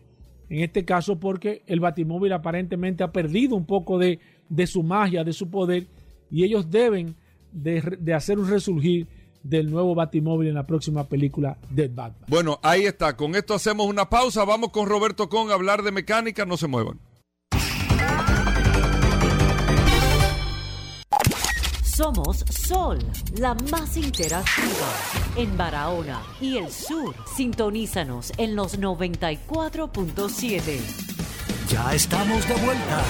en 0.49 0.61
este 0.61 0.85
caso 0.85 1.19
porque 1.19 1.63
el 1.67 1.79
Batimóvil 1.79 2.33
aparentemente 2.33 3.03
ha 3.03 3.11
perdido 3.11 3.55
un 3.55 3.65
poco 3.65 3.97
de, 3.97 4.19
su 4.67 4.83
magia, 4.83 5.23
de 5.23 5.33
su 5.33 5.49
poder, 5.49 5.87
y 6.29 6.43
ellos 6.43 6.69
deben 6.69 7.15
de, 7.51 8.13
hacer 8.13 8.39
un 8.39 8.49
resurgir 8.49 9.07
del 9.43 9.69
nuevo 9.69 9.95
Batimóvil 9.95 10.49
en 10.49 10.55
la 10.55 10.65
próxima 10.65 11.07
película 11.07 11.57
de 11.69 11.87
Batman. 11.87 12.25
Bueno, 12.27 12.59
ahí 12.63 12.85
está. 12.85 13.15
Con 13.15 13.35
esto 13.35 13.53
hacemos 13.53 13.87
una 13.87 14.09
pausa. 14.09 14.43
Vamos 14.43 14.71
con 14.71 14.87
Roberto 14.87 15.29
Con 15.29 15.51
a 15.51 15.53
hablar 15.53 15.83
de 15.83 15.91
mecánica. 15.91 16.45
No 16.45 16.57
se 16.57 16.67
muevan. 16.67 16.99
Somos 21.95 22.43
Sol, 22.49 22.99
la 23.39 23.55
más 23.71 23.95
interactiva 23.95 24.91
en 25.37 25.55
Barahona 25.55 26.21
y 26.41 26.57
el 26.57 26.69
sur. 26.69 27.15
Sintonízanos 27.37 28.33
en 28.37 28.57
los 28.57 28.81
94.7. 28.81 31.14
Ya 31.69 31.95
estamos 31.95 32.47
de 32.47 32.53
vuelta. 32.55 33.03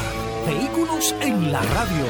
Vehículos 0.45 1.13
en 1.21 1.51
la 1.51 1.61
radio. 1.61 2.05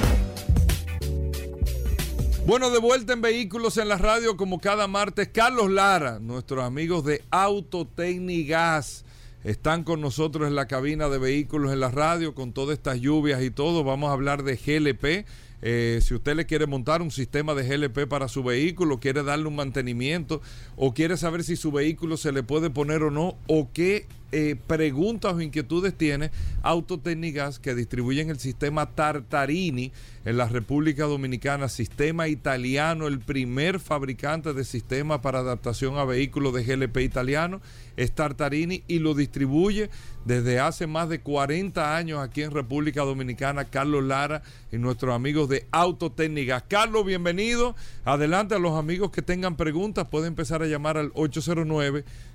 Bueno, 2.45 2.69
de 2.69 2.77
vuelta 2.77 3.13
en 3.13 3.21
Vehículos 3.21 3.77
en 3.77 3.87
la 3.87 3.97
radio 3.97 4.37
como 4.37 4.59
cada 4.59 4.87
martes. 4.87 5.29
Carlos 5.29 5.71
Lara, 5.71 6.19
nuestros 6.19 6.63
amigos 6.63 7.03
de 7.03 7.23
Autotecnigas 7.31 9.05
están 9.43 9.83
con 9.83 10.01
nosotros 10.01 10.47
en 10.47 10.53
la 10.53 10.67
cabina 10.67 11.09
de 11.09 11.17
Vehículos 11.17 11.73
en 11.73 11.79
la 11.79 11.89
radio 11.89 12.35
con 12.35 12.53
todas 12.53 12.77
estas 12.77 12.99
lluvias 12.99 13.41
y 13.41 13.49
todo. 13.49 13.83
Vamos 13.83 14.09
a 14.09 14.13
hablar 14.13 14.43
de 14.43 14.55
GLP 14.55 15.25
eh, 15.67 15.99
si 16.03 16.13
usted 16.13 16.35
le 16.35 16.45
quiere 16.45 16.67
montar 16.67 17.01
un 17.01 17.09
sistema 17.09 17.55
de 17.55 17.63
GLP 17.63 18.07
para 18.07 18.27
su 18.27 18.43
vehículo, 18.43 18.99
quiere 18.99 19.23
darle 19.23 19.47
un 19.47 19.55
mantenimiento 19.55 20.39
o 20.75 20.93
quiere 20.93 21.17
saber 21.17 21.43
si 21.43 21.55
su 21.55 21.71
vehículo 21.71 22.17
se 22.17 22.31
le 22.31 22.43
puede 22.43 22.69
poner 22.69 23.01
o 23.01 23.09
no 23.09 23.35
o 23.47 23.69
qué 23.73 24.05
eh, 24.31 24.55
preguntas 24.67 25.33
o 25.33 25.41
inquietudes 25.41 25.95
tiene 25.95 26.31
Autotécnicas 26.63 27.59
que 27.59 27.75
distribuyen 27.75 28.29
el 28.29 28.39
sistema 28.39 28.87
Tartarini 28.87 29.91
en 30.25 30.37
la 30.37 30.47
República 30.47 31.05
Dominicana, 31.05 31.69
sistema 31.69 32.27
italiano, 32.27 33.07
el 33.07 33.19
primer 33.19 33.79
fabricante 33.79 34.53
de 34.53 34.63
sistema 34.63 35.21
para 35.21 35.39
adaptación 35.39 35.97
a 35.97 36.05
vehículos 36.05 36.53
de 36.53 36.63
GLP 36.63 36.97
italiano 36.97 37.61
es 37.95 38.11
Tartarini 38.11 38.83
y 38.87 38.99
lo 38.99 39.13
distribuye 39.13 39.89
desde 40.25 40.59
hace 40.59 40.87
más 40.87 41.07
de 41.07 41.19
40 41.21 41.95
años 41.95 42.19
aquí 42.19 42.41
en 42.41 42.51
República 42.51 43.03
Dominicana, 43.03 43.65
Carlos 43.65 44.03
Lara 44.03 44.41
y 44.71 44.77
nuestros 44.77 45.13
amigos 45.13 45.47
de 45.49 45.67
Autotécnicas. 45.71 46.63
Carlos, 46.67 47.05
bienvenido. 47.05 47.75
Adelante 48.03 48.55
a 48.55 48.59
los 48.59 48.77
amigos 48.77 49.11
que 49.11 49.21
tengan 49.21 49.55
preguntas, 49.55 50.07
pueden 50.09 50.29
empezar 50.29 50.63
a 50.63 50.67
llamar 50.67 50.97
al 50.97 51.11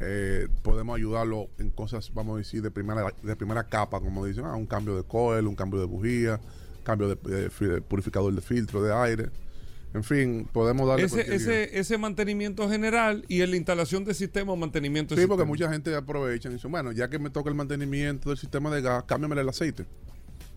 Eh, 0.00 0.48
podemos 0.64 0.96
ayudarlo 0.96 1.46
en 1.58 1.70
cosas, 1.70 2.10
vamos 2.12 2.34
a 2.34 2.38
decir, 2.38 2.60
de 2.60 2.72
primera, 2.72 3.14
de 3.22 3.36
primera 3.36 3.62
capa, 3.62 4.00
como 4.00 4.26
dicen, 4.26 4.44
ah, 4.46 4.56
un 4.56 4.66
cambio 4.66 4.96
de 4.96 5.04
coil, 5.04 5.46
un 5.46 5.54
cambio 5.54 5.78
de 5.78 5.86
bujía, 5.86 6.40
cambio 6.82 7.08
de, 7.14 7.14
de 7.14 7.50
fi- 7.50 7.66
de 7.66 7.80
purificador 7.80 8.34
de 8.34 8.40
filtro 8.40 8.82
de 8.82 8.92
aire. 8.92 9.30
En 9.96 10.04
fin, 10.04 10.46
podemos 10.52 10.86
darle 10.86 11.06
Ese, 11.06 11.34
ese, 11.34 11.78
ese 11.78 11.96
mantenimiento 11.96 12.68
general 12.68 13.24
y 13.28 13.40
en 13.40 13.50
la 13.50 13.56
instalación 13.56 14.04
de 14.04 14.12
sistema 14.12 14.52
o 14.52 14.56
mantenimiento 14.56 15.14
de 15.14 15.22
Sí, 15.22 15.26
porque 15.26 15.46
mucha 15.46 15.72
gente 15.72 15.94
aprovecha 15.94 16.50
y 16.50 16.52
dice, 16.52 16.68
bueno, 16.68 16.92
ya 16.92 17.08
que 17.08 17.18
me 17.18 17.30
toca 17.30 17.48
el 17.48 17.56
mantenimiento 17.56 18.28
del 18.28 18.36
sistema 18.36 18.70
de 18.70 18.82
gas, 18.82 19.04
cámbiame 19.04 19.40
el 19.40 19.48
aceite. 19.48 19.86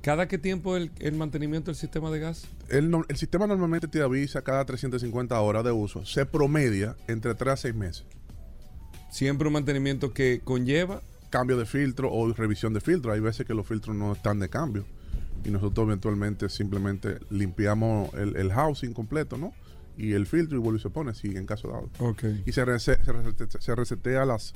¿Cada 0.01 0.27
qué 0.27 0.37
tiempo 0.37 0.75
el, 0.75 0.91
el 0.99 1.13
mantenimiento 1.13 1.71
del 1.71 1.77
sistema 1.77 2.11
de 2.11 2.19
gas? 2.19 2.47
El, 2.67 2.93
el 3.07 3.15
sistema 3.15 3.47
normalmente 3.47 3.87
te 3.87 4.01
avisa 4.01 4.41
cada 4.41 4.65
350 4.65 5.39
horas 5.39 5.63
de 5.63 5.71
uso. 5.71 6.05
Se 6.05 6.25
promedia 6.25 6.97
entre 7.07 7.33
3 7.33 7.53
a 7.53 7.57
6 7.57 7.75
meses. 7.75 8.05
Siempre 9.09 9.47
un 9.47 9.53
mantenimiento 9.53 10.11
que 10.13 10.41
conlleva. 10.43 11.01
Cambio 11.29 11.57
de 11.57 11.65
filtro 11.65 12.11
o 12.11 12.33
revisión 12.33 12.73
de 12.73 12.81
filtro. 12.81 13.13
Hay 13.13 13.21
veces 13.21 13.45
que 13.45 13.53
los 13.53 13.65
filtros 13.65 13.95
no 13.95 14.11
están 14.11 14.39
de 14.39 14.49
cambio. 14.49 14.85
Y 15.45 15.51
nosotros 15.51 15.85
eventualmente 15.87 16.49
simplemente 16.49 17.17
limpiamos 17.29 18.13
el, 18.13 18.35
el 18.35 18.51
housing 18.51 18.93
completo, 18.93 19.37
¿no? 19.37 19.53
Y 19.97 20.13
el 20.13 20.25
filtro 20.27 20.57
y 20.57 20.61
vuelve 20.61 20.79
y 20.79 20.81
se 20.81 20.89
pone, 20.89 21.13
si 21.13 21.27
en 21.35 21.45
caso 21.45 21.67
dado. 21.69 21.89
Ok. 21.99 22.23
Y 22.45 22.51
se, 22.51 22.65
rese- 22.65 23.03
se, 23.03 23.11
resete- 23.13 23.59
se 23.59 23.75
resetea 23.75 24.25
las 24.25 24.53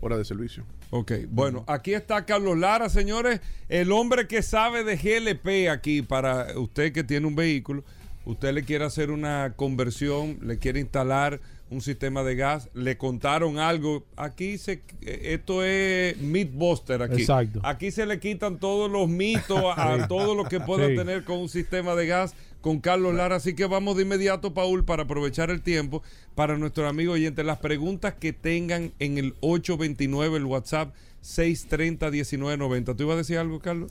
horas 0.00 0.18
de 0.18 0.24
servicio. 0.24 0.64
Ok, 0.90 1.12
bueno, 1.30 1.64
aquí 1.66 1.94
está 1.94 2.24
Carlos 2.26 2.56
Lara, 2.58 2.88
señores, 2.88 3.40
el 3.68 3.92
hombre 3.92 4.26
que 4.28 4.42
sabe 4.42 4.84
de 4.84 4.96
GLP 4.96 5.70
aquí 5.70 6.02
para 6.02 6.58
usted 6.58 6.92
que 6.92 7.02
tiene 7.02 7.26
un 7.26 7.34
vehículo, 7.34 7.82
usted 8.26 8.52
le 8.52 8.62
quiere 8.62 8.84
hacer 8.84 9.10
una 9.10 9.54
conversión, 9.56 10.38
le 10.42 10.58
quiere 10.58 10.80
instalar 10.80 11.40
un 11.68 11.80
sistema 11.80 12.22
de 12.22 12.36
gas, 12.36 12.68
le 12.74 12.96
contaron 12.96 13.58
algo, 13.58 14.04
aquí 14.16 14.56
se 14.56 14.82
esto 15.02 15.64
es 15.64 16.16
Mythbuster 16.18 17.02
aquí. 17.02 17.22
Exacto. 17.22 17.60
Aquí 17.64 17.90
se 17.90 18.06
le 18.06 18.20
quitan 18.20 18.58
todos 18.58 18.88
los 18.90 19.08
mitos 19.08 19.58
a, 19.76 19.94
a 20.04 20.08
todo 20.08 20.34
lo 20.36 20.44
que 20.44 20.60
pueda 20.60 20.86
Sí. 20.88 20.94
tener 20.96 21.24
con 21.24 21.38
un 21.38 21.48
sistema 21.48 21.94
de 21.96 22.06
gas 22.06 22.34
con 22.60 22.80
Carlos 22.80 23.14
Lara, 23.14 23.36
así 23.36 23.54
que 23.54 23.66
vamos 23.66 23.96
de 23.96 24.02
inmediato 24.02 24.52
Paul 24.54 24.84
para 24.84 25.04
aprovechar 25.04 25.50
el 25.50 25.60
tiempo 25.62 26.02
para 26.34 26.56
nuestros 26.56 26.88
amigos 26.88 27.14
oyentes 27.14 27.44
las 27.44 27.58
preguntas 27.58 28.14
que 28.14 28.32
tengan 28.32 28.92
en 28.98 29.18
el 29.18 29.34
829 29.40 30.36
el 30.38 30.44
WhatsApp 30.44 30.94
630 31.20 32.10
1990. 32.10 32.94
¿Tú 32.94 33.02
ibas 33.04 33.14
a 33.14 33.18
decir 33.18 33.38
algo, 33.38 33.58
Carlos? 33.60 33.90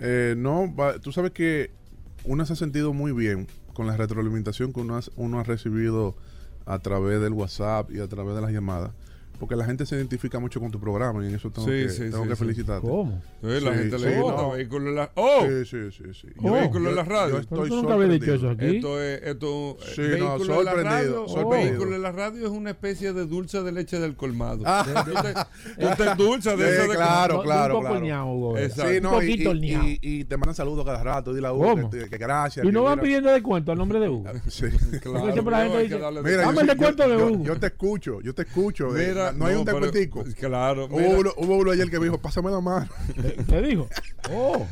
Eh, 0.00 0.34
no, 0.36 0.74
va- 0.74 0.98
tú 0.98 1.12
sabes 1.12 1.30
que 1.32 1.70
uno 2.24 2.44
se 2.46 2.52
ha 2.52 2.56
sentido 2.56 2.92
muy 2.92 3.12
bien 3.12 3.46
con 3.74 3.86
la 3.86 3.96
retroalimentación 3.96 4.72
que 4.72 4.80
uno, 4.80 4.96
has- 4.96 5.10
uno 5.16 5.38
ha 5.40 5.44
recibido 5.44 6.16
a 6.66 6.78
través 6.78 7.20
del 7.20 7.32
WhatsApp 7.32 7.90
y 7.90 8.00
a 8.00 8.08
través 8.08 8.34
de 8.34 8.40
las 8.40 8.50
llamadas. 8.52 8.92
Porque 9.38 9.56
la 9.56 9.64
gente 9.64 9.84
se 9.86 9.96
identifica 9.96 10.38
mucho 10.38 10.60
con 10.60 10.70
tu 10.70 10.78
programa 10.78 11.24
y 11.24 11.28
en 11.28 11.34
eso 11.34 11.50
tengo 11.50 11.66
Sí, 11.66 11.74
que, 11.74 11.88
sí, 11.88 11.98
tengo 12.02 12.22
sí, 12.22 12.28
que 12.28 12.36
sí. 12.36 12.38
felicitarte. 12.44 12.86
¿Cómo? 12.88 13.20
Sí, 13.40 13.48
la 13.64 13.74
gente 13.74 13.98
sí, 13.98 14.04
le 14.04 14.20
gusta 14.20 14.42
no. 14.42 14.50
vehículo 14.52 14.88
en 14.90 14.94
la 14.94 15.10
¡Oh! 15.16 15.40
Sí, 15.42 15.64
sí, 15.64 15.90
sí, 15.90 16.04
sí. 16.14 16.28
¿Y 16.40 16.48
vehículo 16.48 16.90
en 16.90 16.94
la 16.96 17.02
radio? 17.02 17.34
yo 17.34 17.38
estoy 17.40 17.68
tú 17.68 17.74
nunca 17.76 17.94
habías 17.94 18.10
dicho 18.10 18.34
eso 18.34 18.46
sorprendido. 18.46 18.68
aquí. 18.68 18.76
Esto 18.76 19.02
es, 19.02 19.22
esto, 19.22 19.76
Sí, 19.96 20.02
eh, 20.02 20.16
no, 20.20 20.38
vehículo 20.38 20.58
en 20.60 20.64
la 20.64 20.74
radio, 20.74 21.28
sorprendido. 21.28 21.70
vehículo 21.70 21.96
en 21.96 22.02
la 22.02 22.12
radio 22.12 22.46
es 22.46 22.52
una 22.52 22.70
especie 22.70 23.12
de 23.12 23.26
dulce 23.26 23.62
de 23.62 23.72
leche 23.72 23.98
del 23.98 24.14
colmado. 24.16 24.62
Ah. 24.66 24.84
Tú 25.76 25.86
te, 25.96 26.10
endulzas 26.10 26.56
de 26.58 26.64
Sí, 26.64 26.70
ese 26.78 26.88
de 26.88 26.94
claro, 26.94 27.42
claro, 27.42 27.78
Un 27.78 27.82
poco 27.82 27.92
claro. 27.94 28.06
ñao. 28.06 28.58
Exacto. 28.58 29.00
No, 29.02 29.16
un 29.16 29.24
y, 29.24 29.26
poquito 29.30 29.42
y- 29.42 29.46
horneado. 29.48 29.84
y- 29.88 29.98
y 30.02 30.24
te 30.24 30.36
mandan 30.36 30.54
saludos 30.54 30.84
cada 30.84 31.02
rato. 31.02 31.34
Dile 31.34 31.48
a 31.48 31.52
Hugo 31.52 31.90
que, 31.90 32.08
que 32.08 32.16
gracias. 32.18 32.64
Y 32.64 32.70
no 32.70 32.84
van 32.84 32.92
mira- 32.94 33.02
pidiendo 33.02 33.30
descuento 33.30 33.72
al 33.72 33.78
nombre 33.78 33.98
de 33.98 34.08
Hugo. 34.08 34.24
Sí. 34.48 34.66
Claro, 35.02 35.32
siempre 35.32 35.50
la 35.50 35.62
gente 35.64 35.78
dice, 35.82 35.96
Mira, 36.22 36.42
Dame 36.42 36.60
el 36.60 36.66
descuento 36.68 37.08
de 37.08 37.16
Hugo. 37.16 37.44
yo 37.44 37.58
te 37.58 37.66
escucho, 37.66 38.20
yo 38.20 38.34
te 38.34 38.42
escucho. 38.42 38.96
eh, 38.96 39.31
Mira, 39.32 39.38
no 39.38 39.46
hay 39.46 39.54
un 39.56 39.64
descuentico. 39.64 40.24
Claro, 40.38 40.86
Hubo 40.86 41.08
uno, 41.18 41.30
hubo 41.36 41.56
uno 41.56 41.70
ayer 41.70 41.90
que 41.90 41.98
me 41.98 42.04
dijo, 42.06 42.18
pásame 42.18 42.50
la 42.50 42.60
mano. 42.60 42.88
¿Te 43.48 43.62
dijo? 43.62 43.88
Oh. 44.30 44.66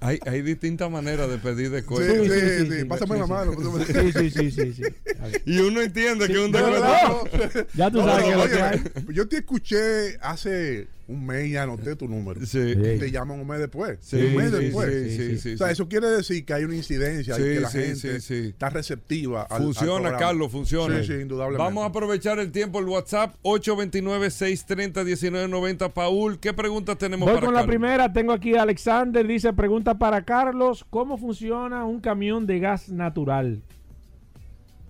hay, 0.00 0.20
hay 0.26 0.42
distintas 0.42 0.88
maneras 0.88 1.28
de 1.28 1.36
pedir 1.38 1.70
descuento. 1.70 2.24
sí, 2.24 2.30
sí, 2.30 2.40
sí, 2.40 2.66
sí, 2.70 2.78
sí. 2.78 2.84
pásame 2.84 3.18
la 3.18 3.26
mano. 3.26 3.52
Sí, 3.84 4.12
sí, 4.12 4.30
sí, 4.30 4.50
sí, 4.50 4.72
sí. 4.74 4.82
Y 5.44 5.58
uno 5.58 5.82
entiende 5.82 6.28
que 6.28 6.32
es 6.34 6.38
un 6.38 6.52
descuento. 6.52 6.84
No, 6.84 7.64
Ya 7.74 7.90
tú 7.90 7.98
no, 7.98 8.04
sabes 8.04 8.24
no, 8.24 8.30
que 8.30 8.36
lo 8.36 8.42
oye, 8.42 8.52
que 8.54 8.62
hay. 8.62 8.80
Yo 9.12 9.28
te 9.28 9.38
escuché 9.38 10.16
hace 10.22 10.86
un 11.12 11.26
mes 11.26 11.46
y 11.48 11.56
anoté 11.56 11.96
tu 11.96 12.08
número. 12.08 12.44
Sí. 12.46 12.74
Te 12.76 13.10
llaman 13.10 13.40
un 13.40 13.46
mes 13.46 13.58
después. 13.60 13.98
Sí, 14.00 14.16
un 14.16 14.36
mes 14.36 14.50
sí, 14.50 14.56
después. 14.56 14.92
sí, 14.92 15.16
sí, 15.16 15.38
sí, 15.38 15.54
o 15.54 15.58
sea, 15.58 15.70
eso 15.70 15.88
quiere 15.88 16.08
decir 16.08 16.44
que 16.44 16.54
hay 16.54 16.64
una 16.64 16.74
incidencia 16.76 17.34
Sí, 17.36 17.42
y 17.42 17.44
que 17.54 17.60
la 17.60 17.70
sí, 17.70 17.78
gente 17.78 18.20
sí, 18.20 18.22
sí. 18.42 18.48
está 18.48 18.70
receptiva 18.70 19.42
al- 19.42 19.62
Funciona. 19.62 20.16
Carlos, 20.16 20.50
funciona. 20.50 20.98
Sí, 21.00 21.06
sí, 21.06 21.12
indudablemente. 21.20 21.62
Vamos 21.62 21.84
a 21.84 21.86
aprovechar 21.86 22.38
el 22.38 22.50
tiempo, 22.52 22.78
el 22.80 22.86
WhatsApp 22.86 23.34
829-630-1990. 23.42 25.92
Paul, 25.92 26.38
¿qué 26.38 26.52
preguntas 26.52 26.98
tenemos 26.98 27.26
Voy 27.26 27.34
para 27.34 27.46
con 27.46 27.54
la 27.54 27.60
Carlos? 27.60 27.72
primera. 27.76 28.12
Tengo 28.12 28.32
aquí 28.32 28.54
a 28.56 28.62
Alexander. 28.62 29.26
Dice: 29.26 29.52
Pregunta 29.52 29.98
para 29.98 30.24
Carlos: 30.24 30.84
¿Cómo 30.90 31.16
funciona 31.18 31.84
un 31.84 32.00
camión 32.00 32.46
de 32.46 32.58
gas 32.58 32.88
natural? 32.88 33.62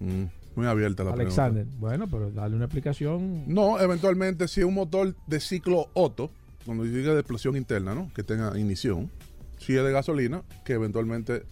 Mm, 0.01 0.25
muy 0.55 0.67
abierta 0.67 1.05
la 1.05 1.13
Alexander. 1.13 1.67
Bueno, 1.79 2.09
pero 2.09 2.31
dale 2.31 2.55
una 2.57 2.67
explicación. 2.67 3.45
No, 3.47 3.81
eventualmente, 3.81 4.49
si 4.49 4.61
es 4.61 4.67
un 4.67 4.75
motor 4.75 5.15
de 5.27 5.41
ciclo 5.41 5.89
Otto, 5.95 6.31
cuando 6.65 6.85
diga 6.85 7.15
de 7.15 7.21
explosión 7.21 7.57
interna, 7.57 7.95
¿no? 7.95 8.11
Que 8.15 8.23
tenga 8.23 8.57
ignición. 8.59 9.11
Si 9.59 9.77
es 9.77 9.85
de 9.85 9.93
gasolina, 9.93 10.43
que 10.65 10.75
eventualmente 10.75 11.45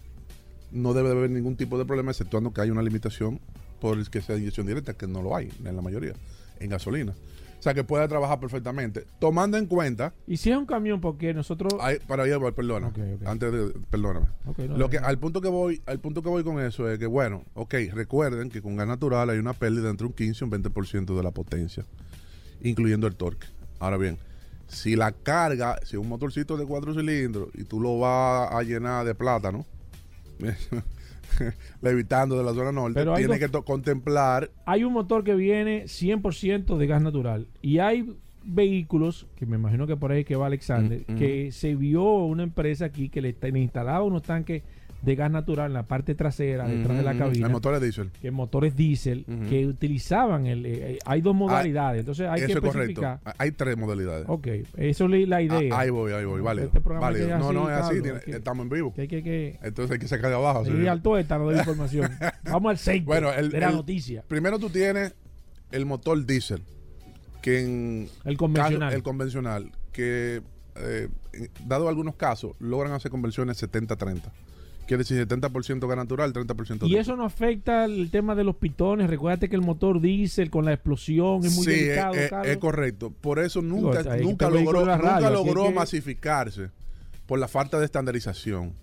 no 0.71 0.93
debe 0.93 1.09
de 1.09 1.17
haber 1.17 1.29
ningún 1.31 1.55
tipo 1.55 1.77
de 1.77 1.85
problema, 1.85 2.11
exceptuando 2.11 2.53
que 2.53 2.61
hay 2.61 2.69
una 2.69 2.81
limitación 2.81 3.39
por 3.79 3.97
el 3.97 4.09
que 4.09 4.21
sea 4.21 4.37
inyección 4.37 4.67
directa, 4.67 4.93
que 4.93 5.07
no 5.07 5.21
lo 5.21 5.35
hay 5.35 5.51
en 5.65 5.75
la 5.75 5.81
mayoría, 5.81 6.13
en 6.59 6.69
gasolina. 6.69 7.13
O 7.61 7.63
sea, 7.63 7.75
que 7.75 7.83
puede 7.83 8.07
trabajar 8.07 8.39
perfectamente. 8.39 9.05
Tomando 9.19 9.55
en 9.55 9.67
cuenta, 9.67 10.15
Y 10.25 10.37
si 10.37 10.49
es 10.49 10.57
un 10.57 10.65
camión, 10.65 10.99
porque 10.99 11.31
nosotros. 11.31 11.73
hay- 11.79 11.99
para 11.99 12.23
allá 12.23 12.37
voy, 12.37 12.51
perdona, 12.53 12.91
antes 13.23 13.51
de, 13.51 13.79
perdóname. 13.91 14.25
No, 14.67 14.77
Lo 14.77 14.89
que, 14.89 14.97
al 14.97 15.19
punto 15.19 15.41
que 15.41 15.47
voy, 15.47 15.79
al 15.85 15.99
punto 15.99 16.23
que 16.23 16.29
voy 16.29 16.43
con 16.43 16.59
eso 16.59 16.89
es 16.89 16.97
que, 16.97 17.05
bueno, 17.05 17.43
ok, 17.53 17.75
recuerden 17.93 18.49
que 18.49 18.63
con 18.63 18.77
gas 18.77 18.87
natural 18.87 19.29
hay 19.29 19.37
una 19.37 19.53
pérdida 19.53 19.91
entre 19.91 20.07
un 20.07 20.13
15 20.13 20.43
y 20.43 20.45
un 20.45 20.49
20% 20.49 21.15
de 21.15 21.21
la 21.21 21.29
potencia, 21.29 21.85
incluyendo 22.63 23.05
el 23.05 23.15
torque. 23.15 23.45
Ahora 23.77 23.97
bien, 23.97 24.17
si 24.67 24.95
la 24.95 25.11
carga, 25.11 25.77
si 25.83 25.97
es 25.97 26.01
un 26.01 26.09
motorcito 26.09 26.57
de 26.57 26.65
cuatro 26.65 26.95
cilindros 26.95 27.49
y 27.53 27.63
tú 27.65 27.79
lo 27.79 27.99
vas 27.99 28.51
a 28.51 28.63
llenar 28.63 29.05
de 29.05 29.13
plátano, 29.13 29.67
levitando 31.81 32.37
de 32.37 32.43
la 32.43 32.53
zona 32.53 32.71
norte, 32.71 32.93
Pero 32.95 33.11
dos- 33.11 33.39
que 33.39 33.49
contemplar 33.65 34.51
hay 34.65 34.83
un 34.83 34.93
motor 34.93 35.23
que 35.23 35.35
viene 35.35 35.83
100% 35.87 36.77
de 36.77 36.87
gas 36.87 37.01
natural. 37.01 37.47
Y 37.61 37.79
hay 37.79 38.15
vehículos, 38.43 39.27
que 39.35 39.45
me 39.45 39.55
imagino 39.57 39.85
que 39.87 39.95
por 39.97 40.11
ahí 40.11 40.23
que 40.23 40.35
va 40.35 40.47
Alexander, 40.47 41.03
Mm, 41.07 41.13
mm. 41.13 41.17
que 41.17 41.51
se 41.51 41.75
vio 41.75 42.03
una 42.25 42.43
empresa 42.43 42.85
aquí 42.85 43.09
que 43.09 43.21
le, 43.21 43.35
le 43.39 43.59
instalaba 43.59 44.03
unos 44.03 44.23
tanques 44.23 44.63
de 45.01 45.15
gas 45.15 45.31
natural 45.31 45.67
en 45.67 45.73
la 45.73 45.83
parte 45.83 46.13
trasera, 46.15 46.67
detrás 46.67 46.97
de 46.97 47.03
la 47.03 47.17
cabina. 47.17 47.47
el 47.47 47.51
motor 47.51 47.75
es 47.75 47.81
diésel. 47.81 48.11
que 48.21 48.29
motores 48.31 48.75
diésel 48.75 49.25
que 49.49 49.65
utilizaban 49.65 50.45
el 50.45 50.65
eh, 50.65 50.91
eh, 50.93 50.99
hay 51.05 51.21
dos 51.21 51.33
modalidades 51.35 52.01
entonces 52.01 52.27
hay 52.29 52.41
que 52.41 52.45
Eso 52.51 52.59
es 52.59 52.63
correcto. 52.65 53.01
especificar 53.01 53.19
Hay 53.37 53.51
tres 53.51 53.77
modalidades. 53.77 54.25
ok 54.27 54.47
eso 54.77 55.05
es 55.13 55.27
la 55.27 55.41
idea 55.41 55.75
Ah, 55.75 55.79
ahí 55.81 55.89
voy, 55.89 56.11
ahí 56.13 56.25
voy, 56.25 56.41
vale. 56.41 56.63
Este 56.65 56.81
programa 56.81 57.07
Válido. 57.07 57.25
es 57.25 57.39
No, 57.39 57.45
así, 57.47 57.53
no 57.55 57.69
es 57.69 57.75
así, 57.77 57.83
Carlos, 57.87 58.03
tiene- 58.03 58.19
que- 58.21 58.31
estamos 58.31 58.63
en 58.63 58.69
vivo. 58.69 58.93
que 58.93 59.07
que, 59.07 59.59
Entonces 59.63 59.91
hay 59.93 59.99
que 59.99 60.07
sacar 60.07 60.29
de 60.29 60.35
abajo. 60.35 60.65
sí. 60.65 60.87
al 60.87 61.01
tuétano 61.01 61.49
de 61.49 61.57
información 61.59 62.11
vamos 62.43 62.69
al 62.69 62.77
6 62.77 63.03
Bueno, 63.05 63.31
el- 63.33 63.49
de 63.51 63.59
la 63.59 63.69
el- 63.69 63.75
noticia 63.75 64.23
Primero 64.27 64.59
tú 64.59 64.69
tienes 64.69 65.15
el 65.71 65.85
motor 65.85 66.23
diésel, 66.25 66.61
que 67.41 67.61
en 67.63 68.09
El 68.25 68.37
convencional. 68.37 68.89
caso- 68.89 68.95
el 68.97 69.03
convencional, 69.03 69.71
que 69.93 70.41
eh, 70.75 71.07
en- 71.33 71.49
dado 71.67 71.89
algunos 71.89 72.15
casos 72.15 72.55
logran 72.59 72.93
hacer 72.93 73.09
conversiones 73.11 73.57
70-30. 73.57 74.31
Quiere 74.87 75.03
decir 75.03 75.25
70% 75.25 75.87
gas 75.87 75.95
natural, 75.97 76.33
30% 76.33 76.87
y 76.87 76.97
eso 76.97 77.15
no 77.15 77.23
afecta 77.23 77.85
el 77.85 78.11
tema 78.11 78.35
de 78.35 78.43
los 78.43 78.57
pitones 78.57 79.09
recuérdate 79.09 79.47
que 79.47 79.55
el 79.55 79.61
motor 79.61 80.01
diésel 80.01 80.49
con 80.49 80.65
la 80.65 80.73
explosión 80.73 81.45
es 81.45 81.55
muy 81.55 81.63
sí, 81.65 81.71
delicado 81.71 82.13
es, 82.15 82.31
es- 82.45 82.57
correcto. 82.57 83.09
Por 83.21 83.39
eso 83.39 83.61
nunca, 83.61 84.03
Digo, 84.03 84.29
nunca 84.31 84.49
logró, 84.49 84.85
nunca 84.85 85.29
logró 85.29 85.63
que- 85.65 85.71
masificarse 85.73 86.69
por 87.25 87.39
la 87.39 87.47
falta 87.47 87.79
de 87.79 87.85
estandarización 87.85 88.73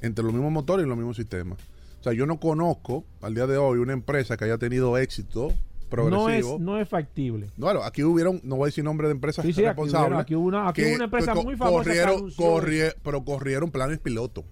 entre 0.00 0.24
los 0.24 0.32
mismos 0.32 0.50
motores 0.50 0.84
y 0.84 0.88
los 0.88 0.98
mismos 0.98 1.16
sistemas. 1.16 1.58
O 2.00 2.02
sea, 2.02 2.12
yo 2.12 2.26
no 2.26 2.38
conozco 2.40 3.04
al 3.22 3.34
día 3.34 3.46
de 3.46 3.56
hoy 3.56 3.78
una 3.78 3.92
empresa 3.92 4.36
que 4.36 4.44
haya 4.46 4.58
tenido 4.58 4.98
éxito 4.98 5.52
progresivo. 5.88 6.50
No 6.50 6.56
es, 6.56 6.60
no 6.60 6.80
es 6.80 6.88
factible. 6.88 7.46
Bueno, 7.56 7.82
aquí 7.84 8.02
hubieron, 8.02 8.40
no 8.42 8.56
voy 8.56 8.64
a 8.64 8.66
decir 8.66 8.82
nombre 8.82 9.06
de 9.06 9.12
empresas 9.12 9.44
Sí, 9.44 9.52
sí, 9.52 9.62
responsables. 9.62 10.18
aquí 10.18 10.34
hubo 10.34 10.46
una- 10.48 10.68
aquí 10.68 10.82
que, 10.82 10.88
hubo 10.88 10.96
una 10.96 11.04
empresa 11.04 11.34
muy 11.34 11.56
famosa 11.56 11.84
Corrieron, 11.84 12.30
corrie- 12.32 12.94
pero 13.04 13.24
corrieron 13.24 13.70
planes 13.70 13.98
piloto. 14.00 14.44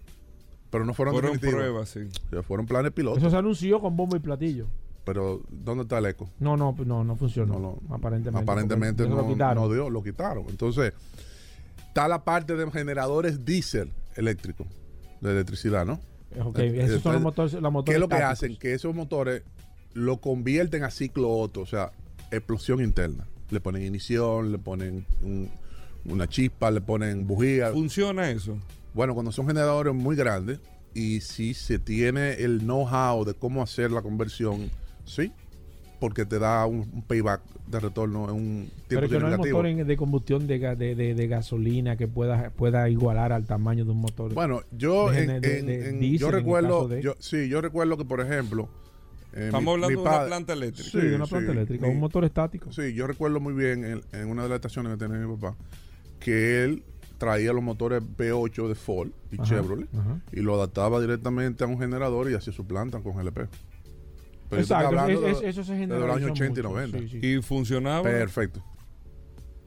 Pero 0.74 0.84
no 0.84 0.92
fueron, 0.92 1.14
Fueron 1.14 1.32
definitivos. 1.34 1.62
pruebas, 1.62 1.88
sí. 1.88 2.00
O 2.26 2.30
sea, 2.30 2.42
fueron 2.42 2.66
planes 2.66 2.90
piloto. 2.90 3.16
Eso 3.18 3.30
se 3.30 3.36
anunció 3.36 3.80
con 3.80 3.96
bombo 3.96 4.16
y 4.16 4.18
platillo. 4.18 4.66
Pero, 5.04 5.40
¿dónde 5.48 5.84
está 5.84 5.98
el 5.98 6.06
eco? 6.06 6.28
No, 6.40 6.56
no, 6.56 6.74
no, 6.84 7.04
no 7.04 7.14
funcionó. 7.14 7.54
No, 7.60 7.78
no. 7.88 7.94
aparentemente. 7.94 8.42
Aparentemente 8.42 9.08
no, 9.08 9.16
lo 9.16 9.28
quitaron. 9.28 9.62
no 9.62 9.72
dio, 9.72 9.88
lo 9.88 10.02
quitaron. 10.02 10.46
Entonces, 10.48 10.92
está 11.86 12.08
la 12.08 12.24
parte 12.24 12.56
de 12.56 12.68
generadores 12.72 13.44
diésel 13.44 13.92
eléctricos, 14.16 14.66
de 15.20 15.30
electricidad, 15.30 15.86
¿no? 15.86 16.00
Ok, 16.44 16.58
Eh, 16.58 16.82
esos 16.84 17.02
son 17.02 17.12
los 17.12 17.20
eh, 17.20 17.24
motores, 17.24 17.52
los 17.52 17.62
¿Qué 17.62 17.70
motores 17.70 17.94
es 17.96 18.00
lo 18.00 18.08
que 18.08 18.16
tácticos. 18.16 18.32
hacen? 18.32 18.56
Que 18.56 18.74
esos 18.74 18.94
motores 18.96 19.42
lo 19.92 20.16
convierten 20.16 20.82
a 20.82 20.90
ciclo 20.90 21.30
Otto, 21.30 21.60
o 21.60 21.66
sea, 21.66 21.92
explosión 22.32 22.80
interna. 22.82 23.24
Le 23.50 23.60
ponen 23.60 23.82
ignición, 23.82 24.50
le 24.50 24.58
ponen 24.58 25.06
un- 25.22 25.50
una 26.06 26.26
chispa, 26.26 26.72
le 26.72 26.80
ponen 26.80 27.28
bujía. 27.28 27.70
¿Funciona 27.70 28.28
eso? 28.30 28.56
Bueno, 28.94 29.14
cuando 29.14 29.32
son 29.32 29.46
generadores 29.46 29.92
muy 29.94 30.16
grandes 30.16 30.60
y 30.94 31.20
si 31.20 31.52
se 31.54 31.78
tiene 31.78 32.34
el 32.34 32.60
know-how 32.60 33.24
de 33.24 33.34
cómo 33.34 33.62
hacer 33.62 33.90
la 33.90 34.02
conversión, 34.02 34.70
sí, 35.04 35.32
porque 36.00 36.24
te 36.24 36.38
da 36.38 36.64
un, 36.66 36.88
un 36.92 37.02
payback 37.02 37.40
de 37.66 37.80
retorno 37.80 38.26
en 38.28 38.34
un 38.36 38.70
Pero 38.88 39.00
tiempo 39.00 39.04
es 39.06 39.10
que 39.10 39.18
no 39.18 39.26
hay 39.26 39.32
significativo. 39.32 39.58
motor 39.58 39.66
en- 39.66 39.86
de 39.86 39.96
combustión 39.96 40.46
de, 40.46 40.60
ga- 40.60 40.76
de, 40.76 40.94
de- 40.94 41.14
de 41.14 41.26
gasolina 41.26 41.96
que 41.96 42.06
pueda, 42.06 42.50
pueda 42.50 42.88
igualar 42.88 43.32
al 43.32 43.46
tamaño 43.46 43.84
de 43.84 43.90
un 43.90 44.00
motor. 44.00 44.32
Bueno, 44.34 44.62
yo 44.70 45.12
en- 45.12 45.30
en- 45.30 45.40
de 45.42 45.88
en- 45.88 45.98
diésel 46.00 46.18
yo 46.18 46.30
recuerdo, 46.30 46.98
yo, 47.00 47.16
sí, 47.18 47.48
yo 47.48 47.60
recuerdo 47.60 47.96
que 47.96 48.04
por 48.04 48.20
ejemplo, 48.20 48.68
eh, 49.32 49.46
Estamos 49.46 49.64
mi- 49.64 49.70
hablando 49.84 49.88
mi 49.88 49.94
de 50.04 50.08
una 50.16 50.26
planta 50.26 50.52
eléctrica. 50.52 50.90
sí, 50.90 50.98
de 50.98 51.16
una 51.16 51.26
planta 51.26 51.50
sí, 51.52 51.56
eléctrica, 51.56 51.86
mi- 51.86 51.92
un 51.94 52.00
motor 52.00 52.24
estático. 52.24 52.70
Sí, 52.72 52.92
yo 52.94 53.06
recuerdo 53.08 53.40
muy 53.40 53.54
bien 53.54 53.84
en, 53.84 54.00
en 54.12 54.28
una 54.28 54.42
de 54.44 54.50
las 54.50 54.56
estaciones 54.56 54.92
que 54.92 54.98
tenía 54.98 55.16
mi 55.26 55.34
papá 55.36 55.56
que 56.20 56.64
él 56.64 56.82
traía 57.18 57.52
los 57.52 57.62
motores 57.62 58.02
V8 58.02 58.68
de 58.68 58.74
Ford 58.74 59.10
y 59.30 59.36
Ajá, 59.36 59.44
Chevrolet 59.44 59.88
ajá. 59.94 60.20
y 60.32 60.40
lo 60.40 60.54
adaptaba 60.54 61.00
directamente 61.00 61.64
a 61.64 61.66
un 61.66 61.78
generador 61.78 62.30
y 62.30 62.34
hacía 62.34 62.52
su 62.52 62.66
planta 62.66 63.00
con 63.00 63.14
GLP. 63.16 63.48
Pero 64.50 64.62
Exacto, 64.62 64.86
hablando 64.88 65.12
es- 65.26 65.40
de- 65.40 65.48
es- 65.48 65.56
eso 65.56 65.64
se 65.64 65.72
de 65.72 65.78
generaliza 65.78 66.06
los 66.08 66.16
años 66.16 66.30
80 66.32 66.60
y 66.60 66.62
mucho, 66.62 66.74
90. 66.74 66.98
sí, 66.98 67.08
sí. 67.08 67.26
Y 67.26 67.42
funcionaba. 67.42 68.02
Perfecto. 68.02 68.62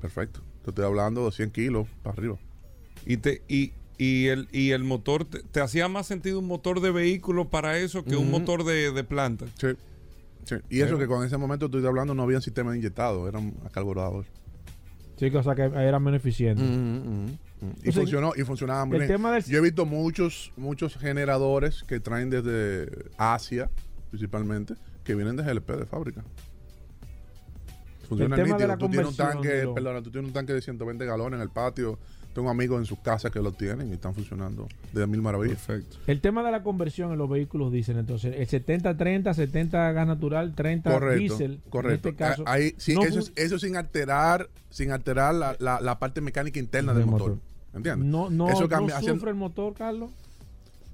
Perfecto. 0.01 0.41
Te 0.63 0.71
estoy 0.71 0.85
hablando 0.85 1.25
de 1.25 1.31
100 1.31 1.51
kilos 1.51 1.87
para 2.03 2.13
arriba. 2.15 2.37
Y 3.05 3.17
te 3.17 3.41
y, 3.47 3.71
y 3.97 4.27
el 4.27 4.47
y 4.51 4.71
el 4.71 4.83
motor 4.83 5.25
te, 5.25 5.41
te 5.41 5.61
hacía 5.61 5.87
más 5.87 6.05
sentido 6.07 6.39
un 6.39 6.47
motor 6.47 6.81
de 6.81 6.91
vehículo 6.91 7.49
para 7.49 7.77
eso 7.79 8.03
que 8.03 8.15
un 8.15 8.29
motor 8.29 8.63
de, 8.63 8.91
de 8.91 9.03
planta. 9.03 9.45
Sí. 9.59 9.67
Sí. 10.45 10.55
Y 10.69 10.79
eso 10.81 10.97
que 10.97 11.07
con 11.07 11.25
ese 11.25 11.37
momento 11.37 11.65
estoy 11.65 11.85
hablando 11.85 12.13
no 12.13 12.23
había 12.23 12.39
sistema 12.39 12.75
inyectado, 12.75 13.27
eran 13.27 13.51
carburadores. 13.71 14.29
Sí, 15.17 15.31
que, 15.31 15.37
o 15.37 15.43
sea 15.43 15.55
que 15.55 15.63
era 15.63 15.99
menos 15.99 16.19
eficiente. 16.19 16.61
Y 16.63 16.67
Entonces, 17.65 17.95
funcionó, 17.95 18.33
y 18.35 18.43
funcionaba 18.43 18.85
muy 18.85 18.97
el 18.97 19.01
bien. 19.01 19.11
tema 19.13 19.31
del- 19.31 19.43
Yo 19.43 19.57
he 19.57 19.61
visto 19.61 19.85
muchos, 19.85 20.51
muchos 20.57 20.95
generadores 20.97 21.83
que 21.83 21.99
traen 21.99 22.29
desde 22.29 22.87
Asia, 23.17 23.69
principalmente, 24.11 24.75
que 25.03 25.15
vienen 25.15 25.35
de 25.35 25.43
GLP 25.43 25.75
de 25.75 25.85
fábrica. 25.85 26.23
Funciona 28.07 28.35
El 28.35 28.43
tema 28.43 28.57
de 28.57 28.63
nítido. 28.63 28.67
la 28.67 28.77
Tú 28.77 28.89
tienes 28.89 29.07
un 29.09 29.15
conversión 29.15 29.43
tanque, 29.43 29.73
perdona, 29.73 30.01
tú 30.01 30.11
tienes 30.11 30.27
un 30.27 30.33
tanque 30.33 30.53
de 30.53 30.61
120 30.61 31.05
galones 31.05 31.37
en 31.37 31.41
el 31.41 31.49
patio. 31.49 31.99
Tengo 32.37 32.51
amigos 32.51 32.77
en 32.77 32.85
sus 32.85 32.99
casas 32.99 33.31
que 33.31 33.39
lo 33.41 33.51
tienen 33.51 33.89
y 33.89 33.93
están 33.93 34.13
funcionando 34.13 34.67
de 34.93 35.07
mil 35.07 35.23
maravillas. 35.23 35.57
Perfecto. 35.57 35.97
El 36.05 36.21
tema 36.21 36.43
de 36.43 36.51
la 36.51 36.61
conversión 36.61 37.11
en 37.11 37.17
los 37.17 37.27
vehículos 37.27 37.71
dicen 37.71 37.97
entonces 37.97 38.35
el 38.37 38.47
70-30, 38.63 39.33
70 39.33 39.91
gas 39.91 40.05
natural, 40.07 40.53
30 40.53 40.91
Correcto, 40.93 41.17
diésel. 41.19 41.59
correcto. 41.71 42.09
En 42.09 42.13
este 42.13 42.23
caso, 42.23 42.43
Ahí, 42.45 42.75
sí, 42.77 42.93
no 42.93 43.01
eso, 43.03 43.57
sin 43.57 43.75
alterar, 43.75 44.51
sin 44.69 44.91
alterar 44.91 45.33
la, 45.33 45.55
la- 45.57 45.81
la 45.81 45.97
parte 45.97 46.21
mecánica 46.21 46.59
interna 46.59 46.93
Del 46.93 47.07
motor. 47.07 47.29
motor. 47.31 47.43
¿Entiendes? 47.73 48.07
no, 48.07 48.29
no, 48.29 48.49
eso 48.51 48.61
no 48.61 48.69
cambia, 48.69 48.97
haciendo- 48.97 49.15
sufre 49.15 49.31
el 49.31 49.35
motor, 49.37 49.73
Carlos. 49.73 50.11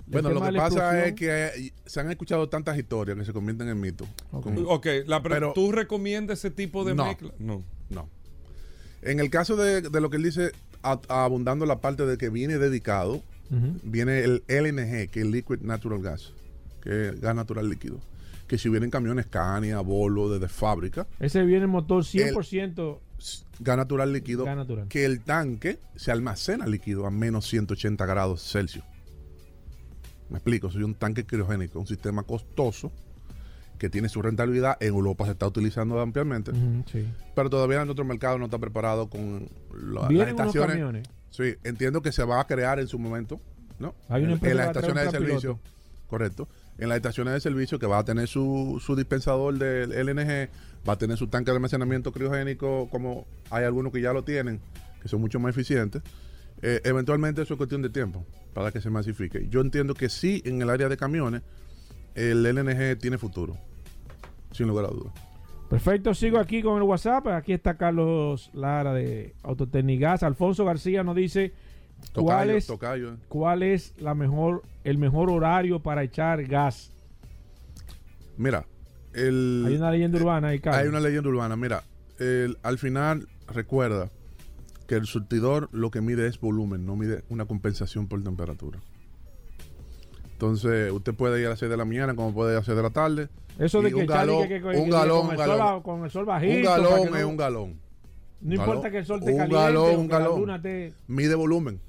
Bueno, 0.07 0.29
lo 0.29 0.41
que 0.41 0.53
pasa 0.53 1.05
es 1.05 1.13
que 1.13 1.73
se 1.85 1.99
han 1.99 2.09
escuchado 2.09 2.47
tantas 2.47 2.77
historias 2.77 3.17
que 3.17 3.25
se 3.25 3.33
convierten 3.33 3.67
en 3.67 3.81
mitos. 3.81 4.07
Ok. 4.31 4.43
Como- 4.45 4.61
Ok, 4.69 4.87
la 5.07 5.21
pre- 5.21 5.33
Pero- 5.35 5.51
¿tú 5.51 5.73
recomiendas 5.73 6.39
ese 6.39 6.51
tipo 6.51 6.85
de 6.85 6.95
No. 6.95 7.03
mezcla? 7.05 7.33
No. 7.37 7.61
No. 7.89 8.07
En 9.01 9.19
el 9.19 9.29
caso 9.29 9.57
de, 9.57 9.81
de 9.81 9.99
lo 9.99 10.09
que 10.09 10.15
él 10.15 10.23
dice, 10.23 10.53
abundando 10.83 11.65
la 11.65 11.79
parte 11.79 12.05
de 12.05 12.17
que 12.17 12.29
viene 12.29 12.57
dedicado, 12.57 13.21
viene 13.83 14.19
el 14.23 14.43
LNG, 14.47 15.09
que 15.09 15.21
es 15.21 15.25
Liquid 15.27 15.59
Natural 15.61 16.01
Gas, 16.01 16.33
que 16.81 17.09
es 17.09 17.21
gas 17.21 17.35
natural 17.35 17.69
líquido. 17.69 17.99
Que 18.47 18.57
si 18.57 18.67
vienen 18.69 18.89
camiones 18.89 19.25
Scania, 19.25 19.79
Volvo, 19.79 20.29
desde 20.31 20.47
fábrica, 20.49 21.07
Ese 21.19 21.43
viene 21.43 21.63
el 21.63 21.67
motor 21.69 22.03
100% 22.03 22.99
s- 23.17 23.43
gas 23.59 23.77
natural 23.77 24.11
líquido, 24.11 24.43
gas 24.45 24.57
natural. 24.57 24.87
que 24.89 25.05
el 25.05 25.21
tanque 25.21 25.79
se 25.95 26.11
almacena 26.11 26.67
líquido 26.67 27.05
a 27.07 27.11
menos 27.11 27.47
180 27.47 28.05
grados 28.05 28.41
Celsius. 28.43 28.83
Me 30.29 30.37
explico, 30.37 30.69
soy 30.71 30.83
un 30.83 30.95
tanque 30.95 31.25
criogénico, 31.25 31.79
un 31.79 31.87
sistema 31.87 32.23
costoso 32.23 32.91
que 33.83 33.89
tiene 33.89 34.07
su 34.07 34.21
rentabilidad. 34.21 34.77
En 34.79 34.93
Europa 34.93 35.25
se 35.25 35.31
está 35.31 35.45
utilizando 35.45 35.99
ampliamente. 35.99 36.53
Sí. 36.89 37.05
pero 37.35 37.49
todavía 37.49 37.81
en 37.81 37.87
nuestro 37.87 38.05
mercado 38.05 38.37
no 38.37 38.45
está 38.45 38.57
preparado 38.57 39.09
con 39.09 39.49
la- 39.77 40.09
las 40.09 40.29
estaciones. 40.29 40.71
camiones. 40.71 41.03
Sí, 41.31 41.55
entiendo 41.65 42.01
que 42.01 42.13
se 42.13 42.23
va 42.23 42.39
a 42.39 42.47
crear 42.47 42.79
en 42.79 42.87
su 42.87 42.97
momento, 42.97 43.41
¿no? 43.79 43.93
Hay 44.07 44.23
una 44.23 44.35
en, 44.35 44.45
en 44.45 44.55
las 44.57 44.67
estaciones 44.67 45.03
de 45.03 45.11
servicio, 45.11 45.59
correcto. 46.07 46.47
En 46.77 46.87
las 46.87 46.95
estaciones 46.95 47.33
de 47.33 47.41
servicio 47.41 47.77
que 47.77 47.85
va 47.85 47.97
a 47.97 48.05
tener 48.05 48.29
su, 48.29 48.81
su 48.81 48.95
dispensador 48.95 49.57
del 49.57 49.89
LNG, 49.91 50.49
va 50.87 50.93
a 50.93 50.97
tener 50.97 51.17
su 51.17 51.27
tanque 51.27 51.51
de 51.51 51.57
almacenamiento 51.57 52.13
criogénico, 52.13 52.87
como 52.89 53.27
hay 53.49 53.65
algunos 53.65 53.91
que 53.91 53.99
ya 53.99 54.13
lo 54.13 54.23
tienen, 54.23 54.61
que 55.01 55.09
son 55.09 55.19
mucho 55.19 55.41
más 55.41 55.49
eficientes. 55.49 56.01
Eh, 56.61 56.79
eventualmente 56.85 57.41
eso 57.41 57.55
es 57.55 57.57
cuestión 57.57 57.81
de 57.81 57.89
tiempo 57.89 58.25
para 58.53 58.71
que 58.71 58.79
se 58.79 58.89
masifique. 58.89 59.45
Yo 59.49 59.59
entiendo 59.59 59.93
que 59.93 60.07
sí, 60.07 60.41
en 60.45 60.61
el 60.61 60.69
área 60.69 60.87
de 60.87 60.95
camiones, 60.95 61.41
el 62.15 62.43
LNG 62.45 62.97
tiene 62.99 63.17
futuro, 63.17 63.57
sin 64.53 64.67
lugar 64.67 64.85
a 64.85 64.89
dudas. 64.89 65.13
Perfecto, 65.69 66.13
sigo 66.13 66.37
aquí 66.39 66.61
con 66.61 66.77
el 66.77 66.83
WhatsApp. 66.83 67.27
Aquí 67.27 67.51
está 67.53 67.75
Carlos 67.77 68.51
Lara 68.53 68.93
de 68.93 69.33
Autotecnigas. 69.43 70.21
Alfonso 70.23 70.65
García 70.65 71.03
nos 71.03 71.15
dice 71.15 71.51
cuál 72.13 72.51
es, 72.51 72.67
tocayo, 72.67 73.13
eh. 73.13 73.17
cuál 73.27 73.63
es 73.63 73.93
la 73.97 74.13
mejor, 74.13 74.61
el 74.83 74.97
mejor 74.97 75.31
horario 75.31 75.79
para 75.79 76.03
echar 76.03 76.43
gas. 76.45 76.91
Mira, 78.37 78.65
el, 79.13 79.63
Hay 79.67 79.75
una 79.75 79.91
leyenda 79.91 80.17
urbana 80.19 80.49
ahí, 80.49 80.59
Carlos. 80.59 80.81
Hay 80.81 80.87
una 80.87 80.99
leyenda 80.99 81.29
urbana. 81.29 81.55
Mira, 81.55 81.83
el- 82.19 82.57
al 82.63 82.77
final 82.77 83.27
recuerda 83.47 84.09
que 84.87 84.95
el 84.95 85.05
surtidor 85.05 85.69
lo 85.71 85.91
que 85.91 86.01
mide 86.01 86.27
es 86.27 86.39
volumen, 86.39 86.85
no 86.85 86.95
mide 86.95 87.23
una 87.29 87.45
compensación 87.45 88.07
por 88.07 88.21
temperatura. 88.23 88.79
Entonces, 90.47 90.91
usted 90.91 91.13
puede 91.13 91.39
ir 91.39 91.45
a 91.47 91.51
las 91.51 91.59
6 91.59 91.71
de 91.71 91.77
la 91.77 91.85
mañana 91.85 92.15
como 92.15 92.33
puede 92.33 92.51
ir 92.51 92.55
a 92.55 92.59
las 92.59 92.65
6 92.65 92.75
de 92.75 92.83
la 92.83 92.89
tarde. 92.89 93.29
Eso 93.57 93.81
de 93.81 93.89
y 93.89 93.91
que 93.91 93.97
un 93.99 94.03
y 94.03 94.07
galón, 94.07 94.47
que- 94.49 94.59
que- 94.61 94.67
un 94.67 94.89
galón, 94.89 95.17
con, 95.21 95.25
un 95.27 95.31
el 95.31 95.37
sol, 95.37 95.47
galón. 95.47 95.59
ba- 95.77 95.83
con 95.83 96.03
el 96.03 96.11
sol 96.11 96.25
bajito. 96.25 96.55
Un 96.57 96.63
galón 96.63 96.83
no- 97.11 97.17
es 97.17 97.23
un 97.23 97.37
galón. 97.37 97.69
No 98.41 98.49
galón. 98.49 98.65
importa 98.67 98.91
que 98.91 98.97
el 98.97 99.05
sol 99.05 99.19
te 99.23 99.31
Un 99.31 99.37
caliente 99.37 99.55
galón, 99.55 99.99
un 100.01 100.07
la 100.09 100.19
galón. 100.19 100.39
luna 100.41 100.61
te... 100.61 100.93
Mide 101.07 101.35
volumen. 101.35 101.79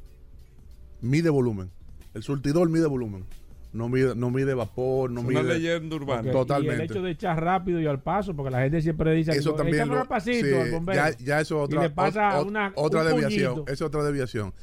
Mide 1.00 1.30
volumen. 1.30 1.70
El 2.14 2.22
surtidor 2.22 2.68
mide 2.68 2.86
volumen. 2.86 3.24
No 3.72 3.88
mide, 3.88 4.14
no 4.14 4.30
mide 4.30 4.54
vapor, 4.54 5.10
no 5.10 5.22
Es 5.22 5.26
una 5.26 5.42
mide. 5.42 5.54
leyenda 5.58 5.96
urbana. 5.96 6.28
Y 6.28 6.32
Totalmente. 6.32 6.84
el 6.84 6.90
hecho 6.92 7.02
de 7.02 7.10
echar 7.10 7.42
rápido 7.42 7.80
y 7.80 7.86
al 7.88 8.00
paso, 8.00 8.36
porque 8.36 8.52
la 8.52 8.60
gente 8.60 8.80
siempre 8.80 9.12
dice 9.14 9.32
Eso 9.32 9.56
que 9.56 9.62
también 9.64 9.88
lo- 9.88 10.00
al 10.02 10.06
pasito 10.06 10.46
sí, 10.46 10.54
al 10.54 10.70
bombero. 10.70 10.96
ya, 10.96 11.10
ya 11.18 11.40
eso 11.40 11.56
es 11.56 11.70
Y 11.70 11.74
otra, 11.74 11.82
le 11.82 11.90
pasa 11.90 12.40
una- 12.40 12.72
otra 12.76 13.00
un 13.00 13.06
desviación. 13.08 13.54
puñito. 13.54 13.72
Es 13.72 13.82
otra 13.82 14.04
desviación. 14.04 14.54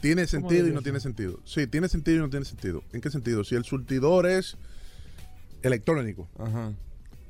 ¿Tiene 0.00 0.26
sentido 0.26 0.66
y 0.68 0.72
no 0.72 0.82
tiene 0.82 1.00
sentido? 1.00 1.40
Sí, 1.44 1.66
tiene 1.66 1.88
sentido 1.88 2.16
y 2.18 2.20
no 2.20 2.30
tiene 2.30 2.44
sentido. 2.46 2.82
¿En 2.92 3.00
qué 3.00 3.10
sentido? 3.10 3.44
Si 3.44 3.54
el 3.54 3.64
surtidor 3.64 4.26
es 4.26 4.56
electrónico, 5.62 6.28
Ajá. 6.38 6.72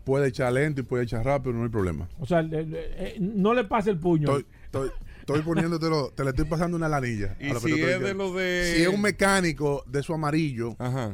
puede 0.04 0.28
echar 0.28 0.52
lento 0.52 0.80
y 0.80 0.84
puede 0.84 1.04
echar 1.04 1.24
rápido, 1.24 1.52
no 1.52 1.64
hay 1.64 1.68
problema. 1.68 2.08
O 2.18 2.26
sea, 2.26 2.40
eh, 2.50 3.16
no 3.20 3.54
le 3.54 3.64
pase 3.64 3.90
el 3.90 3.98
puño. 3.98 4.28
Estoy, 4.38 4.46
estoy, 4.64 4.90
estoy 5.20 5.42
poniéndotelo, 5.42 6.12
te 6.14 6.22
le 6.24 6.30
estoy 6.30 6.44
pasando 6.44 6.76
una 6.76 6.88
lanilla. 6.88 7.36
Y 7.40 7.50
a 7.50 7.54
lo 7.54 7.60
que 7.60 7.68
si 7.68 7.74
te 7.74 7.80
estoy 7.80 7.82
es 7.82 7.86
de 7.86 7.98
diciendo. 7.98 8.24
lo 8.24 8.34
de- 8.38 8.72
Si 8.76 8.82
es 8.82 8.88
un 8.88 9.00
mecánico 9.00 9.84
de 9.86 10.02
su 10.02 10.14
amarillo, 10.14 10.76
Ajá. 10.78 11.12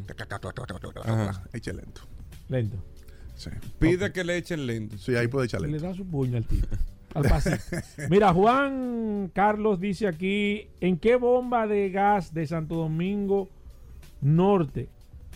Ajá. 1.04 1.42
eche 1.52 1.72
lento. 1.72 2.02
Lento. 2.48 2.76
Sí. 3.34 3.50
Pide 3.78 4.12
que 4.12 4.24
le 4.24 4.36
echen 4.38 4.66
lento. 4.66 4.96
Sí, 4.98 5.14
ahí 5.14 5.28
puede 5.28 5.46
echar 5.46 5.60
Le 5.60 5.68
lento. 5.68 5.86
da 5.86 5.94
su 5.94 6.06
puño 6.06 6.36
al 6.36 6.46
tipo. 6.46 6.66
Al 7.16 7.22
pasito. 7.22 7.56
Mira, 8.10 8.32
Juan 8.32 9.30
Carlos 9.32 9.80
dice 9.80 10.06
aquí, 10.06 10.68
¿en 10.80 10.98
qué 10.98 11.16
bomba 11.16 11.66
de 11.66 11.90
gas 11.90 12.34
de 12.34 12.46
Santo 12.46 12.74
Domingo 12.74 13.48
Norte 14.20 14.88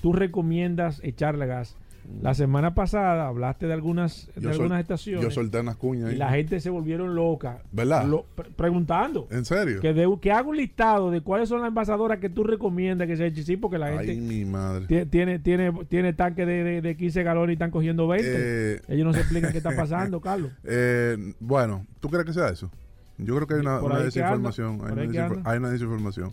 tú 0.03 0.13
recomiendas 0.13 1.01
echarle 1.03 1.47
gas? 1.47 1.77
La 2.23 2.35
semana 2.35 2.75
pasada 2.75 3.29
hablaste 3.29 3.67
de 3.67 3.73
algunas, 3.73 4.29
de 4.35 4.43
sol- 4.43 4.53
algunas 4.53 4.81
estaciones 4.81 5.23
Yo 5.25 5.31
solté 5.31 5.61
unas 5.61 5.77
cuñas 5.77 6.13
y 6.13 6.17
la 6.17 6.31
gente 6.31 6.61
se 6.61 6.69
volvieron 6.71 7.15
loca. 7.15 7.63
¿Verdad? 7.73 8.05
Lo- 8.07 8.25
pre- 8.35 8.51
preguntando. 8.51 9.27
¿En 9.31 9.45
serio? 9.45 9.81
Que, 9.81 9.95
de- 9.95 10.19
que 10.21 10.33
haga 10.33 10.49
un 10.49 10.57
listado 10.57 11.11
de 11.11 11.21
cuáles 11.23 11.49
son 11.49 11.61
las 11.61 11.69
envasadoras 11.69 12.19
que 12.19 12.29
tú 12.29 12.45
recomiendas 12.45 13.07
que 13.09 13.17
se 13.17 13.27
eche. 13.27 13.43
Sí, 13.43 13.57
porque 13.57 13.79
la 13.79 13.87
Ay, 13.87 14.07
gente 14.07 14.21
mi 14.21 14.45
madre. 14.45 14.87
tie- 14.87 15.09
tiene, 15.09 15.39
tiene, 15.39 15.73
tiene 15.89 16.13
tanque 16.13 16.45
de, 16.47 16.63
de, 16.65 16.83
de 16.83 16.97
15 16.97 17.23
galones 17.23 17.51
y 17.51 17.55
están 17.55 17.71
cogiendo 17.71 18.07
20. 18.09 18.29
Eh, 18.33 18.81
Ellos 18.89 19.07
no 19.07 19.13
se 19.13 19.21
explican 19.21 19.53
qué 19.53 19.59
está 19.59 19.71
pasando, 19.77 20.21
Carlos. 20.21 20.53
Eh, 20.65 21.17
bueno, 21.41 21.87
¿tú 22.01 22.09
crees 22.11 22.25
que 22.27 22.33
sea 22.33 22.49
eso? 22.49 22.71
Yo 23.19 23.35
creo 23.37 23.47
que 23.47 23.55
hay 23.55 23.61
una, 23.61 23.81
desinformación. 24.03 24.81
Hay 24.85 24.93
una, 24.93 25.03
ahí 25.03 25.09
que 25.09 25.19
desinfor- 25.21 25.37
anda. 25.37 25.51
hay 25.51 25.59
una 25.59 25.71
desinformación. 25.71 26.33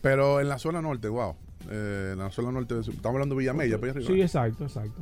Pero 0.00 0.40
en 0.40 0.48
la 0.48 0.58
zona 0.58 0.80
norte, 0.82 1.08
wow. 1.08 1.34
Eh, 1.70 2.10
en 2.12 2.18
la 2.18 2.30
zona 2.30 2.52
norte, 2.52 2.78
estamos 2.80 3.06
hablando 3.06 3.34
de 3.34 3.40
Villamella, 3.40 3.78
para 3.78 3.92
allá 3.92 4.00
arriba. 4.00 4.14
Sí, 4.14 4.20
exacto, 4.22 4.64
exacto. 4.64 5.00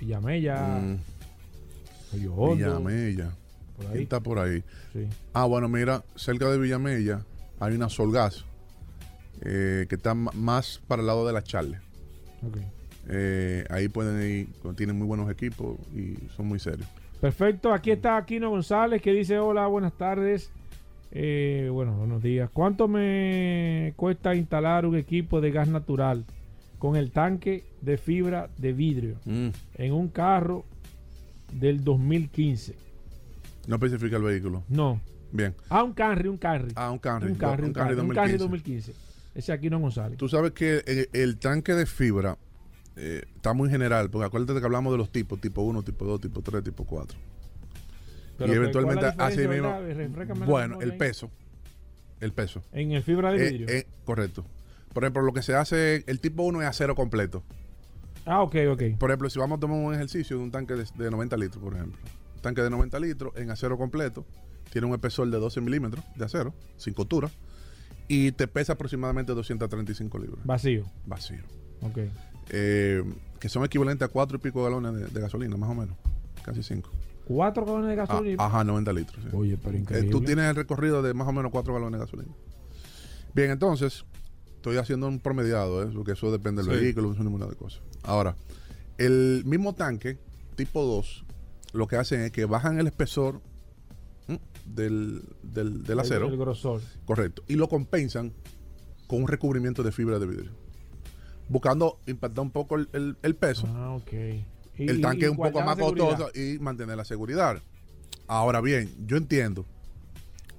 Villamella, 0.00 0.80
Mm, 0.80 0.98
Hondo, 2.36 2.54
Villamella. 2.56 3.30
por 3.76 3.86
¿Quién 3.86 3.96
ahí. 3.98 4.02
está 4.02 4.20
por 4.20 4.38
ahí? 4.38 4.62
Sí. 4.92 5.06
Ah, 5.32 5.44
bueno, 5.46 5.68
mira, 5.68 6.02
cerca 6.16 6.50
de 6.50 6.58
Villamella 6.58 7.24
hay 7.60 7.74
una 7.74 7.88
Solgas 7.88 8.44
eh, 9.40 9.86
que 9.88 9.94
está 9.94 10.14
más 10.14 10.80
para 10.86 11.00
el 11.00 11.06
lado 11.06 11.26
de 11.26 11.32
la 11.32 11.42
Charle. 11.42 11.78
ok. 12.46 12.58
Eh, 13.08 13.64
ahí 13.70 13.88
pueden 13.88 14.22
ir, 14.22 14.48
tienen 14.76 14.96
muy 14.96 15.06
buenos 15.08 15.28
equipos 15.30 15.76
y 15.92 16.14
son 16.36 16.46
muy 16.46 16.58
serios. 16.60 16.86
Perfecto, 17.20 17.72
aquí 17.72 17.90
está 17.92 18.16
Aquino 18.16 18.50
González 18.50 19.00
que 19.02 19.12
dice 19.12 19.38
hola, 19.38 19.66
buenas 19.66 19.92
tardes. 19.96 20.50
Eh, 21.14 21.68
bueno, 21.70 21.92
buenos 21.96 22.22
días. 22.22 22.48
¿Cuánto 22.52 22.88
me 22.88 23.92
cuesta 23.96 24.34
instalar 24.34 24.86
un 24.86 24.96
equipo 24.96 25.40
de 25.42 25.50
gas 25.50 25.68
natural 25.68 26.24
con 26.78 26.96
el 26.96 27.10
tanque 27.10 27.64
de 27.82 27.98
fibra 27.98 28.48
de 28.56 28.72
vidrio 28.72 29.16
Mm, 29.26 29.48
en 29.74 29.92
un 29.92 30.08
carro 30.08 30.64
del 31.52 31.84
2015? 31.84 32.74
No 33.68 33.76
especifica 33.76 34.16
el 34.16 34.22
vehículo. 34.22 34.64
No. 34.68 35.00
Bien. 35.30 35.54
Ah, 35.68 35.82
un 35.82 35.92
Camry, 35.92 36.28
un 36.28 36.38
Camry. 36.38 36.72
Ah, 36.76 36.90
un 36.90 36.98
Camry. 36.98 37.30
un 37.30 37.36
Camry, 37.36 37.66
un 37.66 37.72
Camry, 37.72 37.94
un 37.94 38.14
Camry 38.14 38.36
2015. 38.38 38.38
2015. 38.38 38.92
Ese 39.34 39.52
Aquino 39.52 39.78
González. 39.78 40.16
Tú 40.18 40.28
sabes 40.28 40.52
que 40.52 40.82
el, 40.86 41.08
el 41.12 41.36
tanque 41.38 41.74
de 41.74 41.84
fibra 41.86 42.36
eh, 42.96 43.22
está 43.36 43.52
muy 43.52 43.68
general, 43.70 44.08
porque 44.10 44.26
acuérdate 44.26 44.58
que 44.60 44.66
hablamos 44.66 44.92
de 44.92 44.98
los 44.98 45.10
tipos, 45.10 45.40
tipo 45.40 45.62
1, 45.62 45.82
tipo 45.82 46.04
2, 46.06 46.20
tipo 46.22 46.40
3, 46.42 46.64
tipo 46.64 46.84
4. 46.84 47.18
Pero, 48.38 48.52
y 48.52 48.56
eventualmente 48.56 49.00
¿cuál 49.00 49.12
es 49.12 49.16
la 49.18 49.26
así 49.26 49.48
mismo. 49.48 50.46
Bueno, 50.46 50.80
el 50.80 50.92
ahí. 50.92 50.98
peso. 50.98 51.30
El 52.20 52.32
peso. 52.32 52.62
En 52.72 52.92
el 52.92 53.02
fibra 53.02 53.32
de 53.32 53.46
Eh, 53.46 53.50
vidrio. 53.50 53.68
eh, 53.68 53.86
correcto. 54.04 54.44
Por 54.92 55.04
ejemplo, 55.04 55.22
lo 55.22 55.32
que 55.32 55.42
se 55.42 55.54
hace, 55.54 56.04
el 56.06 56.20
tipo 56.20 56.42
1 56.42 56.62
es 56.62 56.68
acero 56.68 56.94
completo. 56.94 57.42
ah, 58.26 58.42
ok, 58.42 58.56
ok. 58.70 58.82
Por 58.98 59.10
ejemplo, 59.10 59.28
si 59.30 59.38
vamos 59.38 59.56
a 59.56 59.60
tomar 59.60 59.78
un 59.78 59.94
ejercicio 59.94 60.36
de 60.36 60.42
un 60.44 60.50
tanque 60.50 60.74
de, 60.74 60.84
de 60.96 61.10
90 61.10 61.36
litros, 61.36 61.62
por 61.62 61.74
ejemplo. 61.74 61.98
Un 62.36 62.42
tanque 62.42 62.62
de 62.62 62.70
90 62.70 63.00
litros 63.00 63.32
en 63.36 63.50
acero 63.50 63.76
completo, 63.78 64.24
tiene 64.70 64.86
un 64.86 64.92
espesor 64.94 65.28
de 65.30 65.38
12 65.38 65.60
milímetros 65.60 66.04
de 66.14 66.24
acero, 66.24 66.54
sin 66.76 66.94
costura, 66.94 67.30
y 68.08 68.32
te 68.32 68.46
pesa 68.48 68.74
aproximadamente 68.74 69.32
235 69.32 70.18
libras. 70.18 70.44
Vacío. 70.44 70.84
Vacío. 71.06 71.42
Ok. 71.82 71.98
Eh, 72.50 73.02
que 73.40 73.48
son 73.48 73.64
equivalentes 73.64 74.06
a 74.08 74.12
cuatro 74.12 74.36
y 74.36 74.40
pico 74.40 74.62
galones 74.62 74.94
de, 74.94 75.06
de 75.06 75.20
gasolina, 75.20 75.56
más 75.56 75.70
o 75.70 75.74
menos. 75.74 75.96
Casi 76.44 76.62
cinco. 76.62 76.90
Cuatro 77.24 77.64
galones 77.64 77.88
de 77.96 78.02
Ah, 78.02 78.06
gasolina. 78.06 78.44
ajá, 78.44 78.64
90 78.64 78.92
litros. 78.92 79.24
sí. 79.24 79.36
Oye, 79.36 79.56
pero 79.56 79.76
Eh, 79.76 79.80
increíble. 79.80 80.10
tú 80.10 80.20
tienes 80.22 80.44
el 80.50 80.56
recorrido 80.56 81.02
de 81.02 81.14
más 81.14 81.28
o 81.28 81.32
menos 81.32 81.50
4 81.52 81.72
galones 81.74 82.00
de 82.00 82.04
gasolina. 82.06 82.34
Bien, 83.34 83.50
entonces, 83.50 84.04
estoy 84.56 84.76
haciendo 84.76 85.06
un 85.08 85.18
promediado, 85.20 85.82
¿eh? 85.82 85.90
porque 85.94 86.12
eso 86.12 86.30
depende 86.32 86.62
del 86.62 86.74
Sí. 86.78 86.80
vehículo, 86.84 87.12
es 87.12 87.18
un 87.18 87.24
número 87.24 87.46
de 87.48 87.56
cosas. 87.56 87.82
Ahora, 88.02 88.36
el 88.98 89.42
mismo 89.46 89.74
tanque, 89.74 90.18
tipo 90.56 90.82
2, 90.84 91.24
lo 91.72 91.86
que 91.86 91.96
hacen 91.96 92.20
es 92.22 92.32
que 92.32 92.44
bajan 92.44 92.78
el 92.78 92.86
espesor 92.86 93.40
del, 94.64 95.22
del, 95.42 95.82
del 95.84 96.00
acero, 96.00 96.26
El, 96.26 96.32
el 96.34 96.38
grosor. 96.38 96.80
correcto, 97.04 97.42
y 97.48 97.54
lo 97.56 97.68
compensan 97.68 98.32
con 99.06 99.22
un 99.22 99.28
recubrimiento 99.28 99.82
de 99.82 99.92
fibra 99.92 100.18
de 100.18 100.26
vidrio. 100.26 100.52
Buscando 101.48 101.98
impactar 102.06 102.42
un 102.44 102.50
poco 102.50 102.76
el, 102.76 102.88
el- 102.92 103.16
el 103.22 103.34
peso 103.34 103.66
Ah, 103.68 103.94
ok. 103.94 104.12
Y- 104.78 104.88
el 104.88 105.00
tanque 105.00 105.22
y 105.22 105.24
es 105.24 105.30
un 105.30 105.36
poco 105.36 105.60
más 105.62 105.76
costoso 105.76 106.30
y 106.34 106.58
mantener 106.58 106.96
la 106.96 107.04
seguridad. 107.04 107.60
Ahora 108.26 108.60
bien, 108.60 108.90
yo 109.06 109.16
entiendo 109.16 109.66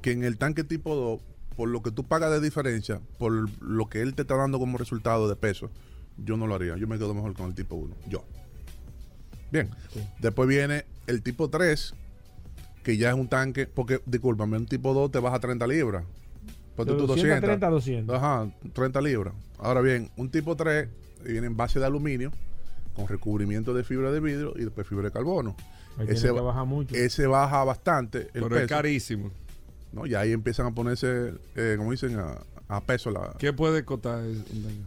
que 0.02 0.12
en 0.12 0.24
el 0.24 0.38
tanque 0.38 0.64
tipo 0.64 0.96
2, 0.96 1.22
por 1.56 1.70
lo 1.70 1.82
que 1.82 1.92
tú 1.92 2.04
pagas 2.04 2.32
de 2.32 2.42
diferencia, 2.42 3.00
por 3.18 3.50
lo 3.62 3.90
que 3.90 4.02
él 4.02 4.16
te 4.16 4.24
está 4.24 4.36
dando 4.36 4.60
como 4.60 4.78
resultado 4.78 5.28
de 5.30 5.36
peso, 5.36 5.72
yo 6.18 6.38
no 6.38 6.46
lo 6.48 6.56
haría. 6.56 6.78
Yo 6.78 6.88
me 6.88 6.98
quedo 6.98 7.14
mejor 7.14 7.34
con 7.34 7.48
el 7.48 7.56
tipo 7.56 7.76
1. 7.76 7.96
Yo. 8.08 8.24
Bien. 9.52 9.70
Después 10.20 10.48
viene 10.50 10.86
el 11.08 11.22
tipo 11.22 11.50
3, 11.50 11.94
que 12.84 12.98
ya 12.98 13.10
es 13.10 13.16
un 13.16 13.28
tanque, 13.28 13.66
porque, 13.68 14.02
discúlpame, 14.06 14.58
un 14.58 14.66
tipo 14.66 14.94
2 14.94 15.12
te 15.12 15.20
baja 15.20 15.40
30 15.40 15.66
libras. 15.68 16.04
De 16.78 16.86
tú 16.86 17.06
200 17.06 17.08
a 17.08 17.08
200. 17.16 17.42
30 17.42 17.68
a 17.68 17.70
200. 17.70 18.16
Ajá, 18.16 18.52
30 18.74 19.02
libras. 19.02 19.34
Ahora 19.60 19.82
bien, 19.82 20.10
un 20.18 20.30
tipo 20.30 20.56
3 20.56 20.90
viene 21.24 21.48
en 21.48 21.56
base 21.56 21.80
de 21.80 21.86
aluminio, 21.86 22.32
con 22.96 23.08
recubrimiento 23.08 23.74
de 23.74 23.84
fibra 23.84 24.12
de 24.12 24.20
vidrio 24.20 24.54
y 24.56 24.64
después 24.64 24.88
fibra 24.88 25.06
de 25.06 25.12
carbono. 25.12 25.56
Ahí 25.98 26.06
Ese, 26.10 26.14
tiene 26.24 26.28
que 26.36 26.42
ba- 26.42 26.48
bajar 26.48 26.66
mucho. 26.66 26.96
ese 26.96 27.28
baja 27.28 27.64
bastante 27.64 28.30
el 28.34 28.44
Pero 28.44 28.56
es 28.56 28.62
peso, 28.64 28.68
carísimo. 28.76 29.32
¿no? 29.92 30.06
Y 30.08 30.16
ahí 30.16 30.32
empiezan 30.32 30.66
a 30.68 30.72
ponerse, 30.72 31.34
eh, 31.56 31.76
como 31.78 31.92
dicen, 31.92 32.18
a, 32.20 32.38
a 32.68 32.82
peso 32.82 33.12
la... 33.12 33.34
¿Qué 33.38 33.54
puede 33.54 33.86
costar? 33.86 34.20
un 34.24 34.44
tanque? 34.44 34.78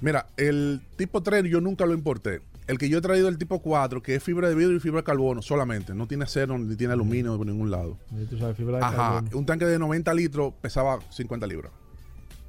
Mira, 0.00 0.26
el 0.36 0.80
tipo 0.96 1.22
3 1.22 1.44
yo 1.44 1.60
nunca 1.60 1.86
lo 1.86 1.94
importé. 1.94 2.40
El 2.66 2.78
que 2.78 2.88
yo 2.88 2.98
he 2.98 3.00
traído 3.02 3.28
el 3.28 3.36
tipo 3.36 3.60
4, 3.60 4.02
que 4.02 4.14
es 4.14 4.22
fibra 4.22 4.48
de 4.48 4.54
vidrio 4.54 4.76
y 4.76 4.80
fibra 4.80 5.00
de 5.00 5.04
carbono 5.04 5.42
solamente. 5.42 5.94
No 5.94 6.06
tiene 6.06 6.24
acero 6.24 6.56
ni 6.58 6.76
tiene 6.76 6.92
aluminio 6.94 7.36
por 7.36 7.46
ningún 7.46 7.70
lado. 7.70 7.98
Y 8.12 8.24
tú 8.26 8.38
sabes, 8.38 8.56
fibra 8.56 8.78
de 8.78 8.84
Ajá, 8.84 8.96
carbono. 8.96 9.38
un 9.38 9.46
tanque 9.46 9.66
de 9.66 9.78
90 9.78 10.14
litros 10.14 10.54
pesaba 10.62 10.98
50 11.10 11.46
libras. 11.46 11.72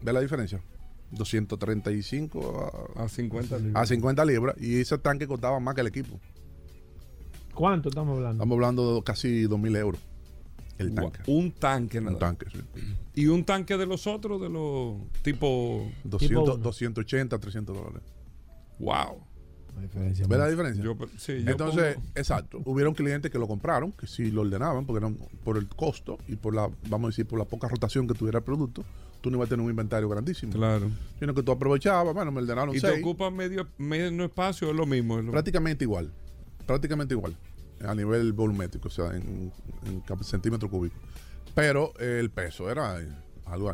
¿Ves 0.01 0.14
la 0.14 0.22
diferencia? 0.22 0.62
235 1.12 2.93
a, 2.97 3.03
A 3.03 3.10
50 3.10 3.58
libras. 3.60 3.84
a 3.84 3.86
50 3.86 4.26
libras 4.26 4.56
y 4.60 4.80
ese 4.80 4.97
tanque 4.97 5.28
costaba 5.28 5.60
más 5.60 5.76
que 5.76 5.82
el 5.82 5.88
equipo. 5.88 6.20
¿Cuánto 7.53 7.89
estamos 7.89 8.18
hablando? 8.18 8.43
Estamos 8.43 8.56
hablando 8.56 8.95
de 8.95 9.03
casi 9.03 9.45
2.000 9.45 9.78
euros. 9.78 10.01
El 10.78 10.93
tanque. 10.93 11.20
Un 11.28 11.51
tanque 11.53 12.01
nada. 12.01 12.14
Un 12.14 12.20
tanque, 12.20 12.47
sí. 12.51 12.60
Y 13.14 13.28
un 13.28 13.45
tanque 13.45 13.78
de 13.78 13.86
los 13.86 14.08
otros, 14.08 14.41
de 14.41 14.49
los 14.49 14.95
tipo. 15.22 15.89
200, 16.03 16.43
uno. 16.43 16.58
280, 16.58 17.39
300 17.39 17.76
dólares. 17.78 18.01
Wow. 18.80 19.22
La 19.74 19.82
diferencia. 19.82 20.28
¿Ves 20.28 20.38
la 20.38 20.49
diferencia? 20.49 20.84
Yo, 20.84 20.97
sí, 21.18 21.43
yo 21.45 21.51
Entonces, 21.51 21.95
pongo- 21.95 22.08
exacto. 22.16 22.62
Hubieron 22.66 22.93
clientes 22.93 23.32
que 23.32 23.39
lo 23.39 23.47
compraron, 23.47 23.93
que 23.93 24.06
sí 24.08 24.32
lo 24.32 24.41
ordenaban, 24.41 24.86
porque 24.86 24.97
eran 24.97 25.18
por 25.45 25.58
el 25.58 25.68
costo 25.70 26.18
y 26.28 26.36
por 26.36 26.53
la, 26.53 26.70
vamos 26.89 27.08
a 27.08 27.12
decir, 27.12 27.26
por 27.26 27.39
la 27.39 27.45
poca 27.45 27.70
rotación 27.70 28.06
que 28.06 28.14
tuviera 28.14 28.39
el 28.39 28.43
producto, 28.43 28.84
tú 29.26 29.32
no 29.32 29.38
ibas 29.38 29.47
a 29.47 29.49
tener 29.49 29.63
un 29.63 29.71
inventario 29.71 30.07
grandísimo. 30.07 30.53
Claro. 30.53 30.91
Sino 31.17 31.34
que 31.34 31.41
tú 31.41 31.51
aprovechabas, 31.51 32.13
bueno, 32.13 32.32
me 32.32 32.41
ordenaron 32.41 32.76
Y 32.76 32.80
te 32.80 32.88
seis. 32.91 32.99
ocupa 33.03 33.32
medio, 33.32 33.67
medio 33.80 34.23
espacio, 34.23 34.69
es 34.69 34.76
lo 34.76 34.86
mismo. 34.86 35.17
es 35.17 35.26
lo- 35.26 35.32
Prácticamente 35.32 35.84
igual. 35.84 36.13
Prácticamente 36.67 37.15
igual. 37.15 37.36
A 37.84 37.95
nivel 37.95 38.34
volumétrico, 38.34 38.88
o 38.88 38.91
sea, 38.91 39.15
en, 39.15 39.51
centímetros 40.21 40.69
cúbicos. 40.69 40.99
Pero 41.55 41.91
eh, 41.99 42.19
el 42.19 42.30
peso 42.30 42.69
era 42.69 42.99
algo 43.45 43.73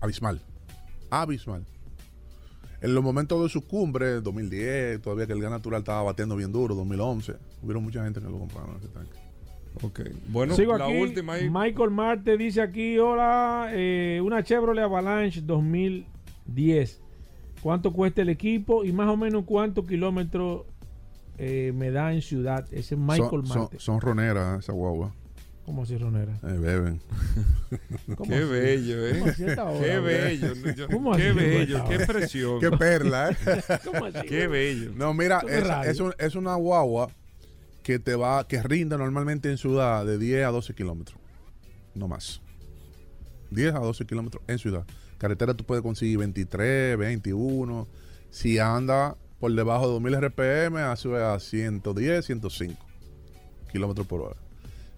abismal. 0.00 0.40
Abismal. 1.10 1.66
En 2.80 2.94
los 2.94 3.04
momentos 3.04 3.42
de 3.42 3.50
su 3.50 3.66
cumbre, 3.66 4.22
2010, 4.22 5.02
todavía 5.02 5.26
que 5.26 5.34
el 5.34 5.42
gas 5.42 5.50
natural 5.50 5.80
estaba 5.82 6.02
batiendo 6.02 6.34
bien 6.34 6.50
duro, 6.50 6.74
2011, 6.74 7.34
hubieron 7.62 7.84
mucha 7.84 8.02
gente 8.04 8.20
que 8.20 8.26
lo 8.26 8.38
compraron 8.38 8.76
ese 8.78 8.88
tanque. 8.88 9.18
Ok. 9.82 10.00
Bueno, 10.28 10.54
Sigo 10.54 10.76
la 10.76 10.86
aquí. 10.86 10.96
última 10.96 11.34
ahí. 11.34 11.48
Michael 11.50 11.90
Marte 11.90 12.36
dice 12.36 12.60
aquí, 12.60 12.98
hola, 12.98 13.68
eh, 13.72 14.20
una 14.24 14.42
Chevrolet 14.42 14.84
Avalanche 14.84 15.40
2010. 15.42 17.00
¿Cuánto 17.62 17.92
cuesta 17.92 18.22
el 18.22 18.28
equipo 18.28 18.84
y 18.84 18.92
más 18.92 19.08
o 19.08 19.16
menos 19.16 19.44
cuántos 19.44 19.86
kilómetros 19.86 20.62
eh, 21.38 21.72
me 21.74 21.90
da 21.90 22.12
en 22.12 22.22
ciudad? 22.22 22.64
Ese 22.72 22.94
es 22.94 23.00
Michael 23.00 23.28
son, 23.30 23.46
son, 23.46 23.58
Marte. 23.62 23.76
son 23.80 24.00
roneras 24.00 24.60
esa 24.60 24.72
guagua. 24.72 25.12
¿Cómo 25.64 25.82
así, 25.82 25.98
Ronera? 25.98 26.32
Eh, 26.44 26.52
beben. 26.58 27.00
¿Cómo 28.16 28.30
Qué 28.30 28.36
así? 28.36 28.44
bello, 28.50 29.06
¿eh? 29.06 29.18
¿Cómo 29.18 29.30
así 29.30 29.44
a 29.44 29.46
esta 29.48 29.64
hora, 29.66 29.80
Qué 29.86 29.98
bello. 29.98 30.54
¿no? 30.54 30.72
Yo- 30.72 30.88
¿Cómo 30.88 31.12
qué 31.16 31.22
así, 31.28 31.36
bello, 31.38 31.84
qué 31.88 31.98
presión. 32.06 32.60
Qué 32.60 32.70
perla, 32.70 33.30
¿eh? 33.30 33.36
¿Cómo 33.84 34.04
así, 34.06 34.26
Qué 34.26 34.46
bello. 34.46 34.92
No, 34.96 35.12
mira, 35.12 35.42
es, 35.84 36.00
un- 36.00 36.14
es 36.18 36.34
una 36.36 36.54
guagua 36.54 37.10
que 37.88 37.98
te 37.98 38.16
va, 38.16 38.46
que 38.46 38.62
rinde 38.62 38.98
normalmente 38.98 39.50
en 39.50 39.56
ciudad 39.56 40.04
de 40.04 40.18
10 40.18 40.44
a 40.44 40.48
12 40.48 40.74
kilómetros. 40.74 41.18
No 41.94 42.06
más. 42.06 42.42
10 43.50 43.76
a 43.76 43.78
12 43.78 44.04
kilómetros 44.04 44.42
en 44.46 44.58
ciudad. 44.58 44.84
Carretera 45.16 45.54
tú 45.54 45.64
puedes 45.64 45.82
conseguir 45.82 46.18
23, 46.18 46.98
21. 46.98 47.88
Si 48.28 48.58
anda 48.58 49.16
por 49.40 49.54
debajo 49.54 49.86
de 49.86 49.92
2000 49.92 50.20
RPM, 50.20 50.96
sube 50.98 51.24
a 51.24 51.40
110, 51.40 52.26
105 52.26 52.76
kilómetros 53.72 54.06
por 54.06 54.20
hora. 54.20 54.47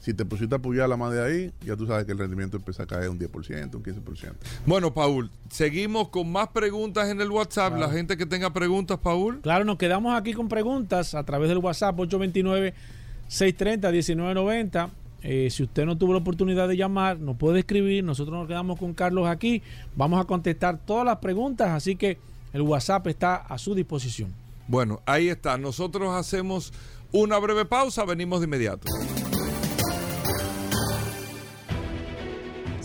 Si 0.00 0.14
te 0.14 0.24
pusiste 0.24 0.54
a 0.54 0.58
apoyar 0.58 0.88
la 0.88 0.96
más 0.96 1.12
de 1.12 1.22
ahí, 1.22 1.52
ya 1.64 1.76
tú 1.76 1.86
sabes 1.86 2.06
que 2.06 2.12
el 2.12 2.18
rendimiento 2.18 2.56
empieza 2.56 2.84
a 2.84 2.86
caer 2.86 3.10
un 3.10 3.18
10%, 3.18 3.74
un 3.74 3.82
15%. 3.82 4.32
Bueno, 4.64 4.94
Paul, 4.94 5.30
seguimos 5.50 6.08
con 6.08 6.32
más 6.32 6.48
preguntas 6.48 7.10
en 7.10 7.20
el 7.20 7.30
WhatsApp. 7.30 7.76
La 7.76 7.90
gente 7.90 8.16
que 8.16 8.24
tenga 8.24 8.50
preguntas, 8.50 8.98
Paul. 8.98 9.40
Claro, 9.42 9.66
nos 9.66 9.76
quedamos 9.76 10.18
aquí 10.18 10.32
con 10.32 10.48
preguntas 10.48 11.14
a 11.14 11.22
través 11.24 11.50
del 11.50 11.58
WhatsApp 11.58 11.98
829-630-1990. 11.98 14.88
Eh, 15.22 15.50
si 15.50 15.64
usted 15.64 15.84
no 15.84 15.98
tuvo 15.98 16.14
la 16.14 16.20
oportunidad 16.20 16.66
de 16.66 16.78
llamar, 16.78 17.18
nos 17.18 17.36
puede 17.36 17.58
escribir. 17.60 18.02
Nosotros 18.02 18.38
nos 18.38 18.48
quedamos 18.48 18.78
con 18.78 18.94
Carlos 18.94 19.28
aquí. 19.28 19.62
Vamos 19.96 20.18
a 20.18 20.24
contestar 20.24 20.78
todas 20.78 21.04
las 21.04 21.18
preguntas, 21.18 21.68
así 21.68 21.96
que 21.96 22.16
el 22.54 22.62
WhatsApp 22.62 23.06
está 23.08 23.36
a 23.36 23.58
su 23.58 23.74
disposición. 23.74 24.32
Bueno, 24.66 25.02
ahí 25.04 25.28
está. 25.28 25.58
Nosotros 25.58 26.14
hacemos 26.14 26.72
una 27.12 27.38
breve 27.38 27.66
pausa, 27.66 28.06
venimos 28.06 28.40
de 28.40 28.46
inmediato. 28.46 28.86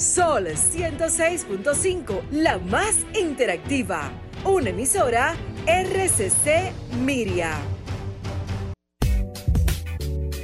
Sol 0.05 0.45
106.5, 0.45 2.29
la 2.29 2.59
más 2.59 2.95
interactiva. 3.19 4.11
Una 4.43 4.69
emisora 4.69 5.35
RCC 5.65 6.71
Miria. 7.03 7.57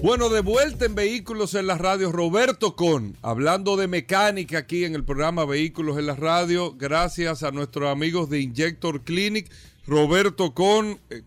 Bueno, 0.02 0.30
de 0.30 0.42
vuelta 0.42 0.86
en 0.86 0.96
Vehículos 0.96 1.54
en 1.54 1.68
la 1.68 1.78
Radio, 1.78 2.12
Roberto 2.12 2.76
Con, 2.76 3.16
hablando 3.22 3.78
de 3.78 3.88
mecánica 3.88 4.58
aquí 4.58 4.84
en 4.84 4.96
el 4.96 5.06
programa 5.06 5.46
Vehículos 5.46 6.00
en 6.00 6.08
la 6.08 6.16
Radio, 6.16 6.74
gracias 6.76 7.44
a 7.44 7.52
nuestros 7.52 7.88
amigos 7.88 8.32
de 8.32 8.42
Injector 8.42 9.04
Clinic. 9.04 9.52
Roberto 9.86 10.56
Con, 10.56 11.00
eh, 11.12 11.22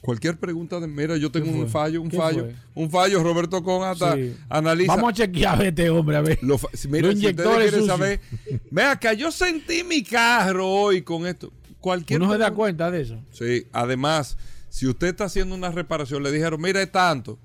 cualquier 0.00 0.38
pregunta 0.38 0.80
de 0.80 0.86
mira, 0.86 1.16
yo 1.16 1.30
tengo 1.30 1.52
¿Qué 1.52 1.58
un 1.60 1.68
fallo, 1.68 2.02
un 2.02 2.08
¿Qué 2.08 2.16
fallo, 2.16 2.44
fue? 2.44 2.54
un 2.82 2.90
fallo, 2.90 3.22
Roberto 3.22 3.62
Con 3.62 3.82
hasta 3.84 4.14
Sí. 4.16 4.34
analiza. 4.48 4.94
Vamos 4.94 5.10
a 5.10 5.14
chequear 5.14 5.60
a 5.60 5.66
este 5.68 5.90
hombre, 5.90 6.16
a 6.16 6.20
ver. 6.22 6.38
Lo 6.42 6.58
mira, 6.88 7.08
Los 7.08 7.18
si 7.18 7.26
ustedes 7.28 7.86
saber, 7.86 8.20
ve 8.70 8.82
acá, 8.82 9.12
yo 9.12 9.30
sentí 9.30 9.84
mi 9.84 10.02
carro 10.02 10.66
hoy 10.68 11.02
con 11.02 11.26
esto. 11.26 11.52
Cualquier 11.80 12.20
Uno 12.20 12.32
se 12.32 12.38
da 12.38 12.50
cuenta 12.52 12.90
de 12.90 13.00
eso. 13.02 13.22
Sí, 13.32 13.66
además, 13.72 14.36
si 14.68 14.86
usted 14.86 15.08
está 15.08 15.24
haciendo 15.24 15.54
una 15.54 15.70
reparación, 15.70 16.22
le 16.22 16.30
dijeron, 16.30 16.60
mira, 16.60 16.82
es 16.82 16.92
tanto. 16.92 17.38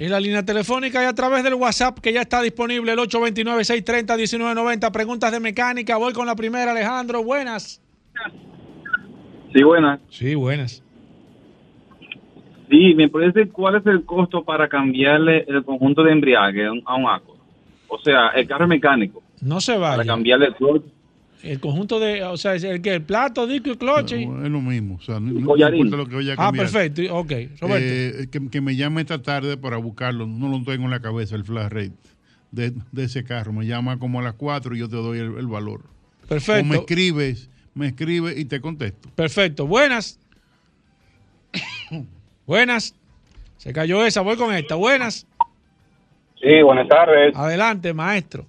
En 0.00 0.12
la 0.12 0.20
línea 0.20 0.44
telefónica 0.44 1.02
y 1.02 1.06
a 1.06 1.12
través 1.12 1.42
del 1.42 1.54
WhatsApp 1.54 1.98
que 1.98 2.12
ya 2.12 2.20
está 2.22 2.40
disponible, 2.40 2.92
el 2.92 2.98
829-630-1990. 3.00 4.92
Preguntas 4.92 5.32
de 5.32 5.40
mecánica. 5.40 5.96
Voy 5.96 6.12
con 6.12 6.24
la 6.26 6.36
primera, 6.36 6.70
Alejandro. 6.70 7.24
Buenas. 7.24 7.82
Sí, 9.52 9.62
buenas. 9.64 9.98
Sí, 10.10 10.36
buenas. 10.36 10.84
Sí, 12.70 12.94
¿me 12.94 13.08
puedes 13.08 13.34
decir 13.34 13.50
cuál 13.50 13.74
es 13.76 13.86
el 13.86 14.04
costo 14.04 14.44
para 14.44 14.68
cambiarle 14.68 15.44
el 15.48 15.64
conjunto 15.64 16.02
de 16.04 16.12
embriague 16.12 16.66
a 16.66 16.72
un, 16.72 16.82
a 16.84 16.94
un 16.96 17.08
Accord? 17.08 17.38
O 17.88 17.98
sea, 17.98 18.28
el 18.36 18.46
carro 18.46 18.68
mecánico, 18.68 19.20
No 19.40 19.60
se 19.60 19.72
para 19.74 19.96
vaya. 19.96 20.12
cambiarle 20.12 20.46
el. 20.48 20.54
El 21.42 21.60
conjunto 21.60 22.00
de, 22.00 22.24
o 22.24 22.36
sea, 22.36 22.54
es 22.54 22.64
el 22.64 22.82
que 22.82 22.94
el 22.94 23.02
plato, 23.02 23.46
disco 23.46 23.70
y 23.70 23.76
cloche. 23.76 24.26
No, 24.26 24.44
es 24.44 24.50
lo 24.50 24.60
mismo. 24.60 24.96
O 24.96 25.00
sea, 25.00 25.20
no, 25.20 25.30
importa 25.30 25.96
lo 25.96 26.06
que 26.06 26.16
vaya 26.16 26.32
a 26.32 26.34
ah, 26.34 26.36
cambiar. 26.36 26.66
perfecto. 26.66 27.02
Ok, 27.14 27.32
Roberto. 27.60 27.86
Eh, 27.86 28.28
que, 28.30 28.48
que 28.50 28.60
me 28.60 28.74
llame 28.74 29.02
esta 29.02 29.22
tarde 29.22 29.56
para 29.56 29.76
buscarlo. 29.76 30.26
No 30.26 30.48
lo 30.48 30.62
tengo 30.64 30.84
en 30.84 30.90
la 30.90 31.00
cabeza 31.00 31.36
el 31.36 31.44
flash 31.44 31.70
rate 31.70 31.92
de, 32.50 32.72
de 32.92 33.04
ese 33.04 33.24
carro. 33.24 33.52
Me 33.52 33.66
llama 33.66 33.98
como 33.98 34.18
a 34.18 34.22
las 34.22 34.34
4 34.34 34.74
y 34.74 34.78
yo 34.80 34.88
te 34.88 34.96
doy 34.96 35.18
el, 35.18 35.38
el 35.38 35.46
valor. 35.46 35.82
O 35.82 36.34
me 36.34 36.40
perfecto. 36.40 36.74
escribes, 36.74 37.50
me 37.74 37.88
escribes 37.88 38.36
y 38.36 38.44
te 38.44 38.60
contesto. 38.60 39.08
Perfecto. 39.14 39.66
Buenas. 39.66 40.18
buenas. 42.46 42.94
Se 43.58 43.72
cayó 43.72 44.04
esa. 44.04 44.20
Voy 44.22 44.36
con 44.36 44.52
esta. 44.54 44.74
Buenas. 44.74 45.26
Sí, 46.40 46.62
buenas 46.62 46.88
tardes. 46.88 47.34
Adelante, 47.34 47.92
maestro. 47.92 48.46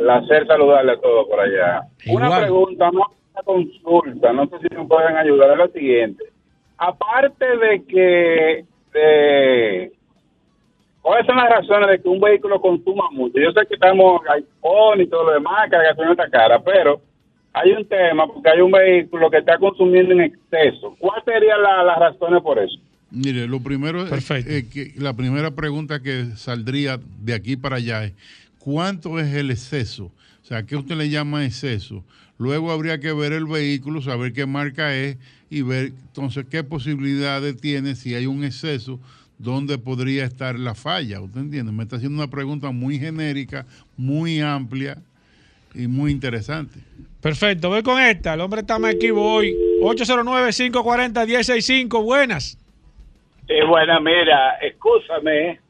Placer 0.00 0.46
saludarle 0.46 0.92
a 0.92 1.00
todos 1.00 1.28
por 1.28 1.38
allá. 1.40 1.82
Igual. 2.04 2.26
Una 2.26 2.40
pregunta, 2.40 2.90
no 2.90 3.00
una 3.32 3.42
consulta, 3.44 4.32
no 4.32 4.46
sé 4.46 4.56
si 4.68 4.74
me 4.74 4.84
pueden 4.86 5.16
ayudar, 5.16 5.52
es 5.52 5.58
lo 5.58 5.68
siguiente. 5.68 6.24
Aparte 6.78 7.44
de 7.44 7.84
que, 7.86 8.64
de, 8.94 9.92
¿cuáles 11.02 11.26
son 11.26 11.36
las 11.36 11.50
razones 11.50 11.90
de 11.90 12.00
que 12.02 12.08
un 12.08 12.20
vehículo 12.20 12.60
consuma 12.60 13.10
mucho? 13.12 13.38
Yo 13.38 13.52
sé 13.52 13.66
que 13.68 13.74
estamos 13.74 14.22
iPhone 14.28 15.00
y 15.02 15.06
todo 15.06 15.24
lo 15.24 15.32
demás, 15.32 15.68
que 15.70 15.76
la 15.76 15.82
gasolina 15.84 16.12
está 16.12 16.30
cara, 16.30 16.60
pero 16.62 17.00
hay 17.52 17.72
un 17.72 17.84
tema, 17.86 18.26
porque 18.26 18.48
hay 18.48 18.60
un 18.62 18.70
vehículo 18.72 19.30
que 19.30 19.38
está 19.38 19.58
consumiendo 19.58 20.12
en 20.14 20.22
exceso. 20.22 20.96
¿Cuáles 20.98 21.24
serían 21.24 21.62
la- 21.62 21.82
las 21.84 21.98
razones 21.98 22.42
por 22.42 22.58
eso? 22.58 22.76
Mire, 23.10 23.46
lo 23.48 23.60
primero 23.60 24.02
es 24.04 24.10
Perfecto. 24.10 24.50
eh, 24.50 24.64
que 24.72 24.92
la 25.00 25.12
primera 25.14 25.50
pregunta 25.50 26.00
que 26.00 26.24
saldría 26.36 26.98
de 27.22 27.34
aquí 27.34 27.56
para 27.56 27.76
allá 27.76 28.04
es 28.04 28.12
¿cuánto 28.60 29.18
es 29.18 29.34
el 29.34 29.50
exceso? 29.50 30.12
O 30.42 30.44
sea, 30.44 30.64
¿qué 30.64 30.76
usted 30.76 30.94
le 30.94 31.10
llama 31.10 31.44
exceso? 31.44 32.04
Luego 32.38 32.70
habría 32.70 33.00
que 33.00 33.12
ver 33.12 33.32
el 33.32 33.46
vehículo, 33.46 34.00
saber 34.00 34.32
qué 34.32 34.46
marca 34.46 34.94
es 34.94 35.16
y 35.50 35.62
ver 35.62 35.86
entonces 35.86 36.46
qué 36.48 36.62
posibilidades 36.62 37.60
tiene 37.60 37.96
si 37.96 38.14
hay 38.14 38.26
un 38.26 38.44
exceso, 38.44 39.00
dónde 39.38 39.78
podría 39.78 40.24
estar 40.24 40.58
la 40.58 40.74
falla. 40.74 41.20
¿Usted 41.20 41.40
entiende? 41.40 41.72
Me 41.72 41.82
está 41.82 41.96
haciendo 41.96 42.22
una 42.22 42.30
pregunta 42.30 42.70
muy 42.70 42.98
genérica, 42.98 43.66
muy 43.96 44.40
amplia 44.40 44.98
y 45.74 45.86
muy 45.86 46.12
interesante. 46.12 46.80
Perfecto. 47.20 47.68
Voy 47.68 47.82
con 47.82 48.00
esta. 48.00 48.32
El 48.34 48.40
hombre 48.40 48.60
está 48.62 48.78
más 48.78 48.94
equivo 48.94 49.34
hoy. 49.34 49.54
809-540-165. 49.82 52.02
Buenas. 52.02 52.56
Sí, 53.46 53.54
bueno, 53.68 54.00
mira, 54.00 54.54
escúchame 54.62 55.60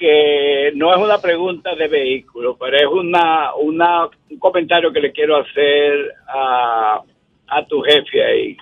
que 0.00 0.72
no 0.76 0.94
es 0.94 0.98
una 0.98 1.18
pregunta 1.20 1.74
de 1.76 1.86
vehículo, 1.86 2.56
pero 2.58 2.74
es 2.74 2.86
una, 2.86 3.54
una 3.54 4.08
un 4.30 4.38
comentario 4.38 4.90
que 4.90 5.00
le 5.00 5.12
quiero 5.12 5.36
hacer 5.36 6.14
a, 6.26 7.02
a 7.48 7.66
tu 7.66 7.82
jefe 7.82 8.24
ahí. 8.24 8.56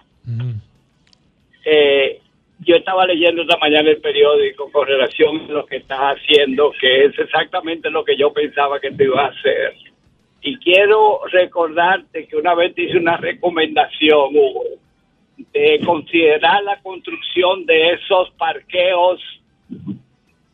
Eh, 1.65 2.21
yo 2.67 2.75
estaba 2.75 3.07
leyendo 3.07 3.43
esta 3.43 3.57
mañana 3.59 3.89
el 3.89 4.01
periódico 4.01 4.69
con 4.73 4.89
relación 4.89 5.43
a 5.49 5.53
lo 5.53 5.65
que 5.65 5.77
estás 5.77 6.17
haciendo, 6.17 6.73
que 6.81 7.05
es 7.05 7.17
exactamente 7.17 7.89
lo 7.89 8.05
que 8.05 8.17
yo 8.17 8.33
pensaba 8.33 8.81
que 8.81 8.91
te 8.91 9.05
ibas 9.05 9.31
a 9.31 9.39
hacer. 9.39 9.75
Y 10.43 10.57
quiero 10.59 11.21
recordarte 11.31 12.27
que 12.27 12.37
una 12.37 12.55
vez 12.57 12.75
te 12.75 12.83
hice 12.83 12.97
una 12.97 13.17
recomendación, 13.17 14.35
Hugo, 14.35 14.65
de 15.53 15.81
considerar 15.87 16.65
la 16.65 16.81
construcción 16.83 17.65
de 17.65 17.93
esos 17.93 18.29
parqueos 18.33 19.21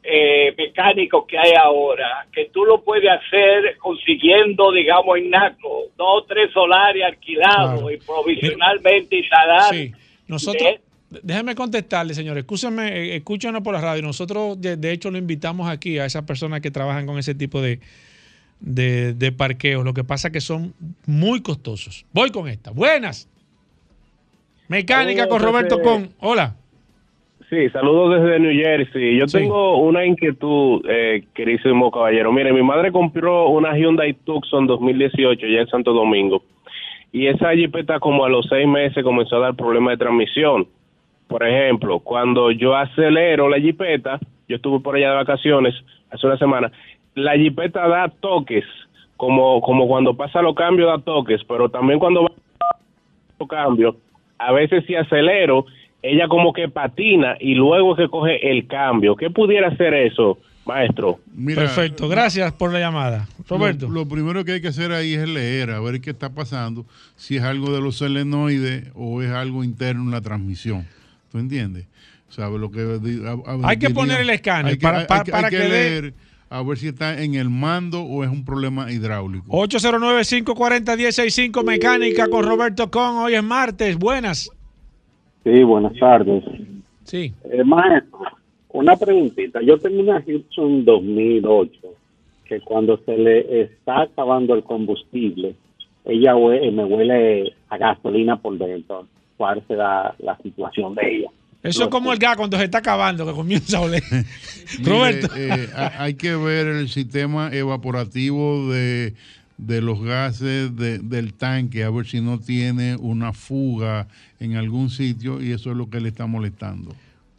eh, 0.04 0.54
mecánicos 0.58 1.24
que 1.26 1.38
hay 1.38 1.52
ahora, 1.58 2.26
que 2.32 2.50
tú 2.52 2.64
lo 2.64 2.82
puedes 2.82 3.10
hacer 3.10 3.78
consiguiendo, 3.78 4.70
digamos, 4.72 5.16
en 5.16 5.30
NACO, 5.30 5.84
dos 5.96 6.22
o 6.22 6.24
tres 6.24 6.52
solares 6.52 7.02
alquilados 7.04 7.80
Claro. 7.80 7.90
y 7.90 7.96
provisionalmente 7.96 9.16
instalar. 9.18 9.74
Sí. 9.74 9.92
Nosotros, 10.26 10.74
déjeme 11.22 11.54
contestarle, 11.54 12.12
señor. 12.14 12.36
Escúchame, 12.36 12.88
eh, 12.88 13.16
escúchanos 13.16 13.62
por 13.62 13.72
la 13.74 13.80
radio. 13.80 14.02
Nosotros, 14.02 14.60
de, 14.60 14.76
de 14.76 14.92
hecho, 14.92 15.10
lo 15.10 15.16
invitamos 15.18 15.68
aquí 15.70 15.98
a 15.98 16.04
esas 16.04 16.24
personas 16.24 16.60
que 16.60 16.70
trabajan 16.70 17.06
con 17.06 17.18
ese 17.18 17.34
tipo 17.34 17.62
de, 17.62 17.80
de, 18.60 19.14
de 19.14 19.32
parqueos. 19.32 19.84
Lo 19.84 19.94
que 19.94 20.04
pasa 20.04 20.28
es 20.28 20.32
que 20.32 20.40
son 20.42 20.74
muy 21.06 21.42
costosos. 21.42 22.04
Voy 22.12 22.30
con 22.30 22.46
esta. 22.48 22.70
Buenas. 22.72 23.28
Mecánica 24.68 25.28
con 25.28 25.42
Roberto 25.42 25.80
Con. 25.82 26.10
Hola. 26.20 26.56
Sí, 27.54 27.70
saludos 27.70 28.20
desde 28.20 28.40
New 28.40 28.52
Jersey. 28.52 29.16
Yo 29.16 29.28
Sí. 29.28 29.38
tengo 29.38 29.76
una 29.78 30.04
inquietud, 30.04 30.84
eh, 30.88 31.22
queridísimo 31.34 31.88
caballero. 31.92 32.32
Mire, 32.32 32.52
mi 32.52 32.64
madre 32.64 32.90
compró 32.90 33.46
una 33.48 33.76
Hyundai 33.78 34.12
Tucson 34.12 34.66
2018 34.66 35.46
ya 35.46 35.60
en 35.60 35.68
Santo 35.68 35.92
Domingo. 35.92 36.42
Y 37.12 37.28
esa 37.28 37.54
jipeta 37.54 38.00
como 38.00 38.24
a 38.24 38.28
los 38.28 38.46
seis 38.48 38.66
meses 38.66 39.04
comenzó 39.04 39.36
a 39.36 39.38
dar 39.40 39.54
problemas 39.54 39.92
de 39.92 39.98
transmisión. 40.04 40.66
Por 41.28 41.46
ejemplo, 41.46 42.00
cuando 42.00 42.50
yo 42.50 42.74
acelero 42.74 43.48
la 43.48 43.60
jipeta, 43.60 44.18
yo 44.48 44.56
estuve 44.56 44.80
por 44.80 44.96
allá 44.96 45.10
de 45.10 45.16
vacaciones 45.18 45.74
hace 46.10 46.26
una 46.26 46.36
semana, 46.38 46.72
la 47.14 47.36
jipeta 47.36 47.86
da 47.86 48.08
toques, 48.08 48.64
como, 49.16 49.60
como 49.60 49.86
cuando 49.86 50.14
pasa 50.16 50.42
los 50.42 50.56
cambios 50.56 50.88
da 50.88 50.98
toques, 51.04 51.40
pero 51.44 51.68
también 51.68 52.00
cuando 52.00 52.24
va 52.24 52.30
los 53.38 53.48
cambios, 53.48 53.94
a 54.38 54.50
veces 54.50 54.84
si 54.86 54.96
acelero, 54.96 55.66
ella 56.06 56.28
como 56.28 56.52
que 56.52 56.68
patina 56.68 57.36
y 57.40 57.54
luego 57.54 57.96
que 57.96 58.08
coge 58.08 58.50
el 58.50 58.66
cambio. 58.66 59.16
¿Qué 59.16 59.30
pudiera 59.30 59.74
ser 59.76 59.94
eso, 59.94 60.38
maestro? 60.66 61.18
Perfecto. 61.54 62.08
Gracias 62.08 62.52
por 62.52 62.70
la 62.72 62.78
llamada. 62.78 63.26
Roberto. 63.48 63.86
Lo, 63.88 63.94
lo 64.00 64.06
primero 64.08 64.44
que 64.44 64.52
hay 64.52 64.60
que 64.60 64.68
hacer 64.68 64.92
ahí 64.92 65.14
es 65.14 65.26
leer, 65.28 65.70
a 65.70 65.80
ver 65.80 66.00
qué 66.02 66.10
está 66.10 66.34
pasando, 66.34 66.84
si 67.16 67.36
es 67.36 67.42
algo 67.42 67.72
de 67.74 67.80
los 67.80 67.96
selenoides 67.98 68.90
o 68.94 69.22
es 69.22 69.30
algo 69.30 69.64
interno 69.64 70.02
en 70.02 70.10
la 70.10 70.20
transmisión. 70.20 70.86
¿Tú 71.32 71.38
entiendes? 71.38 71.86
¿Sabes 72.28 72.60
lo 72.60 72.70
que 72.70 72.80
a- 72.80 72.84
a- 73.50 73.68
Hay 73.68 73.78
que 73.78 73.86
diría- 73.88 73.94
poner 73.94 74.20
el 74.20 74.28
escáner 74.30 74.72
hay 74.72 74.78
que- 74.78 74.82
para- 74.82 75.06
para- 75.06 75.22
hay 75.22 75.30
para 75.30 75.46
hay 75.46 75.50
que 75.50 75.56
que 75.62 75.68
leer 75.68 76.14
a 76.50 76.62
ver 76.62 76.76
si 76.78 76.88
está 76.88 77.22
en 77.22 77.34
el 77.34 77.48
mando 77.48 78.02
o 78.02 78.22
es 78.24 78.30
un 78.30 78.44
problema 78.44 78.90
hidráulico. 78.92 79.46
809-540-165 79.50 81.64
Mecánica 81.64 82.28
con 82.28 82.44
Roberto 82.44 82.90
Con. 82.90 83.16
Hoy 83.16 83.34
es 83.34 83.42
martes. 83.42 83.96
Buenas. 83.96 84.50
Sí, 85.44 85.62
buenas 85.62 85.92
tardes. 85.98 86.42
Sí. 87.04 87.32
Eh, 87.52 87.62
maestro, 87.64 88.20
una 88.70 88.96
preguntita. 88.96 89.60
Yo 89.62 89.78
tengo 89.78 90.00
una 90.00 90.20
Gibson 90.22 90.84
2008 90.84 91.70
que 92.46 92.60
cuando 92.60 92.98
se 93.04 93.16
le 93.16 93.62
está 93.62 94.02
acabando 94.02 94.54
el 94.54 94.62
combustible, 94.64 95.54
ella 96.04 96.34
hue- 96.34 96.70
me 96.72 96.84
huele 96.84 97.54
a 97.68 97.76
gasolina 97.78 98.36
por 98.36 98.58
dentro. 98.58 99.06
¿Cuál 99.36 99.62
será 99.66 100.14
la 100.18 100.36
situación 100.42 100.94
de 100.94 101.16
ella? 101.16 101.28
Eso 101.62 101.84
es 101.84 101.88
como 101.88 102.12
el 102.12 102.18
gas 102.18 102.36
cuando 102.36 102.58
se 102.58 102.64
está 102.64 102.78
acabando, 102.78 103.24
que 103.26 103.32
comienza 103.32 103.78
a 103.78 103.80
oler. 103.82 104.02
Mire, 104.80 104.90
Roberto. 104.90 105.28
eh, 105.36 105.68
ha- 105.74 106.02
hay 106.04 106.14
que 106.14 106.36
ver 106.36 106.66
el 106.66 106.88
sistema 106.88 107.50
evaporativo 107.52 108.68
de, 108.70 109.14
de 109.56 109.80
los 109.80 110.02
gases 110.02 110.74
de- 110.76 110.98
del 110.98 111.34
tanque, 111.34 111.84
a 111.84 111.90
ver 111.90 112.06
si 112.06 112.20
no 112.20 112.38
tiene 112.40 112.96
una 112.96 113.32
fuga 113.32 114.08
en 114.40 114.56
algún 114.56 114.90
sitio 114.90 115.40
y 115.40 115.52
eso 115.52 115.70
es 115.70 115.76
lo 115.76 115.88
que 115.88 116.00
le 116.00 116.08
está 116.08 116.26
molestando. 116.26 116.92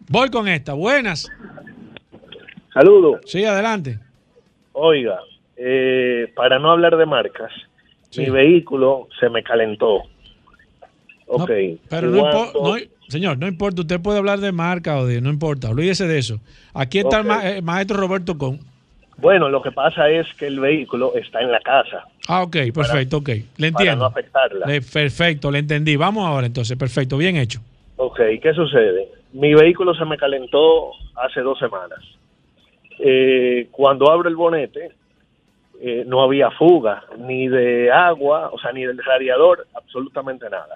Voy 0.09 0.29
con 0.29 0.47
esta. 0.47 0.73
Buenas. 0.73 1.29
Saludos. 2.73 3.21
Sí, 3.25 3.43
adelante. 3.45 3.99
Oiga, 4.73 5.19
eh, 5.57 6.31
para 6.35 6.59
no 6.59 6.71
hablar 6.71 6.97
de 6.97 7.05
marcas, 7.05 7.51
mi 8.17 8.29
vehículo 8.29 9.07
se 9.19 9.29
me 9.29 9.43
calentó. 9.43 10.03
Ok. 11.27 11.49
Pero 11.89 12.09
no 12.11 12.19
¿cuánto- 12.19 12.57
importa, 12.77 12.85
señor, 13.07 13.37
no 13.37 13.47
importa, 13.47 13.81
usted 13.81 13.99
puede 14.01 14.19
hablar 14.19 14.39
de 14.39 14.51
marca 14.51 14.97
o 14.97 15.05
de, 15.05 15.21
no 15.21 15.29
importa, 15.29 15.69
olvídese 15.69 16.07
de 16.07 16.17
eso. 16.19 16.39
Aquí 16.73 16.99
está 16.99 17.19
el 17.19 17.25
ma- 17.25 17.49
eh, 17.49 17.61
maestro 17.61 17.97
Roberto 17.97 18.37
Con. 18.37 18.59
Bueno, 19.17 19.47
lo 19.49 19.61
que 19.61 19.71
pasa 19.71 20.09
es 20.09 20.27
que 20.35 20.47
el 20.47 20.59
vehículo 20.59 21.13
está 21.15 21.41
en 21.41 21.51
la 21.51 21.59
casa. 21.61 22.05
Ah, 22.27 22.43
ok, 22.43 22.57
perfecto, 22.73 23.17
ok. 23.17 23.29
Le 23.29 23.43
Para 23.55 23.67
entiendo. 23.67 23.95
no 24.03 24.05
afectarla. 24.05 24.65
Le- 24.65 24.81
perfecto, 24.81 25.49
le 25.51 25.59
entendí. 25.59 25.95
Vamos 25.95 26.25
ahora 26.27 26.45
entonces, 26.47 26.77
perfecto, 26.77 27.17
bien 27.17 27.37
hecho. 27.37 27.59
Ok, 27.97 28.19
¿qué 28.41 28.53
sucede? 28.53 29.07
Mi 29.33 29.53
vehículo 29.53 29.93
se 29.95 30.03
me 30.05 30.17
calentó 30.17 30.91
hace 31.15 31.41
dos 31.41 31.57
semanas. 31.59 31.99
Eh, 32.99 33.67
cuando 33.71 34.11
abro 34.11 34.27
el 34.29 34.35
bonete, 34.35 34.91
eh, 35.81 36.03
no 36.07 36.21
había 36.21 36.51
fuga, 36.51 37.03
ni 37.17 37.47
de 37.47 37.91
agua, 37.91 38.49
o 38.51 38.59
sea, 38.59 38.71
ni 38.71 38.85
del 38.85 38.97
radiador, 39.03 39.67
absolutamente 39.73 40.49
nada. 40.49 40.75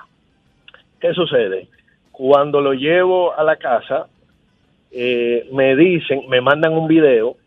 ¿Qué 1.00 1.14
sucede? 1.14 1.68
Cuando 2.12 2.60
lo 2.62 2.74
llevo 2.74 3.38
a 3.38 3.44
la 3.44 3.56
casa, 3.56 4.08
eh, 4.92 5.48
me 5.54 5.76
dicen, 5.76 6.24
me 6.30 6.42
mandan 6.42 6.74
un 6.74 6.88
video 6.88 7.38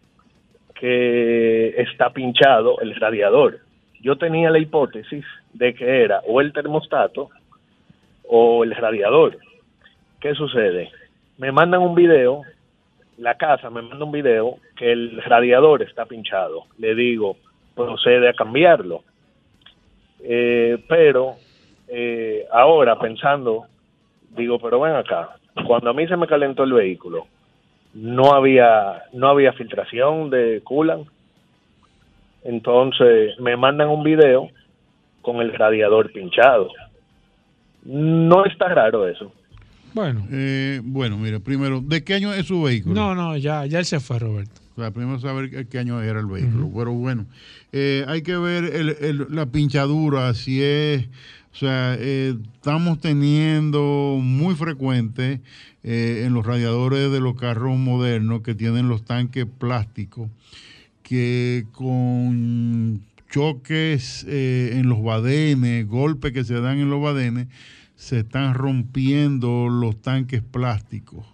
que 0.83 1.81
está 1.81 2.11
pinchado 2.11 2.81
el 2.81 2.97
radiador. 2.97 3.61
Yo 4.01 4.19
tenía 4.19 4.51
la 4.51 4.59
hipótesis 4.59 5.25
de 5.53 5.75
que 5.75 6.03
era 6.03 6.23
o 6.27 6.41
el 6.41 6.53
termostato 6.53 7.31
o 8.27 8.65
el 8.65 8.75
radiador. 8.75 9.39
¿Qué 10.21 10.35
sucede? 10.35 10.91
Me 11.39 11.53
mandan 11.53 11.83
un 11.83 11.95
video, 11.95 12.43
la 13.19 13.37
casa 13.37 13.71
me 13.71 13.83
manda 13.83 14.05
un 14.05 14.11
video 14.11 14.57
que 14.75 14.91
el 14.91 15.23
radiador 15.23 15.83
está 15.83 16.05
pinchado. 16.05 16.65
Le 16.79 16.97
digo, 16.97 17.37
procede 17.77 18.31
a 18.31 18.35
cambiarlo. 18.35 19.05
Eh, 20.19 20.83
pero 20.89 21.37
eh, 21.87 22.45
ahora 22.51 22.99
pensando, 22.99 23.67
digo, 24.37 24.59
pero 24.59 24.81
ven 24.81 24.97
acá, 24.97 25.37
cuando 25.65 25.91
a 25.91 25.95
mí 25.95 26.09
se 26.09 26.17
me 26.17 26.27
calentó 26.27 26.65
el 26.65 26.73
vehículo, 26.73 27.29
no 27.95 28.33
había, 28.35 29.03
no 29.13 29.29
había 29.29 29.53
filtración 29.53 30.31
de 30.31 30.61
coolant. 30.65 31.07
Entonces 32.45 33.39
me 33.39 33.57
mandan 33.57 33.89
un 33.89 34.03
video 34.03 34.49
con 35.21 35.37
el 35.41 35.53
radiador 35.55 36.13
pinchado. 36.13 36.69
No 37.85 38.45
está 38.45 38.69
raro 38.69 39.07
eso. 39.09 39.33
Bueno. 39.95 40.27
Eh, 40.33 40.81
bueno, 40.83 41.19
mire, 41.19 41.39
primero, 41.41 41.81
¿de 41.81 42.03
qué 42.03 42.15
año 42.15 42.33
es 42.33 42.47
su 42.47 42.63
vehículo? 42.63 42.95
No, 42.95 43.15
no, 43.15 43.37
ya, 43.37 43.67
ya 43.67 43.79
él 43.79 43.85
se 43.85 44.01
fue, 44.01 44.19
Roberto. 44.19 44.61
O 44.77 44.81
sea, 44.81 44.91
primero 44.91 45.19
saber 45.21 45.69
qué- 45.69 45.79
año 45.79 46.01
era 46.01 46.19
el 46.21 46.27
vehículo. 46.27 46.71
Pero 46.75 46.93
bueno, 46.93 47.27
eh, 47.73 48.05
hay 48.09 48.23
que 48.23 48.37
ver 48.39 48.65
el- 48.65 48.97
el- 49.01 49.27
la 49.31 49.47
pinchadura, 49.47 50.33
si 50.33 50.63
es, 50.63 51.07
o 51.53 51.57
sea, 51.57 51.95
eh, 51.99 52.35
estamos 52.55 52.99
teniendo 53.01 54.17
muy 54.19 54.55
frecuente 54.55 55.41
eh, 55.85 56.23
en 56.25 56.35
los 56.35 56.47
radiadores 56.47 57.11
de 57.11 57.21
los 57.21 57.35
carros 57.35 57.77
modernos 57.77 58.43
que 58.43 58.55
tienen 58.55 58.89
los 58.89 59.05
tanques 59.05 59.47
plásticos, 59.47 60.31
que 61.03 61.67
con 61.73 63.03
choques 63.31 64.25
eh, 64.29 64.73
en 64.75 64.89
los 64.89 65.03
badenes, 65.03 65.89
golpes 65.89 66.33
que 66.33 66.45
se 66.45 66.61
dan 66.61 66.79
en 66.79 66.91
los 66.91 67.03
badenes, 67.03 67.49
se 67.97 68.21
están 68.21 68.55
rompiendo 68.55 69.69
los 69.69 70.01
tanques 70.01 70.43
plásticos. 70.43 71.25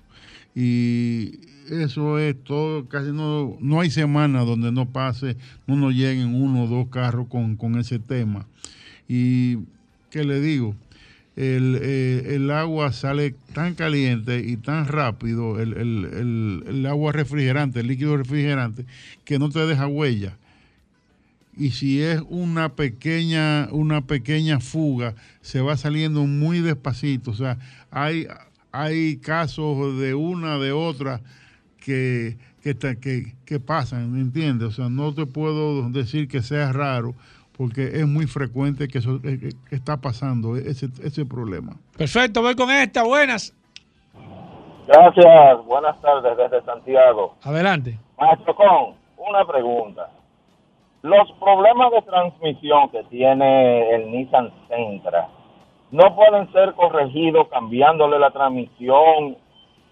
Y 0.55 1.41
eso 1.71 2.19
es 2.19 2.43
todo, 2.43 2.89
casi 2.89 3.13
no, 3.13 3.57
no 3.61 3.81
hay 3.81 3.91
semana 3.91 4.41
donde 4.41 4.73
no 4.73 4.89
pase, 4.89 5.37
no 5.67 5.77
nos 5.77 5.95
lleguen 5.95 6.35
uno 6.35 6.65
o 6.65 6.67
dos 6.67 6.89
carros 6.89 7.27
con, 7.29 7.57
con 7.57 7.79
ese 7.79 7.99
tema. 7.99 8.47
Y, 9.09 9.59
¿qué 10.11 10.25
le 10.25 10.41
digo? 10.41 10.75
El, 11.39 11.79
eh, 11.81 12.35
el 12.35 12.51
agua 12.51 12.93
sale 12.93 13.33
tan 13.55 13.75
caliente 13.77 14.41
y 14.45 14.57
tan 14.57 14.89
rápido, 14.89 15.61
el, 15.61 15.73
el- 15.75 16.65
el- 16.67 16.87
agua 16.87 17.13
refrigerante, 17.13 17.79
el 17.79 17.87
líquido 17.87 18.17
refrigerante, 18.17 18.85
que 19.25 19.39
no 19.39 19.49
te 19.49 19.61
deja 19.65 19.87
huella 19.87 20.37
y 21.57 21.71
si 21.71 22.01
es 22.03 22.21
una 22.29 22.71
pequeña 22.71 23.69
una 23.73 24.03
pequeña 24.07 24.61
fuga 24.61 25.15
se 25.43 25.61
va 25.61 25.77
saliendo 25.77 26.25
muy 26.25 26.61
despacito 26.61 27.33
o 27.33 27.35
sea 27.35 27.59
hay 27.91 28.27
hay 28.71 29.17
casos 29.17 29.99
de 29.99 30.15
una 30.15 30.59
de 30.59 30.71
otra 30.73 31.21
que 31.85 32.37
que, 32.63 32.77
que, 33.01 33.35
que 33.45 33.59
pasan 33.61 34.13
¿me 34.13 34.21
entiendes? 34.21 34.69
o 34.69 34.73
sea 34.73 34.89
no 34.89 35.13
te 35.15 35.27
puedo 35.27 35.89
decir 35.91 36.29
que 36.29 36.43
sea 36.43 36.73
raro 36.73 37.15
porque 37.59 37.83
es 38.01 38.07
muy 38.07 38.27
frecuente 38.27 38.89
que 38.89 38.99
eso 38.99 39.17
eh, 39.25 39.39
que- 39.41 39.51
que 39.69 39.75
está 39.77 39.97
pasando 39.99 40.57
ese, 40.57 40.87
ese 41.03 41.27
problema 41.27 41.73
Perfecto, 41.97 42.41
voy 42.41 42.55
con 42.55 42.71
esta. 42.71 43.03
Buenas. 43.03 43.53
Gracias, 44.87 45.65
buenas 45.67 46.01
tardes 46.01 46.37
desde 46.37 46.63
Santiago. 46.65 47.35
Adelante. 47.43 47.99
Maestro 48.19 48.55
Con, 48.55 48.95
una 49.19 49.45
pregunta. 49.45 50.09
Los 51.03 51.31
problemas 51.33 51.91
de 51.93 52.03
transmisión 52.03 52.89
que 52.91 53.03
tiene 53.05 53.91
el 53.95 54.11
Nissan 54.11 54.51
Sentra 54.69 55.29
no 55.91 56.15
pueden 56.17 56.51
ser 56.53 56.73
corregidos 56.75 57.49
cambiándole 57.49 58.19
la 58.19 58.31
transmisión 58.31 59.37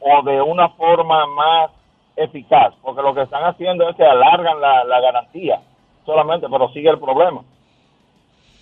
o 0.01 0.23
de 0.25 0.41
una 0.43 0.69
forma 0.71 1.27
más 1.27 1.71
eficaz, 2.17 2.75
porque 2.83 3.03
lo 3.03 3.15
que 3.15 3.23
están 3.23 3.45
haciendo 3.45 3.89
es 3.89 3.97
que 3.97 4.05
alargan 4.05 4.61
la, 4.61 4.85
la 4.85 5.01
garantía 5.01 5.61
solamente, 6.07 6.47
pero 6.51 6.69
sigue 6.71 6.89
el 6.91 6.99
problema. 6.99 7.43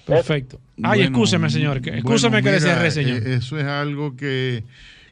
Perfecto. 0.07 0.61
Ay, 0.83 1.01
Bueno, 1.01 1.05
excúseme, 1.05 1.51
señor. 1.51 1.77
Excúseme 1.79 2.41
bueno, 2.43 2.45
que 2.59 2.61
mira, 2.67 2.91
señor. 2.91 3.23
eh, 3.27 3.35
Eso 3.37 3.59
es 3.59 3.65
algo 3.65 4.17
que, 4.17 4.65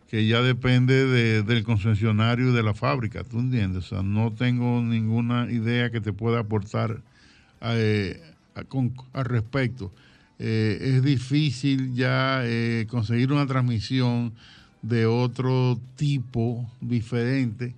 que 0.08 0.26
ya 0.26 0.42
depende 0.42 1.06
de- 1.06 1.42
del 1.42 1.62
concesionario 1.64 2.50
y 2.50 2.54
de 2.54 2.62
la 2.62 2.74
fábrica, 2.74 3.24
¿tú 3.24 3.40
entiendes? 3.40 3.84
O 3.84 3.88
sea, 3.88 4.02
no 4.02 4.32
tengo 4.32 4.82
ninguna 4.82 5.50
idea 5.50 5.90
que 5.90 6.00
te 6.00 6.12
pueda 6.12 6.40
aportar 6.40 7.00
eh, 7.62 8.20
a- 8.54 8.64
con- 8.64 8.92
al 9.12 9.24
respecto. 9.24 9.92
Eh, 10.38 10.78
es 10.96 11.02
difícil 11.04 11.94
ya 11.94 12.42
eh, 12.44 12.86
conseguir 12.88 13.32
una 13.32 13.46
transmisión 13.46 14.32
de 14.82 15.06
otro 15.06 15.78
tipo 15.96 16.68
diferente 16.80 17.74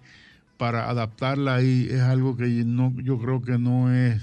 para 0.56 0.88
adaptarla 0.88 1.56
ahí. 1.56 1.86
Es 1.90 2.00
algo 2.00 2.34
que 2.36 2.46
no, 2.64 2.94
yo 3.02 3.18
creo 3.18 3.42
que 3.42 3.58
no 3.58 3.92
es... 3.94 4.22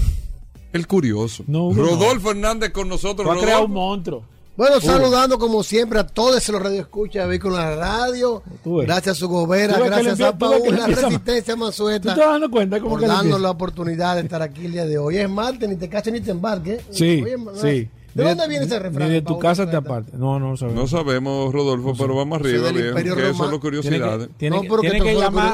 el 0.73 0.88
curioso. 0.88 1.43
Hugo, 1.47 1.71
Rodolfo 1.75 2.31
Hernández 2.31 2.71
con 2.71 2.89
nosotros. 2.89 3.27
Tú 3.27 3.31
has 3.31 3.43
creado 3.43 3.65
un 3.65 3.73
monstruo. 3.73 4.23
Bueno, 4.57 4.81
saludando 4.81 5.38
como 5.38 5.61
siempre 5.63 5.99
a 5.99 6.07
todos 6.07 6.49
los 6.49 6.61
radioescuchas 6.61 7.29
de 7.29 7.39
la 7.51 7.75
Radio. 7.75 8.41
Tú. 8.63 8.77
Gracias 8.77 9.15
a 9.15 9.19
su 9.19 9.29
gobera, 9.29 9.77
Tú 9.77 9.84
gracias 9.85 10.19
a 10.19 10.31
tú 10.31 10.38
Paul, 10.39 10.75
la 10.77 10.88
resistencia 10.88 11.53
¿Tú 11.53 11.59
mansueta. 11.59 12.13
te 12.15 12.19
das 12.19 12.29
dando 12.29 12.49
cuenta 12.49 12.79
cómo 12.79 12.91
por 12.91 12.99
que 13.01 13.07
darnos 13.07 13.39
la 13.39 13.51
oportunidad 13.51 14.15
de 14.15 14.21
estar 14.23 14.41
aquí 14.41 14.65
el 14.65 14.71
día 14.71 14.85
de 14.85 14.97
hoy. 14.97 15.17
Es 15.17 15.29
martes, 15.29 15.69
ni 15.69 15.75
te 15.75 15.88
cases 15.88 16.11
ni 16.11 16.21
te 16.21 16.31
embarques. 16.31 16.81
Sí, 16.89 17.21
Oye, 17.23 17.38
sí. 17.61 17.89
¿De 18.15 18.23
dónde 18.23 18.47
viene 18.47 18.65
ese 18.65 18.79
refrán? 18.79 19.07
Ni 19.09 19.13
de 19.13 19.21
tu 19.21 19.38
casa 19.38 19.69
te 19.69 19.75
aparte. 19.75 20.13
No, 20.17 20.39
no 20.39 20.57
sabemos. 20.57 20.81
No 20.81 20.88
sabemos, 20.88 21.53
Rodolfo, 21.53 21.93
pero 21.95 22.15
vamos 22.15 22.39
arriba, 22.39 22.71
bien, 22.71 22.95
que 22.95 23.29
eso 23.29 23.45
es 23.45 23.51
lo 23.51 23.59
curiosidades. 23.59 24.29
Tiene 24.38 24.55
No, 24.55 24.61
que, 24.63 24.69
pero 24.69 24.81
que 24.81 24.89
tiene 24.89 25.05
que 25.05 25.15
llamar 25.19 25.53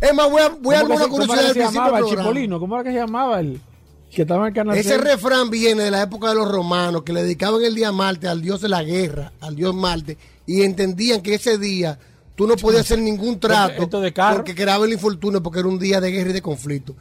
es 0.00 0.10
a- 0.10 0.14
más, 0.14 0.30
voy 0.30 0.40
a, 0.40 0.48
voy 0.48 0.74
a 0.74 0.80
¿Cómo 0.80 0.80
dar 0.80 0.86
que 0.86 0.86
una 0.86 0.96
se- 0.96 1.10
cómo 1.10 1.10
curiosidad 1.10 1.38
era 1.38 1.42
del 1.42 1.52
que 1.52 1.52
se 1.52 1.58
principio 1.58 1.80
llamaba 1.82 1.96
del 1.98 2.04
el 2.04 2.08
programa. 2.14 2.30
Chipolino? 2.30 2.60
¿Cómo 2.60 2.74
era 2.76 2.84
que 2.84 2.90
se 2.92 2.96
llamaba 2.96 3.40
el 3.40 3.60
que 4.14 4.22
estaba 4.22 4.42
en 4.42 4.48
el 4.48 4.54
canal 4.54 4.76
Ese 4.76 4.98
refrán 4.98 5.50
viene 5.50 5.84
de 5.84 5.90
la 5.90 6.02
época 6.02 6.28
de 6.28 6.34
los 6.34 6.50
romanos 6.50 7.02
que 7.02 7.12
le 7.12 7.22
dedicaban 7.22 7.62
el 7.64 7.74
día 7.74 7.92
Marte 7.92 8.28
al 8.28 8.42
dios 8.42 8.60
de 8.60 8.68
la 8.68 8.82
guerra, 8.82 9.32
al 9.40 9.56
dios 9.56 9.74
Marte, 9.74 10.18
y 10.46 10.62
entendían 10.62 11.22
que 11.22 11.34
ese 11.34 11.58
día 11.58 11.98
tú 12.34 12.46
no 12.46 12.56
podías 12.56 12.82
hacer 12.82 12.98
ningún 12.98 13.40
trato 13.40 14.00
de 14.00 14.12
porque 14.12 14.54
creaba 14.54 14.84
el 14.84 14.92
infortunio 14.92 15.42
porque 15.42 15.60
era 15.60 15.68
un 15.68 15.78
día 15.78 16.00
de 16.00 16.10
guerra 16.10 16.30
y 16.30 16.34
de 16.34 16.42
conflicto. 16.42 16.94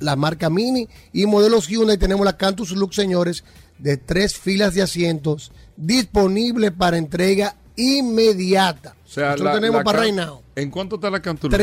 la 0.00 0.16
marca 0.16 0.50
Mini 0.50 0.86
y 1.14 1.24
modelos 1.24 1.66
Hyundai. 1.68 1.96
Tenemos 1.96 2.26
la 2.26 2.36
Cantus 2.36 2.72
Lux, 2.72 2.94
señores, 2.94 3.42
de 3.78 3.96
tres 3.96 4.36
filas 4.36 4.74
de 4.74 4.82
asientos 4.82 5.50
disponible 5.78 6.70
para 6.72 6.98
entrega 6.98 7.56
inmediata. 7.76 8.96
O 9.06 9.08
sea, 9.08 9.30
Esto 9.30 9.44
la- 9.44 9.54
tenemos 9.54 9.78
la 9.78 9.84
para 9.84 10.02
right 10.02 10.14
now. 10.14 10.42
¿En 10.56 10.70
cuánto 10.70 10.96
está 10.96 11.08
la 11.08 11.22
cantura? 11.22 11.56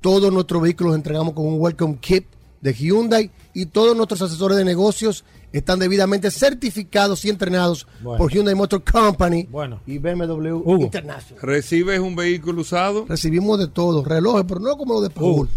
Todos 0.00 0.32
nuestros 0.32 0.62
vehículos 0.62 0.90
los 0.92 0.96
entregamos 0.96 1.34
con 1.34 1.46
un 1.46 1.60
welcome 1.60 1.98
kit 2.00 2.26
de 2.60 2.72
Hyundai 2.74 3.30
y 3.54 3.66
todos 3.66 3.96
nuestros 3.96 4.22
asesores 4.22 4.56
de 4.56 4.64
negocios 4.64 5.24
están 5.52 5.78
debidamente 5.78 6.30
certificados 6.30 7.24
y 7.24 7.30
entrenados 7.30 7.86
Bueno. 8.02 8.18
por 8.18 8.30
Hyundai 8.32 8.54
Motor 8.54 8.82
Company 8.84 9.44
Bueno. 9.50 9.80
y 9.86 9.98
BMW 9.98 10.62
International. 10.82 11.40
¿Recibes 11.42 12.00
un 12.00 12.14
vehículo 12.16 12.60
usado? 12.62 13.06
Recibimos 13.08 13.58
de 13.58 13.68
todo, 13.68 14.04
relojes, 14.04 14.44
pero 14.46 14.60
no 14.60 14.76
como 14.76 14.94
los 14.94 15.02
de 15.04 15.10
Paul. 15.10 15.48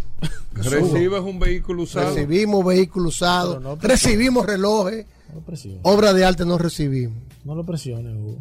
¿Recibes 0.54 1.22
un 1.22 1.40
vehículo 1.40 1.84
usado? 1.84 2.14
Recibimos 2.16 2.66
vehículos 2.66 3.16
usados, 3.16 3.62
no- 3.62 3.76
recibimos 3.76 4.46
relojes, 4.46 5.06
No 5.34 5.42
obra 5.84 6.14
de 6.14 6.26
arte 6.26 6.46
no 6.46 6.58
recibimos. 6.58 7.18
No 7.44 7.56
lo 7.56 7.64
presiones, 7.66 8.16
Hugo. 8.16 8.38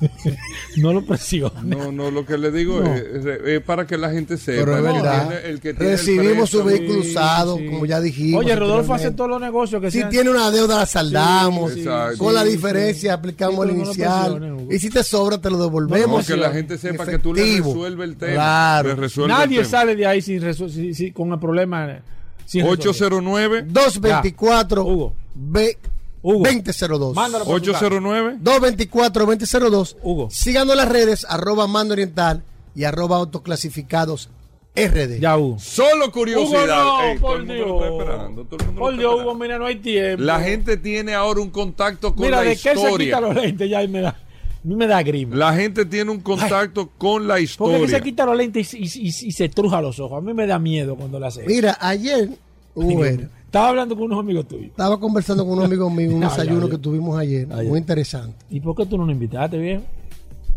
no 0.76 0.92
lo 0.92 1.04
presiones. 1.04 1.62
No, 1.64 1.90
no, 1.92 2.10
lo 2.10 2.26
que 2.26 2.36
le 2.38 2.50
digo 2.50 2.80
No. 2.80 2.94
es, 2.94 3.02
es- 3.02 3.40
es 3.44 3.60
para 3.62 3.86
que 3.86 3.96
la 3.96 4.10
gente 4.10 4.36
sepa. 4.36 4.64
Pero 4.64 4.72
es 4.72 4.78
el 4.78 4.84
que 4.86 4.92
verdad. 4.92 5.28
tiene- 5.28 5.48
el 5.48 5.60
que 5.60 5.74
tiene 5.74 5.92
el 5.92 5.98
Recibimos 5.98 6.50
su 6.50 6.64
vehículo 6.64 7.00
usado, 7.00 7.56
como 7.56 7.86
ya 7.86 8.00
dijimos. 8.00 8.44
Oye, 8.44 8.54
Rodolfo 8.56 8.94
hace 8.94 9.10
todos 9.10 9.30
los 9.30 9.40
negocios 9.40 9.80
que 9.80 9.90
Si 9.90 9.98
sean- 9.98 10.10
tiene 10.10 10.30
una 10.30 10.50
deuda, 10.50 10.78
la 10.78 10.86
saldamos. 10.86 11.72
Sí. 11.72 11.84
Con 12.18 12.34
la 12.34 12.44
sí, 12.44 12.50
diferencia, 12.50 13.14
aplicamos 13.14 13.64
Sí, 13.64 13.70
el 13.72 13.78
no 13.78 13.84
inicial. 13.84 14.66
y 14.70 14.78
si 14.78 14.90
te 14.90 15.02
sobra, 15.02 15.38
te 15.40 15.50
lo 15.50 15.58
devolvemos. 15.58 16.28
No, 16.28 16.34
que 16.34 16.40
la 16.40 16.50
gente 16.50 16.76
sepa 16.78 17.06
que 17.06 17.18
tú 17.18 17.32
le 17.34 17.42
resuelves 17.58 18.08
el 18.08 18.16
tema. 18.16 18.32
Claro. 18.34 18.88
Le 18.90 18.94
resuelve 18.96 19.32
Nadie 19.32 19.58
el 19.60 19.66
tema. 19.66 19.78
sale 19.78 19.96
de 19.96 20.06
ahí 20.06 20.20
sin, 20.22 20.40
resu- 20.42 20.68
sin- 20.70 20.94
sin- 20.94 21.12
con 21.12 21.32
el 21.32 21.38
problema. 21.38 21.90
eh, 21.90 22.00
sin 22.44 22.62
resolver. 22.62 22.80
809 22.80 23.62
224 23.68 24.84
Hugo. 24.84 25.14
B 25.34 25.76
Hugo. 26.22 26.44
2002. 26.44 27.14
Mándalo 27.14 27.44
por 27.44 27.60
tu 27.60 27.70
809 27.70 28.36
224 28.40 29.26
2002. 29.26 29.96
Hugo. 30.02 30.28
Síganos 30.30 30.76
las 30.76 30.88
redes, 30.88 31.26
arroba 31.28 31.66
mando 31.66 31.92
oriental 31.94 32.42
y 32.74 32.84
arroba 32.84 33.16
autoclasificados 33.16 34.28
RD. 34.74 35.20
Ya, 35.20 35.36
Hugo. 35.38 35.58
Solo 35.58 36.10
curiosidad. 36.12 36.64
Hugo, 36.64 36.66
no, 36.66 37.02
Ey, 37.02 37.18
todo 37.18 37.26
por 37.28 37.40
el 37.40 37.46
mundo 37.46 37.54
lo 37.54 37.74
está 37.76 37.86
Dios. 37.86 38.00
esperando, 38.00 38.44
todo 38.44 38.56
el 38.60 38.66
mundo 38.66 38.72
lo 38.72 38.80
Por 38.80 38.92
está 38.92 39.00
Dios, 39.00 39.10
esperando. 39.12 39.30
Hugo, 39.30 39.34
mira, 39.40 39.58
no 39.58 39.66
hay 39.66 39.76
tiempo. 39.76 40.22
La 40.24 40.40
gente 40.40 40.76
tiene 40.76 41.14
ahora 41.14 41.40
un 41.40 41.50
contacto 41.50 42.14
con 42.14 42.24
Mira, 42.26 42.36
la 42.38 42.42
de 42.42 42.48
qué 42.50 42.56
se 42.56 42.70
quita 42.74 42.80
historia. 42.82 43.20
los 43.20 43.34
lentes 43.34 43.70
ya 43.70 43.82
y 43.82 43.88
me 43.88 44.00
da, 44.02 44.08
a 44.10 44.16
mí 44.64 44.74
me 44.76 44.86
da 44.86 45.02
grima. 45.02 45.36
La 45.36 45.54
gente 45.54 45.86
tiene 45.86 46.10
un 46.10 46.20
contacto 46.20 46.90
con 46.98 47.26
la 47.26 47.34
Porque 47.34 47.42
historia. 47.44 47.78
que 47.80 47.88
se 47.88 48.00
quita 48.02 48.26
los 48.26 48.36
lentes 48.36 48.74
y, 48.74 48.78
y- 48.78 48.82
y- 49.08 49.26
y 49.28 49.32
se 49.32 49.48
truja 49.48 49.80
los 49.80 49.98
ojos. 50.00 50.18
A 50.18 50.20
mí 50.20 50.34
me 50.34 50.46
da 50.46 50.58
miedo 50.58 50.94
cuando 50.96 51.18
lo 51.20 51.26
hace. 51.26 51.44
Mira, 51.46 51.78
ayer, 51.80 52.30
era, 52.76 53.30
Estaba 53.46 53.68
hablando 53.68 53.94
con 53.94 54.04
unos 54.04 54.18
amigos 54.20 54.46
tuyos. 54.48 54.66
estaba 54.66 54.98
conversando 55.00 55.46
con 55.46 55.58
un 55.58 55.64
amigo 55.64 55.88
mío, 55.88 56.10
un 56.14 56.22
Ay, 56.22 56.28
desayuno 56.28 56.64
ay, 56.66 56.70
que 56.70 56.78
tuvimos 56.78 57.18
ayer, 57.18 57.48
Ay, 57.52 57.68
muy 57.68 57.78
interesante. 57.78 58.44
¿Y 58.50 58.60
por 58.60 58.74
qué 58.76 58.84
tú 58.86 58.98
no 58.98 59.04
nos 59.06 59.12
invitaste, 59.12 59.56
viejo? 59.58 59.82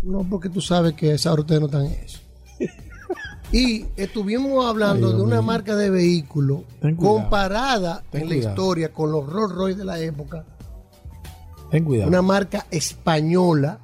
No, 0.04 0.24
porque 0.30 0.50
tú 0.50 0.60
sabes 0.62 0.94
que 0.94 1.12
a 1.12 1.16
esa 1.16 1.32
hora 1.32 1.42
ustedes 1.42 1.62
no 1.62 1.68
están 1.68 1.86
en 1.86 1.92
eso. 1.94 2.20
Y 3.52 3.88
estuvimos 3.98 4.64
hablando 4.64 5.08
Ay, 5.10 5.16
de 5.16 5.22
una 5.24 5.42
marca 5.42 5.76
de 5.76 5.90
vehículo 5.90 6.66
Ten 6.82 6.96
cuidado. 6.96 7.16
comparada 7.18 8.04
Ten 8.12 8.22
en 8.24 8.30
la 8.30 8.36
historia 8.36 8.94
con 8.94 9.12
los 9.12 9.26
Rolls 9.26 9.56
Royce 9.56 9.80
de 9.80 9.86
la 9.86 10.00
época. 10.00 10.46
Ten 11.72 11.84
cuidado. 11.84 12.10
Una 12.10 12.22
marca 12.22 12.68
española, 12.70 13.80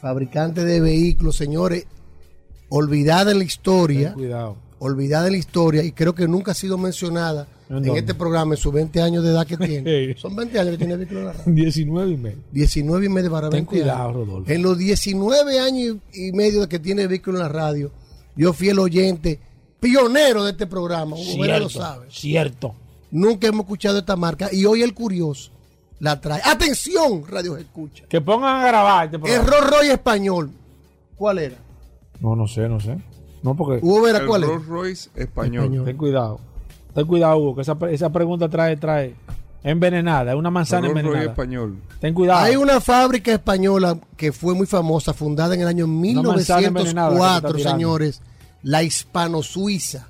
fabricante 0.00 0.64
de 0.64 0.80
vehículos, 0.80 1.36
señores, 1.36 1.86
olvidada 2.68 3.30
en 3.30 3.38
la 3.38 3.42
Ten 3.42 3.46
historia, 3.46 4.12
cuidado. 4.14 4.56
olvidada 4.80 5.26
en 5.26 5.32
la 5.34 5.38
historia 5.38 5.84
y 5.84 5.92
creo 5.92 6.16
que 6.16 6.26
nunca 6.26 6.50
ha 6.50 6.54
sido 6.54 6.76
mencionada 6.76 7.46
¿En 7.70 7.96
este 7.96 8.14
programa 8.14 8.54
en 8.54 8.60
sus 8.60 8.72
20 8.72 9.00
años 9.00 9.22
de 9.22 9.30
edad 9.30 9.46
que 9.46 9.56
tiene. 9.66 10.16
Son 10.16 10.34
20 10.34 10.58
años 10.58 10.72
que 10.72 10.78
tiene 10.78 10.92
el 10.94 10.98
vehículo 10.98 11.20
en 11.20 11.26
la 11.26 11.32
radio. 11.34 11.54
19 11.54 12.10
y 12.10 12.16
medio. 12.16 12.38
19 12.50 13.06
y 13.06 13.08
medio 13.08 13.30
para 13.30 13.48
Ten 13.48 13.58
20 13.66 13.70
cuidado, 13.70 14.02
años. 14.02 14.14
Rodolfo. 14.16 14.50
En 14.52 14.62
los 14.62 14.76
19 14.78 15.60
años 15.60 15.96
y 16.12 16.32
medio 16.32 16.62
de 16.62 16.68
que 16.68 16.78
tiene 16.80 17.02
el 17.02 17.08
vehículo 17.08 17.38
en 17.38 17.42
la 17.44 17.48
radio, 17.48 17.92
yo 18.34 18.52
fui 18.52 18.68
el 18.70 18.78
oyente 18.80 19.38
pionero 19.78 20.44
de 20.44 20.50
este 20.50 20.66
programa. 20.66 21.14
Hugo 21.16 21.42
Vera 21.42 21.58
lo 21.60 21.68
Cierto, 21.68 21.86
sabe. 21.86 22.06
cierto. 22.10 22.74
Nunca 23.12 23.46
hemos 23.46 23.60
escuchado 23.60 23.98
esta 23.98 24.16
marca 24.16 24.48
y 24.52 24.64
hoy 24.64 24.82
el 24.82 24.92
curioso 24.92 25.50
la 26.00 26.20
trae. 26.20 26.40
Atención, 26.44 27.24
Radio 27.28 27.56
Escucha. 27.56 28.04
Que 28.08 28.20
pongan 28.20 28.62
a 28.62 28.66
grabar 28.66 29.04
este 29.06 29.18
programa. 29.18 29.44
El 29.44 29.48
Rolls 29.50 29.70
Royce 29.70 29.92
español. 29.92 30.50
¿Cuál 31.16 31.38
era? 31.38 31.56
No, 32.20 32.34
no 32.34 32.46
sé, 32.48 32.68
no 32.68 32.80
sé. 32.80 32.98
No, 33.42 33.56
porque. 33.56 33.78
Hugo 33.84 34.02
Vera, 34.02 34.18
El 34.18 34.26
¿cuál 34.26 34.42
era? 34.44 34.52
Rolls 34.52 34.66
Royce 34.66 35.10
español. 35.14 35.64
Español. 35.64 35.84
Ten 35.84 35.96
cuidado. 35.96 36.40
Ten 36.94 37.06
cuidado, 37.06 37.36
Hugo, 37.38 37.54
que 37.56 37.62
esa, 37.62 37.76
esa 37.90 38.10
pregunta 38.10 38.48
trae, 38.48 38.76
trae 38.76 39.14
envenenada. 39.62 40.32
Es 40.32 40.38
una 40.38 40.50
manzana 40.50 40.88
Royce 40.88 41.00
envenenada. 41.00 41.30
español. 41.30 41.76
Ten 42.00 42.14
cuidado. 42.14 42.40
Hay 42.40 42.56
una 42.56 42.80
fábrica 42.80 43.32
española 43.32 43.98
que 44.16 44.32
fue 44.32 44.54
muy 44.54 44.66
famosa, 44.66 45.12
fundada 45.12 45.54
en 45.54 45.60
el 45.62 45.68
año 45.68 45.86
manzana 45.86 46.68
envenenada 46.68 47.10
que 47.10 47.14
te 47.14 47.24
1904, 47.24 47.36
está 47.36 47.56
tirando. 47.56 47.70
señores, 47.70 48.22
la 48.62 48.82
hispano-suiza. 48.82 50.08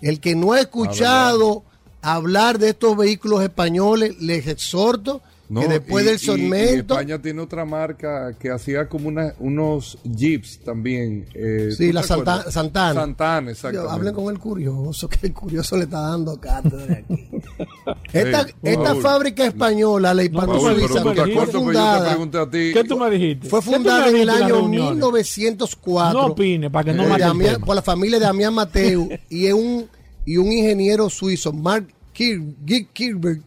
El 0.00 0.20
que 0.20 0.34
no 0.34 0.52
ha 0.52 0.60
escuchado 0.60 1.62
hablar 2.02 2.58
de 2.58 2.70
estos 2.70 2.96
vehículos 2.96 3.42
españoles, 3.42 4.20
les 4.20 4.46
exhorto 4.46 5.20
No, 5.50 5.60
que 5.62 5.68
después 5.68 6.04
y- 6.04 6.08
del 6.08 6.18
segmento, 6.20 6.94
España 6.94 7.20
tiene 7.20 7.42
otra 7.42 7.64
marca 7.64 8.32
que 8.38 8.50
hacía 8.50 8.88
como 8.88 9.08
una- 9.08 9.34
unos 9.40 9.98
jeeps 10.16 10.60
también. 10.60 11.26
eh, 11.34 11.70
sí, 11.76 11.88
¿tú 11.88 11.92
la 11.94 12.02
Santa-? 12.04 12.50
Santana. 12.50 13.00
Santana, 13.00 13.50
exactamente. 13.50 13.92
hablen 13.92 14.14
con 14.14 14.32
el 14.32 14.38
curioso, 14.38 15.08
que 15.08 15.26
el 15.26 15.32
curioso 15.34 15.76
le 15.76 15.84
está 15.84 16.00
dando 16.02 16.40
cátedra 16.40 16.94
aquí. 16.98 17.28
Esta, 18.12 18.46
Hey, 18.46 18.54
esta 18.62 18.84
Paul. 18.84 19.02
fábrica 19.02 19.44
española, 19.46 20.14
la 20.14 20.22
hispano-suiza, 20.24 20.74
te 20.74 20.88
fue 20.88 21.10
acuerdas 21.10 21.24
que 21.26 21.34
yo 21.34 21.44
te 21.44 21.52
fundada, 21.52 22.08
pregunté 22.10 22.38
a 22.38 22.50
ti. 22.50 22.70
¿Qué 22.72 22.84
tú 22.84 22.96
me 22.98 23.10
dijiste? 23.10 23.48
fue 23.48 23.58
¿Qué 23.60 23.64
tú 23.66 23.70
me 23.72 23.76
fundada 23.78 24.08
en 24.08 24.16
el 24.16 24.28
año 24.30 24.48
reuniones? 24.54 24.92
1904. 24.94 26.20
No 26.20 26.26
opine, 26.28 26.70
para 26.70 26.84
que 26.84 26.92
no 26.94 27.02
Eh, 27.16 27.18
Damián- 27.18 27.60
por 27.60 27.74
la 27.74 27.82
familia 27.82 28.18
de 28.18 28.24
Damián 28.26 28.54
Mateo 28.54 29.08
y 29.28 29.46
es 29.46 29.52
un 29.54 29.86
y 30.24 30.36
un 30.36 30.52
ingeniero 30.52 31.10
suizo, 31.10 31.52
Mark 31.52 31.88
Kirberg, 32.12 33.42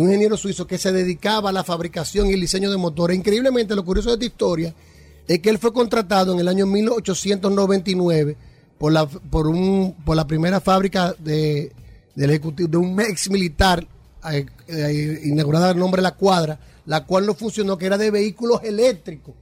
un 0.00 0.06
ingeniero 0.06 0.36
suizo 0.36 0.66
que 0.66 0.78
se 0.78 0.92
dedicaba 0.92 1.50
a 1.50 1.52
la 1.52 1.64
fabricación 1.64 2.28
y 2.28 2.32
el 2.32 2.40
diseño 2.40 2.70
de 2.70 2.76
motores. 2.76 3.16
Increíblemente, 3.16 3.74
lo 3.74 3.84
curioso 3.84 4.08
de 4.10 4.14
esta 4.14 4.24
historia 4.24 4.74
es 5.26 5.38
que 5.40 5.50
él 5.50 5.58
fue 5.58 5.72
contratado 5.72 6.32
en 6.32 6.40
el 6.40 6.48
año 6.48 6.66
1899 6.66 8.36
por 8.78 8.92
la, 8.92 9.06
por 9.06 9.46
un, 9.46 9.94
por 10.04 10.16
la 10.16 10.26
primera 10.26 10.60
fábrica 10.60 11.14
de, 11.18 11.72
ejecutivo, 12.16 12.68
de 12.68 12.76
un 12.78 13.00
ex 13.00 13.30
militar, 13.30 13.86
eh, 14.30 14.46
eh, 14.66 15.20
inaugurada 15.24 15.70
el 15.70 15.78
nombre 15.78 16.02
la 16.02 16.16
cuadra, 16.16 16.58
la 16.86 17.04
cual 17.04 17.26
no 17.26 17.34
funcionó, 17.34 17.78
que 17.78 17.86
era 17.86 17.98
de 17.98 18.10
vehículos 18.10 18.60
eléctricos 18.64 19.34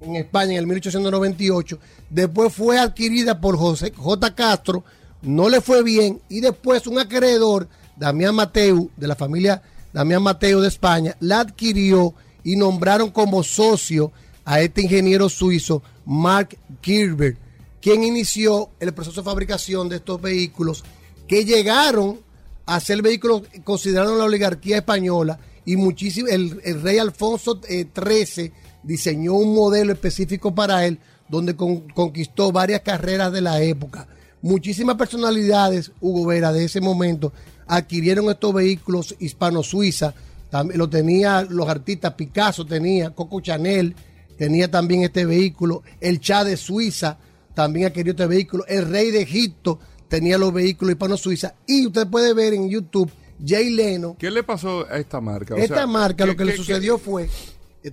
en 0.00 0.16
España 0.16 0.52
en 0.52 0.58
el 0.58 0.66
1898. 0.66 1.78
Después 2.10 2.52
fue 2.52 2.78
adquirida 2.78 3.40
por 3.40 3.56
José 3.56 3.92
J. 3.96 4.34
Castro, 4.34 4.84
no 5.22 5.48
le 5.48 5.60
fue 5.60 5.82
bien, 5.82 6.20
y 6.28 6.40
después 6.40 6.86
un 6.86 6.98
acreedor, 6.98 7.68
Damián 7.96 8.34
Mateu, 8.34 8.90
de 8.96 9.06
la 9.06 9.14
familia 9.16 9.62
Damián 9.92 10.22
Mateo 10.22 10.60
de 10.60 10.68
España, 10.68 11.16
la 11.20 11.40
adquirió 11.40 12.14
y 12.44 12.56
nombraron 12.56 13.10
como 13.10 13.42
socio 13.42 14.10
a 14.44 14.60
este 14.60 14.82
ingeniero 14.82 15.28
suizo, 15.28 15.82
Mark 16.04 16.56
Kirber, 16.80 17.36
quien 17.80 18.02
inició 18.02 18.70
el 18.80 18.92
proceso 18.92 19.20
de 19.20 19.24
fabricación 19.24 19.88
de 19.88 19.96
estos 19.96 20.20
vehículos 20.20 20.82
que 21.28 21.44
llegaron 21.44 22.18
a 22.66 22.80
ser 22.80 23.02
vehículos 23.02 23.42
considerados 23.64 24.16
la 24.18 24.24
oligarquía 24.24 24.78
española 24.78 25.38
y 25.64 25.76
muchísimo, 25.76 26.28
el, 26.28 26.60
el 26.64 26.82
rey 26.82 26.98
Alfonso 26.98 27.60
XIII 27.62 28.52
diseñó 28.82 29.34
un 29.34 29.54
modelo 29.54 29.92
específico 29.92 30.54
para 30.54 30.86
él 30.86 30.98
donde 31.28 31.54
con- 31.54 31.88
conquistó 31.90 32.50
varias 32.50 32.80
carreras 32.80 33.32
de 33.32 33.40
la 33.40 33.60
época. 33.62 34.08
Muchísimas 34.42 34.96
personalidades, 34.96 35.92
Hugo 36.00 36.26
Vera, 36.26 36.52
de 36.52 36.64
ese 36.64 36.80
momento, 36.80 37.32
adquirieron 37.66 38.28
estos 38.30 38.52
vehículos 38.54 39.14
hispano-suiza. 39.18 40.14
También 40.50 40.78
lo 40.78 40.88
tenía 40.88 41.42
los 41.48 41.68
artistas, 41.68 42.14
Picasso 42.14 42.66
tenía, 42.66 43.10
Coco 43.10 43.40
Chanel 43.40 43.94
tenía 44.36 44.70
también 44.70 45.02
este 45.02 45.24
vehículo, 45.24 45.82
el 46.00 46.20
Cha 46.20 46.44
de 46.44 46.56
Suiza 46.56 47.18
también 47.54 47.86
adquirió 47.86 48.12
este 48.12 48.26
vehículo, 48.26 48.64
el 48.66 48.88
rey 48.88 49.10
de 49.10 49.22
Egipto 49.22 49.78
tenía 50.08 50.36
los 50.38 50.52
vehículos 50.52 50.92
hispano-suiza. 50.92 51.54
Y 51.66 51.86
usted 51.86 52.06
puede 52.08 52.34
ver 52.34 52.54
en 52.54 52.68
YouTube, 52.68 53.10
Jay 53.44 53.70
Leno, 53.70 54.16
¿Qué 54.18 54.30
le 54.30 54.42
pasó 54.42 54.86
a 54.90 54.98
esta 54.98 55.20
marca? 55.20 55.54
O 55.54 55.58
esta 55.58 55.74
sea, 55.76 55.86
marca 55.86 56.26
lo 56.26 56.32
¿qué- 56.32 56.38
que 56.38 56.44
le 56.44 56.50
qué- 56.52 56.56
sucedió 56.58 56.98
fue 56.98 57.28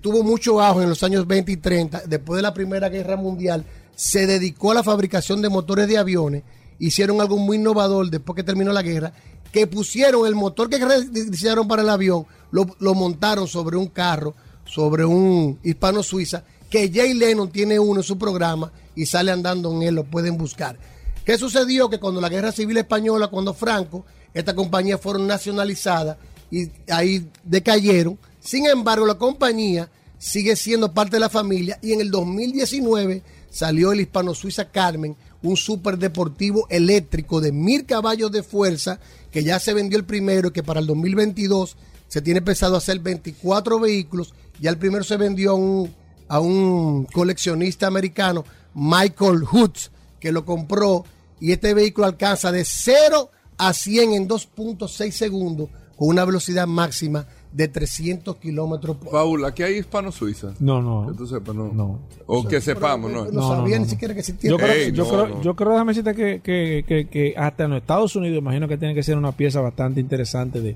tuvo 0.01 0.21
mucho 0.23 0.61
auge 0.61 0.83
en 0.83 0.89
los 0.89 1.01
años 1.01 1.25
20 1.25 1.51
y 1.51 1.57
30, 1.57 2.03
después 2.05 2.35
de 2.37 2.41
la 2.43 2.53
Primera 2.53 2.89
Guerra 2.89 3.15
Mundial, 3.17 3.65
se 3.95 4.27
dedicó 4.27 4.71
a 4.71 4.75
la 4.75 4.83
fabricación 4.83 5.41
de 5.41 5.49
motores 5.49 5.87
de 5.87 5.97
aviones, 5.97 6.43
hicieron 6.77 7.19
algo 7.21 7.37
muy 7.37 7.57
innovador 7.57 8.07
después 8.09 8.35
que 8.35 8.43
terminó 8.43 8.71
la 8.71 8.83
guerra, 8.83 9.13
que 9.51 9.67
pusieron 9.67 10.25
el 10.27 10.35
motor 10.35 10.69
que 10.69 10.79
diseñaron 11.09 11.67
para 11.67 11.81
el 11.81 11.89
avión, 11.89 12.25
lo, 12.51 12.93
montaron 12.95 13.47
sobre 13.47 13.77
un 13.77 13.87
carro, 13.87 14.35
sobre 14.65 15.05
un 15.05 15.59
hispano-suiza, 15.63 16.43
que 16.69 16.91
Jay 16.91 17.13
Lennon 17.13 17.49
tiene 17.49 17.79
uno 17.79 18.01
en 18.01 18.03
su 18.03 18.17
programa 18.17 18.71
y 18.95 19.05
sale 19.05 19.31
andando 19.31 19.71
en 19.71 19.83
él, 19.83 19.95
lo 19.95 20.03
pueden 20.03 20.37
buscar. 20.37 20.77
¿Qué 21.25 21.37
sucedió? 21.37 21.89
Que 21.89 21.99
cuando 21.99 22.21
la 22.21 22.29
guerra 22.29 22.51
civil 22.51 22.77
española, 22.77 23.27
cuando 23.27 23.53
Franco, 23.53 24.05
estas 24.33 24.53
compañías 24.53 25.01
fueron 25.01 25.25
nacionalizadas 25.27 26.17
y 26.51 26.69
ahí 26.91 27.27
decayeron. 27.43 28.17
Sin 28.39 28.67
embargo, 28.67 29.05
la 29.05 29.15
compañía 29.15 29.89
sigue 30.17 30.55
siendo 30.55 30.93
parte 30.93 31.15
de 31.15 31.21
la 31.21 31.29
familia 31.29 31.79
y 31.81 31.93
en 31.93 32.01
el 32.01 32.11
2019 32.11 33.23
salió 33.49 33.91
el 33.91 34.01
hispano 34.01 34.35
suiza 34.35 34.69
Carmen, 34.69 35.15
un 35.41 35.55
superdeportivo 35.57 36.67
eléctrico 36.69 37.41
de 37.41 37.51
mil 37.51 37.85
caballos 37.85 38.31
de 38.31 38.43
fuerza 38.43 38.99
que 39.31 39.43
ya 39.43 39.59
se 39.59 39.73
vendió 39.73 39.97
el 39.97 40.05
primero 40.05 40.49
y 40.49 40.51
que 40.51 40.63
para 40.63 40.79
el 40.79 40.87
2022 40.87 41.77
se 42.07 42.21
tiene 42.21 42.41
pensado 42.41 42.75
hacer 42.75 42.99
24 42.99 43.79
vehículos. 43.79 44.33
Ya 44.59 44.69
el 44.69 44.77
primero 44.77 45.03
se 45.03 45.17
vendió 45.17 45.51
a 45.51 45.55
un, 45.55 45.93
a 46.27 46.39
un 46.39 47.05
coleccionista 47.05 47.87
americano, 47.87 48.43
Michael 48.73 49.43
Hoods, 49.43 49.91
que 50.19 50.31
lo 50.31 50.45
compró 50.45 51.05
y 51.39 51.51
este 51.51 51.73
vehículo 51.73 52.07
alcanza 52.07 52.51
de 52.51 52.65
0 52.65 53.31
a 53.57 53.73
100 53.73 54.13
en 54.13 54.27
2.6 54.27 55.11
segundos 55.11 55.69
con 55.95 56.09
una 56.09 56.25
velocidad 56.25 56.67
máxima 56.67 57.27
de 57.51 57.67
300 57.67 58.35
kilómetros 58.37 58.97
por 58.97 59.07
hora. 59.09 59.17
Paul, 59.23 59.45
aquí 59.45 59.63
hay 59.63 59.77
hispano-suiza. 59.79 60.53
No, 60.59 60.81
no. 60.81 61.11
Que 61.11 61.17
tú 61.17 61.25
sepas, 61.27 61.55
no. 61.55 61.99
O 62.27 62.43
que 62.47 62.61
sepamos, 62.61 63.11
¿no? 63.11 63.25
No, 63.31 63.47
sabía 63.55 63.79
ni 63.79 63.85
siquiera 63.85 64.13
que 64.13 64.19
existía. 64.19 64.51
Yo 64.51 64.57
creo, 64.57 64.71
Ey, 64.71 64.91
yo, 64.91 65.03
no, 65.03 65.09
creo, 65.09 65.27
no. 65.27 65.41
yo 65.41 65.55
creo, 65.55 65.71
déjame 65.71 65.91
decirte 65.93 66.13
que, 66.15 66.41
que, 66.41 66.83
que, 66.87 67.07
que 67.07 67.33
hasta 67.35 67.63
en 67.63 67.71
los 67.71 67.81
Estados 67.81 68.15
Unidos 68.15 68.37
imagino 68.37 68.67
que 68.67 68.77
tiene 68.77 68.93
que 68.93 69.01
ser 69.03 69.17
una 69.17 69.31
pieza 69.31 69.61
bastante 69.61 69.99
interesante 69.99 70.61
de 70.61 70.75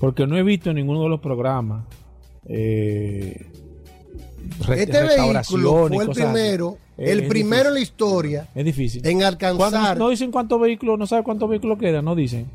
porque 0.00 0.26
no 0.26 0.36
he 0.38 0.42
visto 0.42 0.70
en 0.70 0.76
ninguno 0.76 1.02
de 1.02 1.08
los 1.10 1.20
programas 1.20 1.84
eh, 2.46 3.46
Este 4.76 5.02
vehículo 5.02 5.88
fue 5.88 6.04
el 6.04 6.10
primero, 6.10 6.78
Es- 6.96 7.10
el 7.10 7.20
es 7.20 7.28
primero 7.28 7.68
en 7.68 7.74
la 7.74 7.80
historia 7.80 8.48
Es 8.54 8.64
difícil. 8.64 9.06
en 9.06 9.22
alcanzar. 9.22 9.96
no 9.98 10.08
dicen 10.08 10.30
cuántos 10.30 10.60
vehículos, 10.60 10.98
no 10.98 11.06
sabe 11.06 11.22
cuántos 11.22 11.48
vehículos 11.48 11.78
quedan, 11.78 12.04
no 12.04 12.14
dicen. 12.14 12.46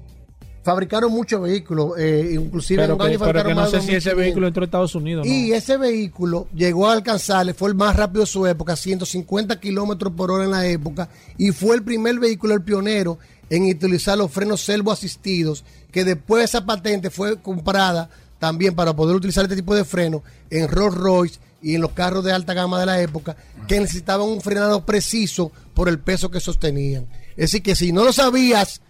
Fabricaron 0.61 1.11
muchos 1.11 1.41
vehículos, 1.41 1.93
eh, 1.97 2.31
inclusive 2.33 2.83
Pero 2.83 2.93
en 2.93 2.99
un 3.01 3.07
que, 3.07 3.13
año 3.13 3.19
pero 3.19 3.43
que 3.43 3.55
no 3.55 3.61
más 3.61 3.71
de 3.71 3.81
sé 3.81 3.87
si 3.87 3.95
ese 3.95 4.11
2.500. 4.11 4.15
vehículo 4.15 4.47
entró 4.47 4.63
a 4.63 4.65
Estados 4.65 4.95
Unidos. 4.95 5.25
¿no? 5.25 5.31
Y 5.33 5.53
ese 5.53 5.77
vehículo 5.77 6.47
llegó 6.53 6.89
a 6.89 6.93
alcanzarle, 6.93 7.53
fue 7.53 7.69
el 7.69 7.75
más 7.75 7.95
rápido 7.95 8.21
de 8.21 8.27
su 8.27 8.45
época, 8.45 8.75
150 8.75 9.59
kilómetros 9.59 10.13
por 10.13 10.31
hora 10.31 10.43
en 10.43 10.51
la 10.51 10.65
época, 10.67 11.09
y 11.37 11.51
fue 11.51 11.75
el 11.75 11.83
primer 11.83 12.19
vehículo, 12.19 12.53
el 12.53 12.61
pionero, 12.61 13.17
en 13.49 13.63
utilizar 13.63 14.17
los 14.17 14.31
frenos 14.31 14.61
servo 14.61 14.91
asistidos, 14.91 15.63
que 15.91 16.03
después 16.03 16.43
esa 16.43 16.65
patente 16.65 17.09
fue 17.09 17.41
comprada 17.41 18.09
también 18.37 18.75
para 18.75 18.95
poder 18.95 19.15
utilizar 19.15 19.43
este 19.45 19.55
tipo 19.55 19.75
de 19.75 19.85
freno 19.85 20.23
en 20.49 20.67
Rolls 20.67 20.95
Royce 20.95 21.39
y 21.61 21.75
en 21.75 21.81
los 21.81 21.91
carros 21.91 22.23
de 22.23 22.31
alta 22.31 22.53
gama 22.53 22.79
de 22.79 22.85
la 22.85 23.01
época, 23.01 23.35
que 23.67 23.79
necesitaban 23.79 24.27
un 24.27 24.41
frenado 24.41 24.85
preciso 24.85 25.51
por 25.73 25.89
el 25.89 25.99
peso 25.99 26.29
que 26.31 26.39
sostenían. 26.39 27.07
Es 27.31 27.51
decir, 27.51 27.63
que 27.63 27.75
si 27.75 27.91
no 27.91 28.03
lo 28.03 28.13
sabías, 28.13 28.81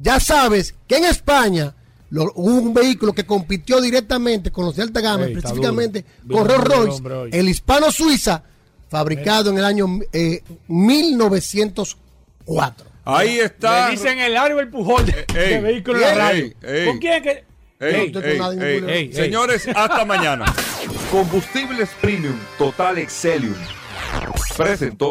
ya 0.00 0.20
sabes 0.20 0.74
que 0.86 0.96
en 0.96 1.04
España 1.06 1.74
lo- 2.10 2.30
hubo 2.34 2.54
un 2.54 2.74
vehículo 2.74 3.12
que 3.12 3.24
compitió 3.26 3.80
directamente 3.80 4.50
con 4.52 4.66
los 4.66 4.76
de 4.76 4.82
alta 4.82 5.00
gama, 5.00 5.24
Ey, 5.26 5.32
específicamente 5.34 6.04
con 6.30 6.46
Rolls 6.48 6.98
el 7.00 7.04
Royce, 7.04 7.40
el 7.40 7.48
hispano 7.48 7.90
Suiza, 7.90 8.42
fabricado 8.88 9.50
en 9.50 9.58
el 9.58 9.64
año 9.64 9.86
eh, 10.12 10.42
1904. 10.68 12.86
Ahí 13.06 13.38
está. 13.38 13.86
Le 13.86 13.92
dicen 13.96 14.18
el 14.18 14.36
Arbel 14.36 14.68
Pujol 14.68 15.04
de, 15.06 15.24
de 15.32 15.60
vehículo 15.60 15.98
ey, 15.98 16.14
radio. 16.16 16.52
¿Con 16.86 16.98
quién 16.98 17.22
que.? 17.22 17.44
Ey, 17.80 18.12
ey. 18.88 19.12
Señores, 19.12 19.66
hasta 19.68 20.04
mañana. 20.06 20.46
Combustibles 21.10 21.90
Premium 22.00 22.38
Total 22.56 22.96
Excelium 22.98 23.54
presentó 24.56 25.10